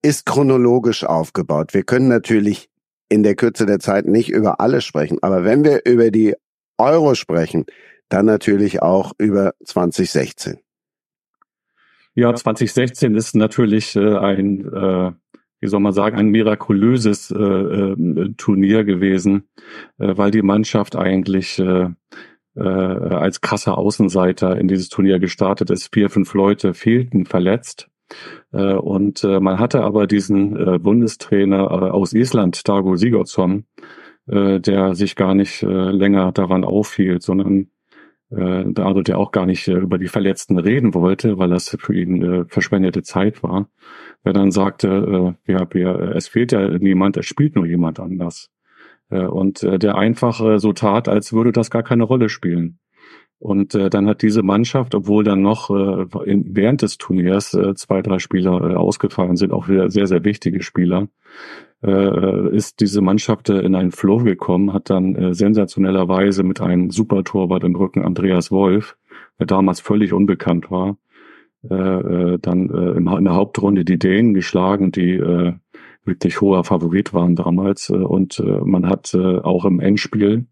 [0.01, 1.73] ist chronologisch aufgebaut.
[1.73, 2.69] Wir können natürlich
[3.07, 6.33] in der Kürze der Zeit nicht über alles sprechen, aber wenn wir über die
[6.77, 7.65] Euro sprechen,
[8.09, 10.59] dann natürlich auch über 2016.
[12.15, 15.11] Ja, 2016 ist natürlich äh, ein, äh,
[15.59, 17.95] wie soll man sagen, ein mirakulöses äh,
[18.37, 19.49] Turnier gewesen,
[19.97, 21.61] weil die Mannschaft eigentlich
[22.55, 25.93] äh, als krasser Außenseiter in dieses Turnier gestartet ist.
[25.93, 27.89] Vier, fünf Leute fehlten verletzt.
[28.51, 33.65] Äh, und äh, man hatte aber diesen äh, Bundestrainer äh, aus Island, Dago Sigurdsson,
[34.27, 37.69] äh, der sich gar nicht äh, länger daran aufhielt, sondern
[38.31, 41.93] äh, Dado, der auch gar nicht äh, über die Verletzten reden wollte, weil das für
[41.93, 43.69] ihn äh, verschwendete Zeit war,
[44.23, 48.49] der dann sagte, äh, ja, es fehlt ja niemand, es spielt nur jemand anders.
[49.15, 52.79] Äh, und äh, der einfach äh, so tat, als würde das gar keine Rolle spielen.
[53.39, 57.75] Und äh, dann hat diese Mannschaft, obwohl dann noch äh, in, während des Turniers äh,
[57.75, 61.09] zwei, drei Spieler äh, ausgefallen sind, auch wieder sehr, sehr wichtige Spieler,
[61.83, 66.91] äh, ist diese Mannschaft äh, in einen Flow gekommen, hat dann äh, sensationellerweise mit einem
[66.91, 68.97] Supertorwart im Rücken Andreas Wolf,
[69.37, 70.97] der damals völlig unbekannt war,
[71.69, 75.53] äh, äh, dann äh, in der Hauptrunde die Dänen geschlagen, die äh,
[76.05, 77.89] wirklich hoher Favorit waren damals.
[77.89, 80.47] Äh, und äh, man hat äh, auch im Endspiel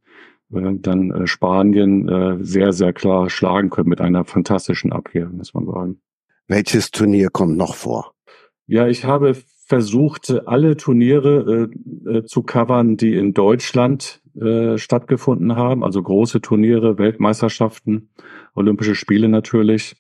[0.50, 6.02] dann Spanien sehr, sehr klar schlagen können mit einer fantastischen Abwehr, muss man sagen.
[6.48, 8.14] Welches Turnier kommt noch vor?
[8.68, 9.34] Ja, ich habe
[9.66, 11.70] versucht, alle Turniere
[12.06, 18.10] äh, zu covern, die in Deutschland äh, stattgefunden haben, also große Turniere, Weltmeisterschaften,
[18.56, 19.96] Olympische Spiele natürlich.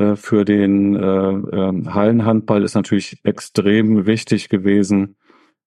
[0.00, 5.16] Äh, für den äh, äh, Hallenhandball ist natürlich extrem wichtig gewesen,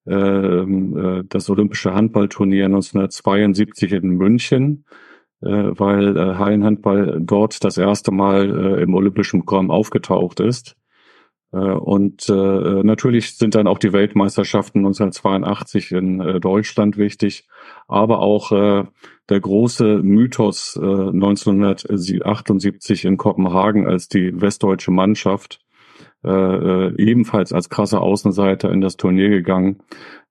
[0.07, 4.85] ähm, äh, das Olympische Handballturnier 1972 in München,
[5.45, 10.77] weil Hallenhandball dort das erste Mal im olympischen Programm aufgetaucht ist.
[11.51, 17.45] Und äh, natürlich sind dann auch die Weltmeisterschaften 1982 in äh, Deutschland wichtig,
[17.89, 18.85] aber auch äh,
[19.29, 25.59] der große Mythos äh, 1978 in Kopenhagen, als die westdeutsche Mannschaft
[26.23, 29.81] äh, äh, ebenfalls als krasser Außenseiter in das Turnier gegangen,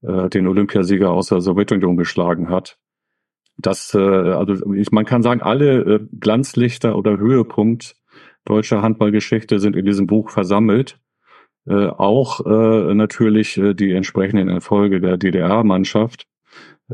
[0.02, 2.78] äh, den Olympiasieger aus der Sowjetunion geschlagen hat.
[3.58, 7.96] Das, äh, also ich, man kann sagen, alle äh, Glanzlichter oder Höhepunkt
[8.44, 10.98] deutscher Handballgeschichte sind in diesem Buch versammelt.
[11.66, 16.26] Äh, auch äh, natürlich äh, die entsprechenden Erfolge der DDR-Mannschaft.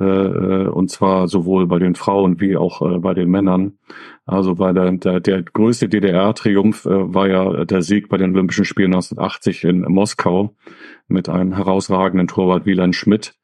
[0.01, 3.79] Äh, äh, und zwar sowohl bei den Frauen wie auch äh, bei den Männern.
[4.27, 8.93] Also bei der, der, der größte DDR-Triumph war ja der Sieg bei den Olympischen Spielen
[8.93, 10.55] 1980 in Moskau
[11.09, 13.35] mit einem herausragenden Torwart Wieland Schmidt.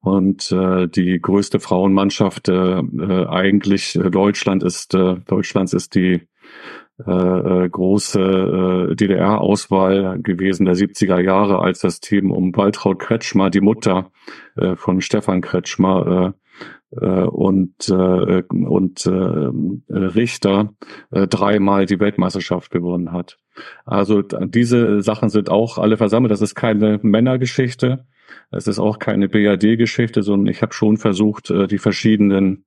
[0.00, 2.82] Und äh, die größte Frauenmannschaft äh,
[3.28, 6.22] eigentlich Deutschland ist äh, Deutschlands ist die
[7.06, 13.50] äh, äh, große äh, DDR-Auswahl gewesen der 70er Jahre, als das Team um Waltraud Kretschmer,
[13.50, 14.10] die Mutter
[14.56, 19.50] äh, von Stefan Kretschmer äh, äh, und, äh, und äh,
[19.88, 20.74] Richter
[21.10, 23.38] äh, dreimal die Weltmeisterschaft gewonnen hat.
[23.84, 26.30] Also diese Sachen sind auch alle versammelt.
[26.32, 28.06] Das ist keine Männergeschichte.
[28.50, 32.64] Es ist auch keine BAD-Geschichte, sondern ich habe schon versucht, äh, die verschiedenen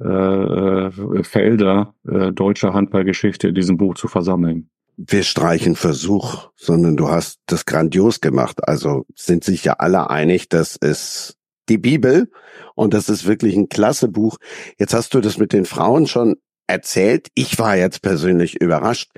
[0.00, 4.70] äh, äh, Felder äh, deutscher Handballgeschichte in diesem Buch zu versammeln.
[4.96, 8.66] Wir streichen Versuch, sondern du hast das grandios gemacht.
[8.66, 11.36] Also sind sich ja alle einig, das ist
[11.68, 12.30] die Bibel
[12.74, 14.38] und das ist wirklich ein klasse Buch.
[14.78, 16.36] Jetzt hast du das mit den Frauen schon
[16.66, 17.28] erzählt.
[17.34, 19.10] Ich war jetzt persönlich überrascht,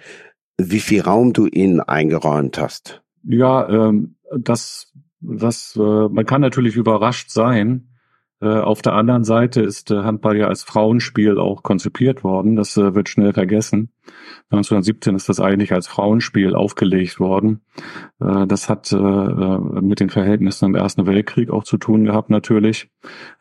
[0.59, 3.03] wie viel Raum du ihnen eingeräumt hast.
[3.25, 7.96] Ja, ähm, das, das, äh, man kann natürlich überrascht sein.
[8.41, 12.57] Äh, auf der anderen Seite ist äh, Handball ja als Frauenspiel auch konzipiert worden.
[12.57, 13.91] Das äh, wird schnell vergessen.
[14.51, 17.63] 1917 ist das eigentlich als Frauenspiel aufgelegt worden.
[18.21, 22.89] das hat mit den Verhältnissen im Ersten Weltkrieg auch zu tun gehabt natürlich.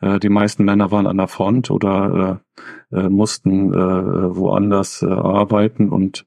[0.02, 2.40] die meisten Männer waren an der Front oder
[2.90, 6.26] mussten woanders arbeiten und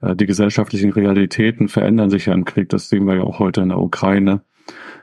[0.00, 2.68] die gesellschaftlichen Realitäten verändern sich ja im Krieg.
[2.68, 4.42] Das sehen wir ja auch heute in der Ukraine,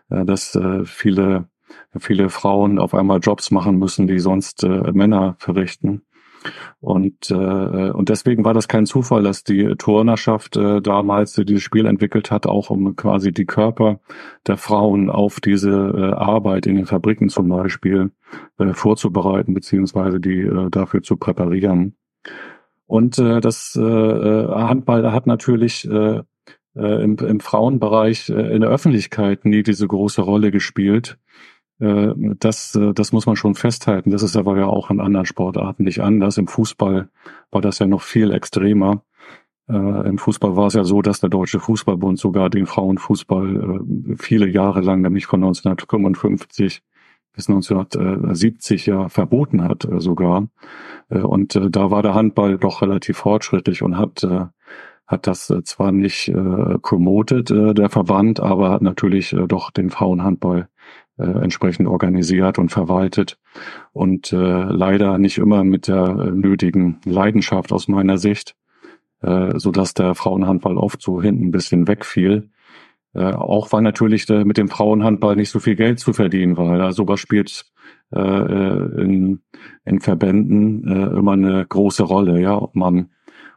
[0.07, 1.49] dass viele
[1.97, 6.03] viele Frauen auf einmal Jobs machen müssen, die sonst äh, Männer verrichten.
[6.79, 11.85] Und, äh, und deswegen war das kein Zufall, dass die Turnerschaft äh, damals dieses Spiel
[11.85, 13.99] entwickelt hat, auch um quasi die Körper
[14.45, 18.11] der Frauen auf diese äh, Arbeit in den Fabriken zum Beispiel
[18.59, 21.97] äh, vorzubereiten, beziehungsweise die äh, dafür zu präparieren.
[22.85, 26.21] Und äh, das äh, äh Handball hat natürlich äh,
[26.77, 31.17] äh, im, im Frauenbereich äh, in der Öffentlichkeit nie diese große Rolle gespielt.
[31.79, 34.11] Äh, das, äh, das muss man schon festhalten.
[34.11, 36.37] Das ist aber ja auch in anderen Sportarten nicht anders.
[36.37, 37.09] Im Fußball
[37.51, 39.03] war das ja noch viel extremer.
[39.69, 43.81] Äh, Im Fußball war es ja so, dass der Deutsche Fußballbund sogar den Frauenfußball
[44.17, 46.81] viele Jahre lang, nämlich von 1955
[47.33, 50.47] bis 1970 ja verboten hat sogar.
[51.09, 54.27] Und da war der Handball doch relativ fortschrittlich und hat
[55.05, 56.33] hat das zwar nicht
[56.81, 60.67] promotet, der Verband, aber hat natürlich doch den Frauenhandball
[61.17, 63.39] äh, entsprechend organisiert und verwaltet
[63.93, 68.55] und äh, leider nicht immer mit der äh, nötigen Leidenschaft aus meiner Sicht,
[69.21, 72.49] äh, so dass der Frauenhandball oft so hinten ein bisschen wegfiel.
[73.13, 76.77] Äh, auch weil natürlich äh, mit dem Frauenhandball nicht so viel Geld zu verdienen war.
[76.77, 77.65] Ja, sowas spielt
[78.13, 79.41] äh, äh, in,
[79.85, 83.09] in Verbänden äh, immer eine große Rolle, ja, ob man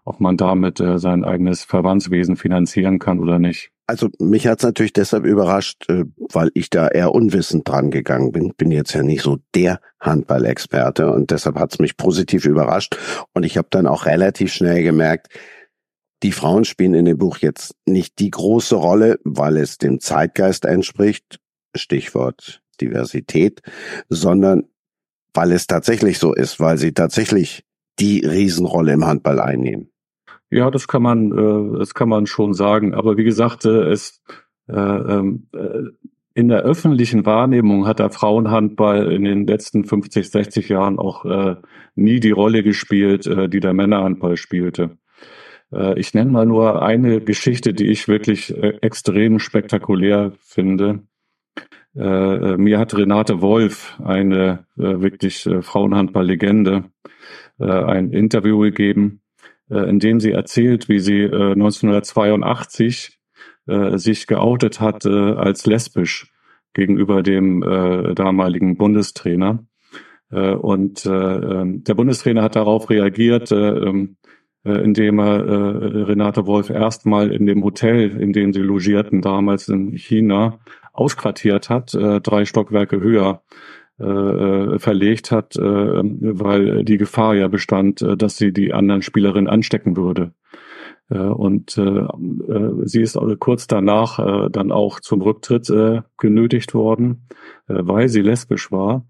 [0.05, 3.71] ob man damit äh, sein eigenes Verbandswesen finanzieren kann oder nicht.
[3.91, 8.55] Also mich hat's natürlich deshalb überrascht, äh, weil ich da eher unwissend dran gegangen bin.
[8.57, 12.97] Bin jetzt ja nicht so der Handballexperte und deshalb hat's mich positiv überrascht.
[13.35, 15.27] Und ich habe dann auch relativ schnell gemerkt,
[16.23, 20.67] die Frauen spielen in dem Buch jetzt nicht die große Rolle, weil es dem Zeitgeist
[20.67, 21.41] entspricht,
[21.75, 23.61] Stichwort Diversität,
[24.09, 24.69] sondern
[25.35, 27.65] weil es tatsächlich so ist, weil sie tatsächlich
[27.99, 29.90] die Riesenrolle im Handball einnehmen.
[30.51, 32.95] Ja, das kann man, äh, das kann man schon sagen.
[32.95, 34.23] Aber wie gesagt, äh, es
[34.69, 35.91] äh, ähm, äh,
[36.35, 41.57] in der öffentlichen Wahrnehmung hat der Frauenhandball in den letzten 50, 60 Jahren auch äh,
[41.97, 44.99] nie die Rolle gespielt, äh, die der Männerhandball spielte.
[45.73, 51.01] Äh, ich nenne mal nur eine Geschichte, die ich wirklich äh, extrem spektakulär finde.
[51.97, 56.85] Äh, mir hat Renate Wolf, eine wirklich Frauenhandball-Legende,
[57.59, 59.21] ein Interview gegeben,
[59.71, 63.19] in dem sie erzählt, wie sie 1982
[63.67, 66.33] sich geoutet hat als lesbisch
[66.75, 67.61] gegenüber dem
[68.15, 69.65] damaligen Bundestrainer.
[70.31, 74.17] Und ähm, der Bundestrainer hat darauf reagiert, ähm,
[74.65, 79.69] äh, indem er äh, Renate Wolf erstmal in dem Hotel, in dem sie logierten, damals
[79.69, 80.59] in China,
[80.93, 83.43] ausquartiert hat, äh, drei Stockwerke höher
[84.01, 89.03] äh, äh verlegt hat, äh, weil die Gefahr ja bestand, äh, dass sie die anderen
[89.03, 90.33] Spielerinnen anstecken würde.
[91.11, 96.75] Äh, und äh, äh, sie ist kurz danach äh, dann auch zum Rücktritt äh, genötigt
[96.75, 97.27] worden,
[97.69, 99.07] äh, weil sie lesbisch war.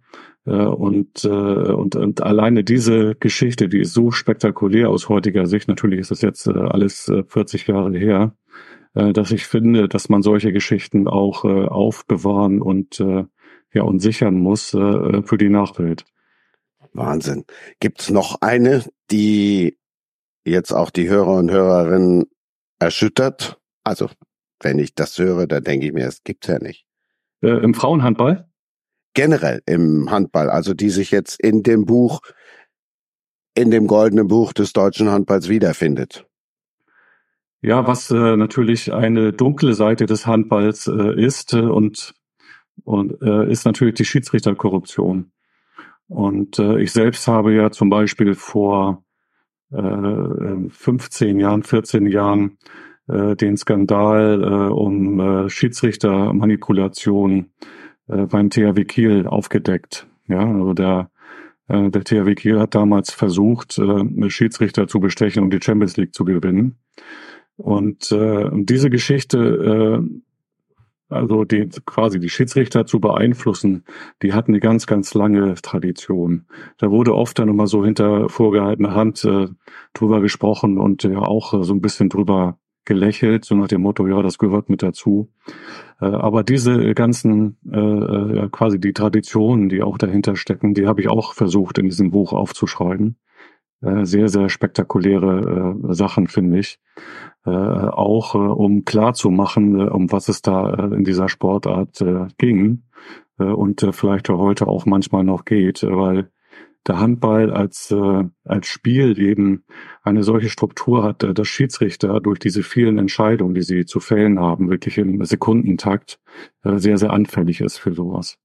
[0.47, 5.69] Äh, und, äh, und, und alleine diese Geschichte, die ist so spektakulär aus heutiger Sicht,
[5.69, 8.35] natürlich ist das jetzt äh, alles 40 Jahre her,
[8.93, 13.01] dass ich finde, dass man solche Geschichten auch aufbewahren und
[13.73, 16.05] ja und sichern muss für die Nachwelt.
[16.93, 17.45] Wahnsinn.
[17.79, 19.79] Gibt's noch eine, die
[20.45, 22.27] jetzt auch die Hörer und Hörerinnen
[22.79, 23.61] erschüttert?
[23.85, 24.11] Also,
[24.61, 26.85] wenn ich das höre, dann denke ich mir, es gibt's ja nicht.
[27.43, 28.51] Äh, Im Frauenhandball?
[29.15, 32.21] generell im Handball, also die sich jetzt in dem Buch,
[33.55, 36.27] in dem goldenen Buch des deutschen Handballs wiederfindet?
[37.63, 42.15] Ja, was äh, natürlich eine dunkle Seite des Handballs äh, ist äh, und,
[42.85, 45.31] und äh, ist natürlich die Schiedsrichterkorruption.
[46.09, 49.05] Und äh, ich selbst habe ja zum Beispiel vor
[49.73, 52.59] äh, 15 Jahren, 14 Jahren
[53.09, 57.51] äh, den Skandal äh, um äh, Schiedsrichtermanipulation
[58.09, 60.07] äh, beim THW Kiel aufgedeckt.
[60.27, 61.11] Ja, also der,
[61.69, 66.15] äh, der THW Kiel hat damals versucht, äh, Schiedsrichter zu bestechen, um die Champions League
[66.15, 66.79] zu gewinnen.
[67.57, 70.21] Und äh, diese Geschichte, äh,
[71.11, 73.85] also die, quasi die Schiedsrichter zu beeinflussen,
[74.23, 76.47] die hatten eine ganz, ganz lange Tradition.
[76.79, 79.49] Da wurde oft dann immer so hinter vorgehaltener Hand äh,
[79.93, 84.07] drüber gesprochen und ja auch äh, so ein bisschen drüber gelächelt, so nach dem Motto,
[84.07, 85.31] ja, das gehört mit dazu.
[86.01, 91.01] Äh, aber diese ganzen, äh, äh quasi die Traditionen, die auch dahinter stecken, die habe
[91.01, 93.17] ich auch versucht in diesem Buch aufzuschreiben.
[93.83, 96.79] Äh, sehr, sehr spektakuläre äh, Sachen, finde ich.
[97.47, 102.27] Äh, auch äh, um klarzumachen, äh, um was es da äh, in dieser Sportart äh,
[102.37, 102.83] ging
[103.39, 106.31] äh, und äh, vielleicht heute auch manchmal noch geht, weil
[106.87, 109.65] der Handball als, äh, als Spiel eben
[110.03, 114.39] eine solche Struktur hat, äh, dass Schiedsrichter durch diese vielen Entscheidungen, die sie zu fällen
[114.39, 116.21] haben, wirklich im Sekundentakt
[116.65, 118.37] äh, sehr, sehr anfällig ist für sowas.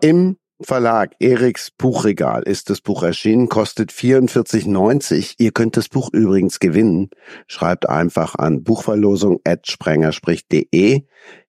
[0.00, 5.36] Im Verlag Eriks Buchregal ist das Buch erschienen, kostet 44,90.
[5.38, 7.10] Ihr könnt das Buch übrigens gewinnen.
[7.46, 11.04] Schreibt einfach an buchverlosung at sprengerspricht.de.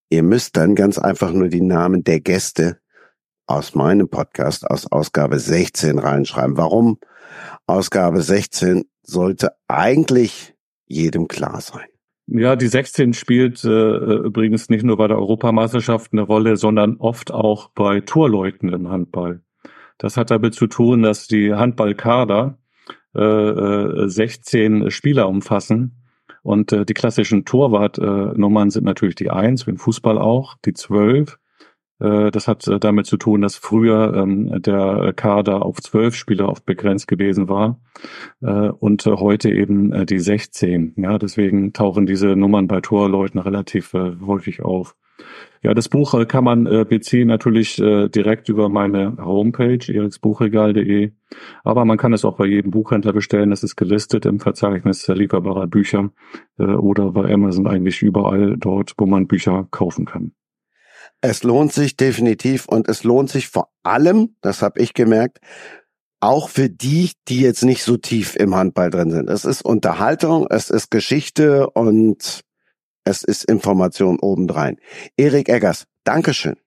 [0.09, 2.79] Ihr müsst dann ganz einfach nur die Namen der Gäste
[3.47, 6.57] aus meinem Podcast aus Ausgabe 16 reinschreiben.
[6.57, 6.99] Warum?
[7.65, 10.53] Ausgabe 16 sollte eigentlich
[10.85, 11.87] jedem klar sein.
[12.31, 17.31] Ja, die 16 spielt äh, übrigens nicht nur bei der Europameisterschaft eine Rolle, sondern oft
[17.31, 19.41] auch bei Torleuten im Handball.
[19.97, 22.59] Das hat damit zu tun, dass die Handballkader
[23.15, 26.03] äh, 16 äh, Spieler umfassen
[26.43, 31.33] und äh, die klassischen Torwartnummern sind natürlich die 1, wie im Fußball auch, die 12,
[31.33, 31.48] Äh,
[31.99, 36.65] das hat äh, damit zu tun, dass früher ähm, der Kader auf zwölf Spieler oft
[36.65, 37.81] begrenzt gewesen war
[38.41, 40.93] äh, und heute eben die 16.
[40.97, 44.95] Ja, deswegen tauchen diese Nummern bei Torleuten relativ häufig auf.
[45.61, 51.11] Ja, das Buch kann man beziehen natürlich direkt über meine Homepage eriksbuchregal.de,
[51.65, 53.49] aber man kann es auch bei jedem Buchhändler bestellen.
[53.49, 56.11] Das ist gelistet im Verzeichnis lieferbarer Bücher
[56.57, 60.31] oder bei Amazon eigentlich überall dort, wo man Bücher kaufen kann.
[61.21, 65.39] Es lohnt sich definitiv und es lohnt sich vor allem, das habe ich gemerkt,
[66.21, 69.29] auch für die, die jetzt nicht so tief im Handball drin sind.
[69.29, 72.41] Es ist Unterhaltung, es ist Geschichte und
[73.03, 74.77] es ist Information obendrein.
[75.17, 76.57] Erik Eggers, Dankeschön.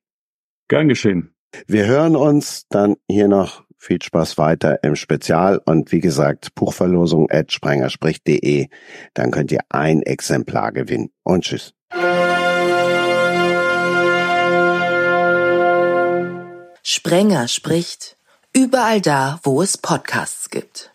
[0.68, 1.34] Gern geschehen.
[1.66, 7.30] Wir hören uns dann hier noch viel Spaß weiter im Spezial und wie gesagt, Buchverlosung
[7.30, 8.68] at sprengerspricht.de.
[9.12, 11.74] Dann könnt ihr ein Exemplar gewinnen und tschüss.
[16.84, 18.16] Sprenger spricht
[18.52, 20.90] überall da, wo es Podcasts gibt.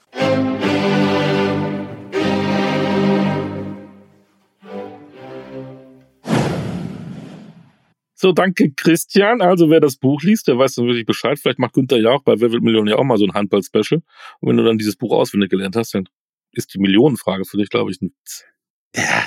[8.13, 9.41] So, danke Christian.
[9.41, 11.39] Also wer das Buch liest, der weiß dann wirklich Bescheid.
[11.39, 14.01] Vielleicht macht Günther ja auch bei Wer wird Millionär auch mal so ein Handball-Special.
[14.39, 16.09] Und wenn du dann dieses Buch auswendig gelernt hast, dann
[16.51, 18.43] ist die Millionenfrage für dich, glaube ich, ein Witz.
[18.93, 19.23] Ja,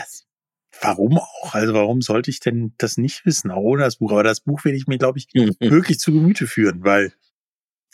[0.81, 1.55] warum auch?
[1.55, 4.13] Also warum sollte ich denn das nicht wissen, auch ohne das Buch?
[4.13, 5.29] Aber das Buch werde ich mir, glaube ich,
[5.61, 7.13] wirklich zu Gemüte führen, weil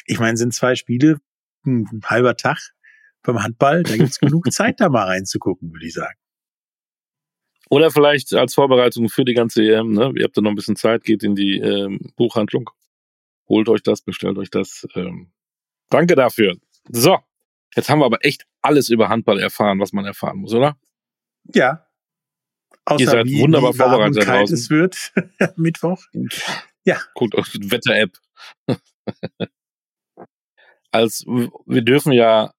[0.07, 1.21] ich meine, sind zwei Spiele,
[1.65, 2.59] ein halber Tag
[3.23, 6.17] beim Handball, da gibt es genug Zeit, da mal reinzugucken, würde ich sagen.
[7.69, 10.13] Oder vielleicht als Vorbereitung für die ganze EM, ne?
[10.17, 12.71] Ihr habt da noch ein bisschen Zeit, geht in die ähm, Buchhandlung,
[13.49, 14.87] holt euch das, bestellt euch das.
[14.95, 15.33] Ähm.
[15.91, 16.57] Danke dafür.
[16.89, 17.19] So,
[17.75, 20.79] jetzt haben wir aber echt alles über Handball erfahren, was man erfahren muss, oder?
[21.53, 21.86] Ja,
[22.87, 25.13] Außer Ihr seid wie, wunderbar wie vorbereitet und kalt es wird
[25.57, 26.05] Mittwoch.
[26.85, 27.01] Ja.
[27.15, 28.17] Guckt euch die Wetter-App.
[30.93, 32.53] Als wir dürfen ja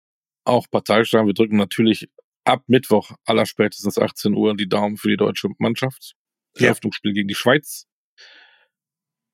[0.44, 1.28] auch Partei stellen.
[1.28, 2.10] Wir drücken natürlich
[2.44, 6.16] ab Mittwoch aller spätestens 18 Uhr die Daumen für die deutsche Mannschaft.
[6.58, 6.68] Ja.
[6.68, 7.88] Eröffnungsspiel gegen die Schweiz.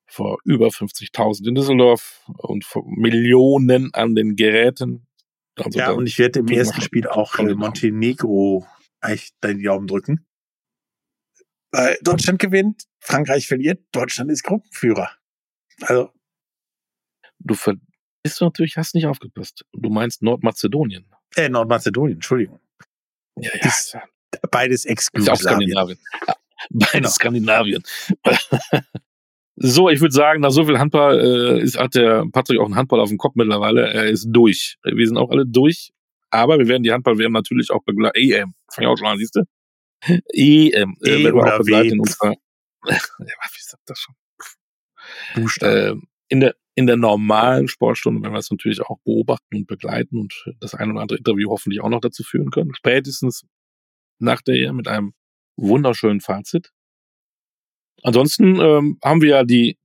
[0.08, 5.08] Vor über 50.000 in Düsseldorf und vor Millionen an den Geräten.
[5.56, 8.68] Also ja, und ich werde im ersten Spiel auch Montenegro
[9.02, 10.26] echt die Daumen drücken.
[11.74, 15.10] Weil Deutschland gewinnt, Frankreich verliert, Deutschland ist Gruppenführer.
[15.82, 16.12] Also.
[17.40, 17.56] Du
[18.22, 19.66] bist du natürlich, hast nicht aufgepasst.
[19.74, 21.06] Du meinst Nordmazedonien.
[21.36, 22.60] Äh, Nordmazedonien, Entschuldigung.
[23.38, 23.68] Ja, ja.
[23.68, 23.98] Ist
[24.52, 25.36] beides exklusiv.
[25.36, 25.98] Skandinavien.
[26.28, 26.36] Ja,
[26.70, 27.10] beides genau.
[27.10, 27.84] Skandinavien.
[29.56, 32.76] so, ich würde sagen, nach so viel Handball äh, ist, hat der Patrick auch einen
[32.76, 33.92] Handball auf dem Kopf mittlerweile.
[33.92, 34.78] Er ist durch.
[34.84, 35.92] Wir sind auch alle durch.
[36.30, 38.18] Aber wir werden die Handball-WM natürlich auch begleiten.
[38.18, 38.54] EM.
[38.72, 39.44] Fang ich auch schon an, siehst du?
[40.08, 40.98] EM.
[41.04, 42.00] Äh, e wir auch begleiten.
[42.00, 42.34] Unserer,
[42.88, 44.16] ja, wie sagt das schon?
[45.62, 45.96] Äh,
[46.30, 50.34] in der in der normalen Sportstunde werden wir es natürlich auch beobachten und begleiten und
[50.60, 52.74] das ein oder andere Interview hoffentlich auch noch dazu führen können.
[52.74, 53.46] Spätestens
[54.20, 55.14] nach der EM mit einem
[55.56, 56.72] wunderschönen Fazit.
[58.02, 59.78] Ansonsten ähm, haben wir ja die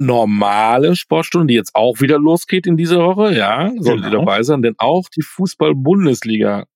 [0.00, 3.34] normale Sportstunde, die jetzt auch wieder losgeht in dieser Woche.
[3.34, 4.06] Ja, solltet genau.
[4.06, 6.66] ihr dabei sein, denn auch die Fußball-Bundesliga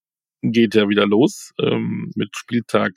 [0.43, 2.95] geht ja wieder los ähm, mit Spieltag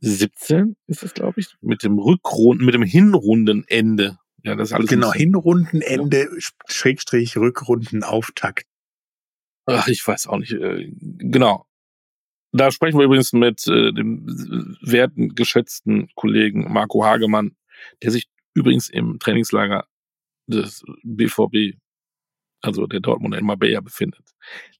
[0.00, 4.18] 17 ist es, glaube ich, mit dem Rückrunden, mit dem Hinrundenende.
[4.44, 4.90] Ja, das ist alles.
[4.90, 6.48] Genau, Hinrundenende, ja.
[6.68, 8.66] Schrägstrich, Rückrundenauftakt.
[9.66, 10.52] Ach, ich weiß auch nicht.
[10.52, 11.66] Äh, genau.
[12.52, 14.24] Da sprechen wir übrigens mit äh, dem
[14.80, 17.56] werten, geschätzten Kollegen Marco Hagemann,
[18.02, 19.86] der sich übrigens im Trainingslager
[20.46, 21.76] des BVB
[22.60, 24.24] also der Dortmunder in Marbella befindet.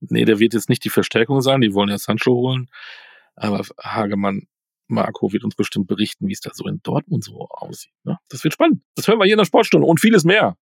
[0.00, 2.68] Nee, der wird jetzt nicht die Verstärkung sein, die wollen ja Sancho holen,
[3.36, 4.46] aber Hagemann
[4.88, 7.92] Marco wird uns bestimmt berichten, wie es da so in Dortmund so aussieht.
[8.04, 8.18] Ne?
[8.28, 8.82] Das wird spannend.
[8.94, 10.56] Das hören wir hier in der Sportstunde und vieles mehr.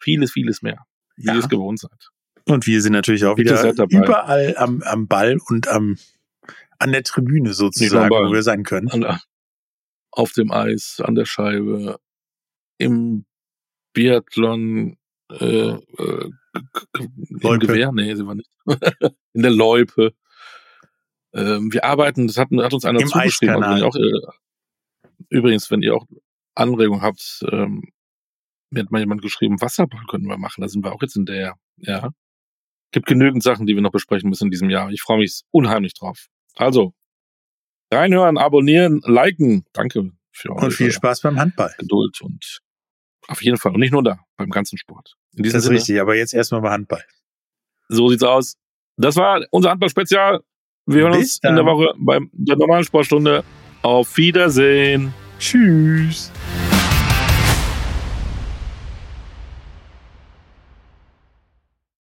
[0.00, 1.34] Vieles, vieles mehr, wie ja.
[1.34, 2.10] ihr es gewohnt seid.
[2.44, 5.98] Und wir sind natürlich auch Bitte wieder überall am, am Ball und am,
[6.78, 8.88] an der Tribüne sozusagen, wo wir sein können.
[9.00, 9.20] Der,
[10.12, 11.98] auf dem Eis, an der Scheibe,
[12.78, 13.26] im
[13.92, 14.96] Biathlon,
[15.30, 16.30] äh, äh,
[16.98, 17.92] im Gewehr?
[17.92, 18.50] Nee, sind wir nicht.
[19.32, 20.12] in der Loipe.
[21.34, 23.62] Ähm, wir arbeiten, das hat, hat uns einer Im zugeschrieben.
[23.62, 26.06] Also auch, äh, übrigens, wenn ihr auch
[26.54, 27.92] Anregungen habt, ähm,
[28.70, 30.60] mir hat mal jemand geschrieben, Wasserball können wir machen.
[30.60, 32.10] Da sind wir auch jetzt in der, ja.
[32.92, 34.90] Gibt genügend Sachen, die wir noch besprechen müssen in diesem Jahr.
[34.90, 36.26] Ich freue mich unheimlich drauf.
[36.54, 36.94] Also,
[37.92, 39.64] reinhören, abonnieren, liken.
[39.72, 41.74] Danke für eure Und viel Spaß beim Handball.
[41.78, 42.60] Geduld und
[43.28, 43.74] auf jeden Fall.
[43.74, 45.16] Und nicht nur da, beim ganzen Sport.
[45.36, 47.04] In das ist Sinne, richtig, aber jetzt erstmal bei Handball.
[47.88, 48.56] So sieht's aus.
[48.96, 50.40] Das war unser Handball-Spezial.
[50.86, 51.50] Wir hören Bis uns dann.
[51.50, 53.44] in der Woche bei der normalen Sportstunde.
[53.82, 55.12] Auf Wiedersehen.
[55.38, 56.32] Tschüss.